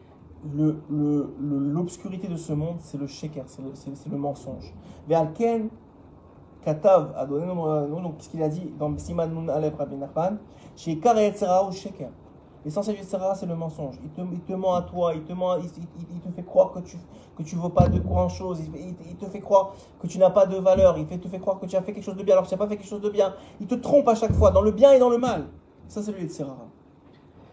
l'obscurité 0.90 2.28
de 2.28 2.36
ce 2.36 2.52
monde, 2.52 2.76
c'est 2.80 2.98
le 2.98 3.06
sheker, 3.06 3.44
c'est 3.46 4.10
le, 4.10 4.16
mensonge. 4.16 4.72
Katav 6.64 7.12
a 7.16 7.26
donné 7.26 7.46
donc 7.46 8.14
ce 8.18 8.28
qu'il 8.28 8.42
a 8.42 8.48
dit 8.48 8.72
dans 8.78 8.96
Siman 8.96 9.32
Nun 9.32 9.48
Alef 9.48 9.76
Rabbi 9.76 9.96
Nachman, 9.96 10.38
chez 10.76 10.98
Kar 10.98 11.16
ou 11.16 11.72
Sheker. 11.72 12.10
L'essentiel 12.64 12.96
du 12.96 13.02
Yetzera, 13.02 13.34
c'est 13.34 13.44
le 13.44 13.54
mensonge. 13.54 13.96
Il 14.02 14.08
te, 14.10 14.22
il 14.32 14.40
te, 14.40 14.54
ment 14.54 14.74
à 14.74 14.82
toi, 14.82 15.12
il 15.14 15.22
te, 15.22 15.34
ment, 15.34 15.56
il, 15.56 15.66
il, 15.66 16.20
te 16.20 16.30
fait 16.34 16.42
croire 16.42 16.72
que 16.72 16.78
tu 16.78 16.96
que 17.36 17.42
tu 17.42 17.56
vaux 17.56 17.68
pas 17.68 17.88
de 17.88 17.98
grand 17.98 18.28
chose, 18.30 18.60
il, 18.60 19.16
te 19.16 19.26
fait 19.26 19.40
croire 19.40 19.74
que 20.00 20.06
tu 20.06 20.18
n'as 20.18 20.30
pas 20.30 20.46
de 20.46 20.56
valeur, 20.56 20.96
il 20.96 21.04
fait, 21.04 21.18
te 21.18 21.28
fait 21.28 21.40
croire 21.40 21.58
que 21.58 21.66
tu 21.66 21.76
as 21.76 21.82
fait 21.82 21.92
quelque 21.92 22.04
chose 22.04 22.16
de 22.16 22.22
bien 22.22 22.34
alors 22.34 22.44
que 22.44 22.48
tu 22.48 22.54
n'as 22.54 22.58
pas 22.58 22.68
fait 22.68 22.76
quelque 22.76 22.88
chose 22.88 23.02
de 23.02 23.10
bien. 23.10 23.34
Il 23.60 23.66
te 23.66 23.74
trompe 23.74 24.08
à 24.08 24.14
chaque 24.14 24.32
fois, 24.32 24.50
dans 24.50 24.62
le 24.62 24.70
bien 24.70 24.92
et 24.92 24.98
dans 24.98 25.10
le 25.10 25.18
mal. 25.18 25.48
Ça, 25.88 26.02
c'est 26.02 26.12
le 26.12 26.20
Yetzera. 26.20 26.56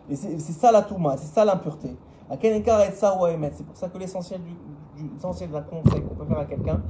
Et 0.09 0.15
c'est 0.15 0.39
ça 0.39 0.71
la 0.71 0.83
Touma, 0.83 1.17
c'est 1.17 1.33
ça 1.33 1.43
l'impureté. 1.43 1.97
À 2.29 2.35
et 2.35 2.63
C'est 2.63 3.65
pour 3.65 3.75
ça 3.75 3.89
que 3.89 3.97
l'essentiel 3.97 4.39
du, 4.41 4.51
du, 4.95 5.09
de 5.09 5.53
la 5.53 5.61
conseil 5.61 6.01
qu'on 6.01 6.15
peut 6.15 6.25
faire 6.25 6.39
à 6.39 6.45
quelqu'un, 6.45 6.81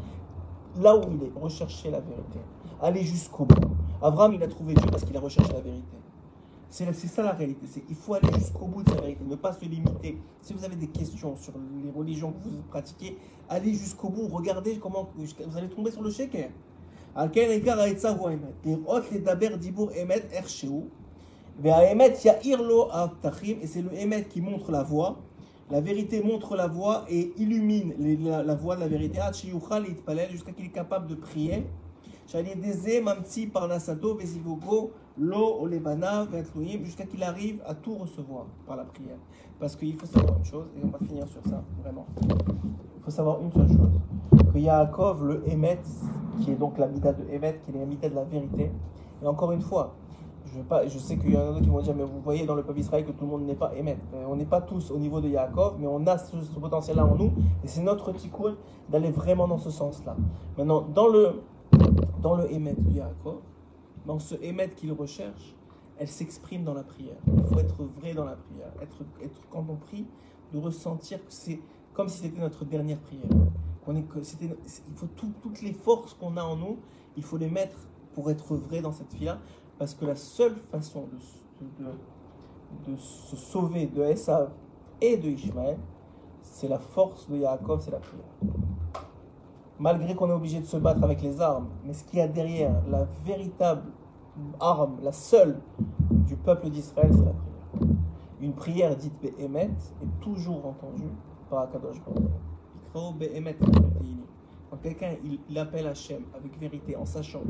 là 0.80 0.96
où 0.96 1.04
il 1.12 1.24
est, 1.24 1.32
rechercher 1.40 1.92
la 1.92 2.00
vérité. 2.00 2.40
Aller 2.82 3.04
jusqu'au 3.04 3.46
bout. 3.46 3.72
Abraham, 4.02 4.34
il 4.34 4.44
a 4.44 4.48
trouvé 4.48 4.74
Dieu 4.74 4.90
parce 4.90 5.04
qu'il 5.04 5.16
a 5.16 5.20
recherché 5.20 5.52
la 5.54 5.62
vérité. 5.62 5.98
C'est 6.70 6.94
ça 6.94 7.22
la 7.22 7.34
réalité. 7.34 7.68
Il 7.90 7.96
faut 7.96 8.14
aller 8.14 8.32
jusqu'au 8.34 8.66
bout 8.66 8.82
de 8.82 8.90
sa 8.90 9.02
vérité, 9.02 9.22
ne 9.26 9.36
pas 9.36 9.52
se 9.52 9.66
limiter. 9.66 10.18
Si 10.42 10.54
vous 10.54 10.64
avez 10.64 10.78
des 10.78 10.88
questions 10.88 11.36
sur 11.36 11.52
les 11.84 11.92
religions 11.92 12.32
que 12.32 12.48
vous 12.48 12.62
pratiquez, 12.70 13.18
allez 13.50 13.74
jusqu'au 13.74 14.08
bout. 14.08 14.30
Regardez 14.30 14.78
comment 14.78 15.10
vous 15.16 15.58
allez 15.58 15.68
tomber 15.68 15.92
sur 15.92 16.02
le 16.02 16.10
shaker. 16.10 16.50
Et 23.62 23.68
c'est 23.68 23.82
le 23.82 24.22
qui 24.22 24.42
montre 24.42 24.72
la 24.72 24.84
voie. 24.84 25.20
La 25.72 25.80
vérité 25.80 26.22
montre 26.22 26.58
la 26.58 26.68
voie 26.68 27.06
et 27.10 27.32
illumine 27.38 27.94
la, 28.26 28.56
voie 28.56 28.76
de 28.76 28.82
la 28.82 28.90
vérité. 28.90 29.22
Jusqu'à 30.30 30.52
qu'il 30.52 30.66
est 30.66 30.70
capable 30.70 31.08
de 31.08 31.16
prier. 31.16 31.66
Jusqu'à 32.28 32.44
qu'il 37.06 37.24
arrive 37.24 37.62
à 37.66 37.74
tout 37.74 37.96
recevoir 37.96 38.48
par 38.68 38.76
la 38.76 38.84
prière. 38.84 39.16
Parce 39.62 39.78
qu'il 39.78 39.96
faut 39.96 40.06
savoir 40.06 40.38
une 40.40 40.46
chose, 40.46 40.66
et 40.76 40.82
on 40.84 40.90
va 40.90 41.00
finir 41.00 41.26
sur 41.30 41.44
ça, 41.46 41.64
vraiment. 41.82 42.06
Il 42.22 43.04
faut 43.04 43.12
savoir 43.12 43.42
une 43.42 43.54
seule 43.54 43.70
chose 43.70 44.00
que 44.54 44.60
Yaakov, 44.60 45.26
le 45.26 45.50
Emet, 45.50 45.80
qui 46.42 46.52
est 46.52 46.56
donc 46.56 46.78
la 46.78 46.88
de 46.88 47.00
Emet, 47.32 47.62
qui 47.64 47.72
est 47.72 47.80
la 47.80 48.10
de 48.10 48.16
la 48.16 48.24
vérité, 48.26 48.72
et 49.24 49.28
encore 49.28 49.52
une 49.52 49.62
fois, 49.62 49.94
je, 50.88 50.98
sais 50.98 51.18
qu'il 51.18 51.32
y 51.32 51.38
en 51.38 51.42
a 51.42 51.46
d'autres 51.48 51.62
qui 51.62 51.70
vont 51.70 51.82
dire, 51.82 51.96
mais 51.96 52.04
vous 52.04 52.20
voyez 52.22 52.46
dans 52.46 52.56
le 52.56 52.64
peuple 52.64 52.80
Israël 52.80 53.06
que 53.06 53.12
tout 53.12 53.24
le 53.24 53.32
monde 53.32 53.46
n'est 53.46 53.56
pas 53.56 53.74
émet. 53.76 53.98
Euh, 54.14 54.26
on 54.28 54.36
n'est 54.36 54.46
pas 54.46 54.62
tous 54.62 54.92
au 54.92 54.98
niveau 54.98 55.22
de 55.22 55.30
Yaakov, 55.30 55.78
mais 55.80 55.88
on 55.88 56.06
a 56.08 56.18
ce, 56.18 56.36
potentiel-là 56.60 57.06
en 57.06 57.16
nous, 57.16 57.32
et 57.64 57.68
c'est 57.68 57.82
notre 57.82 58.12
tikkun 58.12 58.56
d'aller 58.90 59.12
vraiment 59.12 59.48
dans 59.48 59.58
ce 59.58 59.70
sens-là. 59.70 60.16
Maintenant, 60.58 60.82
dans 60.82 61.08
le, 61.08 61.42
dans 62.22 62.36
le 62.36 62.52
émet 62.52 62.74
de 62.74 62.92
Yaakov, 62.92 63.40
dans 64.06 64.20
ce 64.20 64.36
émet 64.42 64.70
qu'il 64.70 64.92
recherche, 64.92 65.56
elle 65.98 66.08
s'exprime 66.08 66.64
dans 66.64 66.74
la 66.74 66.84
prière. 66.84 67.18
Il 67.28 67.44
faut 67.44 67.60
être 67.60 67.84
vrai 67.84 68.14
dans 68.14 68.26
la 68.26 68.36
prière. 68.36 68.72
Être, 68.82 69.04
être 69.24 69.40
quand 69.52 69.66
on 69.70 69.76
prie, 69.76 70.06
de 70.52 70.58
ressentir 70.58 71.20
que 71.20 71.32
c'est 71.32 71.60
comme 71.94 72.10
si 72.10 72.24
c'était 72.24 72.42
notre 72.42 72.66
dernière 72.66 73.00
prière. 73.00 73.30
Qu'on 73.86 73.96
est, 73.96 74.04
que 74.04 74.22
c'était, 74.22 74.46
il 74.48 74.96
faut 74.96 75.08
toutes 75.16 75.62
les 75.62 75.74
forces 75.74 76.14
qu'on 76.14 76.38
a 76.38 76.44
en 76.44 76.56
nous, 76.56 76.78
il 77.16 77.24
faut 77.24 77.38
les 77.38 77.50
mettre 77.50 77.78
pour 78.14 78.30
être 78.30 78.56
vrai 78.56 78.82
dans 78.82 78.92
cette 78.92 79.14
vie-là. 79.14 79.40
Parce 79.82 79.96
que 79.96 80.06
la 80.06 80.16
seule 80.16 80.58
façon 80.72 81.08
de, 82.86 82.96
se 82.98 83.36
sauver 83.36 83.88
de 83.88 84.04
Esav 84.04 84.52
et 85.02 85.18
de 85.18 85.28
Ishmaël, 85.28 85.80
c'est 86.44 86.68
la 86.68 86.78
force 86.78 87.28
de 87.28 87.38
Yaakov, 87.38 87.82
c'est 87.82 87.90
la 87.90 87.98
prière. 87.98 88.24
Malgré 89.80 90.14
qu'on 90.14 90.30
est 90.30 90.34
obligé 90.34 90.60
de 90.60 90.66
se 90.66 90.78
battre 90.78 91.04
avec 91.04 91.24
les 91.24 91.42
armes, 91.42 91.68
mais 91.84 91.94
ce 91.94 92.04
qu'il 92.04 92.20
y 92.20 92.22
a 92.22 92.28
derrière, 92.28 92.80
la 92.92 93.08
véritable 93.26 93.90
arme, 94.60 95.00
la 95.02 95.14
seule 95.14 95.60
du 96.28 96.36
peuple 96.36 96.70
d'Israël, 96.70 97.10
c'est 97.12 97.26
la 97.26 97.34
prière. 97.34 97.96
Une 98.40 98.54
prière 98.54 98.96
dite 98.96 99.20
Be'emet 99.20 99.72
est 100.04 100.22
toujours 100.22 100.64
entendue 100.64 101.10
par 101.50 101.62
Akadosh 101.62 102.00
Baruch. 102.06 102.30
Quand 104.70 104.78
quelqu'un 104.84 105.16
il, 105.50 105.58
appelle 105.58 105.88
Hachem 105.88 106.22
avec 106.36 106.60
vérité 106.60 106.96
en 106.96 107.06
sachant 107.06 107.42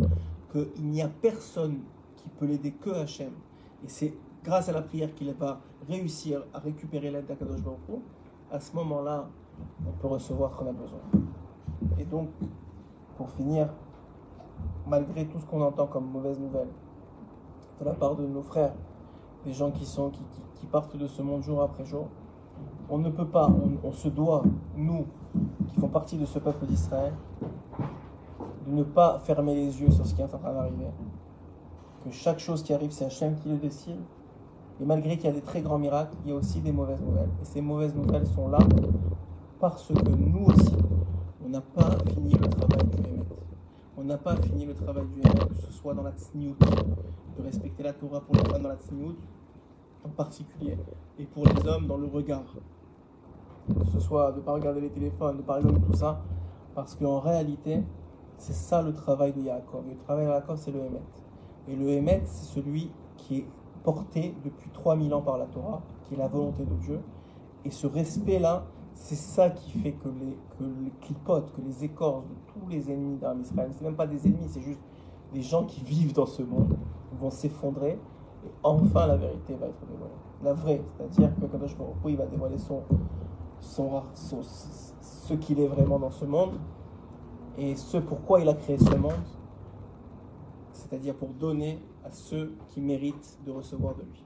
qu'il 0.54 0.86
n'y 0.86 1.02
a 1.02 1.10
personne 1.10 1.82
qui 2.22 2.30
peut 2.30 2.46
l'aider 2.46 2.72
que 2.72 2.90
Hachem. 2.90 3.32
Et 3.84 3.88
c'est 3.88 4.14
grâce 4.44 4.70
à 4.70 4.72
la 4.72 4.82
prière 4.82 5.14
qu'il 5.14 5.32
va 5.34 5.60
réussir 5.88 6.44
à 6.54 6.60
récupérer 6.60 7.12
l'aide 7.12 7.26
d'Akadosh 7.26 7.62
Baruch 7.62 8.02
À 8.52 8.60
ce 8.60 8.76
moment-là, 8.76 9.28
on 9.88 9.92
peut 9.92 10.08
recevoir 10.08 10.52
ce 10.52 10.58
qu'on 10.58 10.70
a 10.70 10.74
besoin. 10.74 11.00
Et 12.00 12.06
donc, 12.06 12.30
pour 13.18 13.30
finir, 13.32 13.70
malgré 14.88 15.26
tout 15.28 15.40
ce 15.40 15.46
qu'on 15.46 15.62
entend 15.62 15.88
comme 15.88 16.06
mauvaise 16.12 16.40
nouvelle, 16.40 16.70
de 17.80 17.86
la 17.86 17.94
part 17.94 18.16
de 18.16 18.26
nos 18.26 18.44
frères, 18.44 18.74
des 19.46 19.54
gens 19.54 19.72
qui, 19.72 19.86
sont, 19.86 20.12
qui, 20.56 20.66
partent 20.68 20.96
de 20.96 21.08
ce 21.08 21.22
monde 21.22 21.42
jour 21.42 21.62
après 21.62 21.84
jour. 21.84 22.08
On 22.90 23.00
ne 23.00 23.10
peut 23.10 23.26
pas, 23.28 23.48
on, 23.48 23.88
on 23.88 23.92
se 23.92 24.10
doit, 24.10 24.44
nous 24.76 25.06
qui 25.68 25.80
font 25.80 25.88
partie 25.88 26.18
de 26.18 26.26
ce 26.26 26.40
peuple 26.40 26.66
d'Israël, 26.66 27.14
de 28.68 28.72
ne 28.72 28.84
pas 28.84 29.20
fermer 29.20 29.56
les 29.56 29.82
yeux 29.82 29.90
sur 29.90 30.06
ce 30.06 30.14
qui 30.14 30.22
est 30.22 30.26
en 30.26 30.38
train 30.38 30.54
d'arriver. 30.54 30.88
Que 32.04 32.12
chaque 32.12 32.40
chose 32.40 32.64
qui 32.64 32.74
arrive, 32.74 32.92
c'est 32.92 33.06
Hachem 33.06 33.36
qui 33.36 33.50
le 33.50 33.58
décide. 33.58 34.00
Et 34.82 34.86
malgré 34.86 35.18
qu'il 35.18 35.26
y 35.26 35.30
a 35.30 35.34
des 35.34 35.42
très 35.42 35.62
grands 35.62 35.78
miracles, 35.78 36.16
il 36.26 36.32
y 36.32 36.34
a 36.34 36.36
aussi 36.36 36.60
des 36.60 36.72
mauvaises 36.72 37.02
nouvelles. 37.02 37.30
Et 37.42 37.46
ces 37.46 37.62
mauvaises 37.62 37.96
nouvelles 37.96 38.26
sont 38.26 38.48
là 38.48 38.60
parce 39.60 39.94
que 39.94 40.10
nous 40.10 40.46
aussi, 40.46 40.76
on 41.46 41.50
n'a 41.50 41.62
pas 41.62 41.96
fini 42.08 42.34
le 42.34 42.50
travail 42.50 42.88
du 42.88 42.98
Hémet. 42.98 43.24
On 43.96 44.04
n'a 44.04 44.18
pas 44.18 44.36
fini 44.38 44.66
le 44.66 44.74
travail 44.74 45.06
du 45.06 45.20
Hémet, 45.20 45.48
que 45.48 45.56
ce 45.56 45.72
soit 45.72 45.94
dans 45.94 46.02
la 46.02 46.14
tsniout, 46.14 46.56
de 47.38 47.44
respecter 47.44 47.84
la 47.84 47.94
Torah 47.94 48.22
pour 48.22 48.34
les 48.34 48.44
femmes 48.44 48.64
dans 48.64 48.70
la 48.70 48.78
tsniout, 48.78 49.16
en 50.04 50.10
particulier, 50.10 50.80
et 51.20 51.26
pour 51.26 51.46
les 51.46 51.68
hommes 51.68 51.86
dans 51.86 51.98
le 51.98 52.08
regard. 52.08 52.56
Que 53.68 53.86
ce 53.86 54.00
soit 54.00 54.32
de 54.32 54.38
ne 54.38 54.42
pas 54.42 54.54
regarder 54.54 54.82
les 54.82 54.90
téléphones, 54.90 55.36
de 55.36 55.42
ne 55.42 55.46
pas 55.46 55.58
regarder 55.58 55.80
tout 55.80 55.94
ça, 55.94 56.24
parce 56.74 56.96
qu'en 56.96 57.20
réalité, 57.20 57.84
c'est 58.38 58.54
ça 58.54 58.82
le 58.82 58.94
travail 58.94 59.32
de 59.34 59.42
Yaakov. 59.42 59.84
Le 59.88 59.98
travail 59.98 60.26
de 60.26 60.32
Yaakov, 60.32 60.58
c'est 60.58 60.72
le 60.72 60.80
Hémet. 60.80 61.02
Et 61.68 61.76
le 61.76 61.90
Hémet, 61.90 62.22
c'est 62.26 62.54
celui 62.54 62.92
qui 63.18 63.40
est 63.40 63.46
porté 63.84 64.36
depuis 64.44 64.70
3000 64.72 65.14
ans 65.14 65.22
par 65.22 65.38
la 65.38 65.46
Torah, 65.46 65.82
qui 66.04 66.16
est 66.16 66.18
la 66.18 66.28
volonté 66.28 66.64
de 66.64 66.76
Dieu. 66.76 67.00
Et 67.66 67.72
ce 67.72 67.88
respect-là, 67.88 68.66
c'est 68.94 69.16
ça 69.16 69.50
qui 69.50 69.72
fait 69.80 69.94
que 69.94 70.10
les, 70.10 70.38
que 70.58 70.64
les 70.84 70.92
clipotes, 71.02 71.52
que 71.54 71.62
les 71.62 71.84
écorces 71.84 72.26
de 72.26 72.36
tous 72.48 72.68
les 72.70 72.92
ennemis 72.92 73.18
d'Arm 73.18 73.42
Israël, 73.42 73.70
c'est 73.72 73.84
même 73.84 73.96
pas 73.96 74.08
des 74.08 74.28
ennemis, 74.28 74.48
c'est 74.50 74.62
juste 74.62 74.82
des 75.34 75.42
gens 75.42 75.66
qui 75.66 75.82
vivent 75.82 76.14
dans 76.14 76.26
ce 76.26 76.44
monde, 76.44 76.78
vont 77.20 77.32
s'effondrer. 77.32 78.00
Et 78.46 78.52
enfin, 78.64 79.08
la 79.08 79.18
vérité 79.18 79.56
va 79.56 79.68
être 79.68 79.86
dévoilée. 79.88 80.14
La 80.44 80.54
vraie, 80.54 80.82
c'est-à-dire 80.98 81.36
que 81.36 81.46
Kadosh 81.46 81.78
Baruch 81.78 81.96
il 82.06 82.18
va 82.18 82.26
dévoiler 82.26 82.58
son, 82.58 82.82
son, 83.60 84.02
son, 84.16 84.42
ce 84.42 85.34
qu'il 85.36 85.60
est 85.60 85.68
vraiment 85.68 86.00
dans 86.00 86.10
ce 86.10 86.26
monde 86.26 86.54
et 87.58 87.76
ce 87.76 87.98
pourquoi 87.98 88.42
il 88.42 88.50
a 88.50 88.54
créé 88.54 88.78
ce 88.78 88.96
monde, 88.96 89.12
c'est-à-dire 90.74 91.16
pour 91.16 91.30
donner 91.30 91.80
à 92.04 92.12
ceux 92.12 92.54
qui 92.68 92.82
méritent 92.82 93.38
de 93.46 93.52
recevoir 93.52 93.96
de 93.96 94.04
lui. 94.04 94.24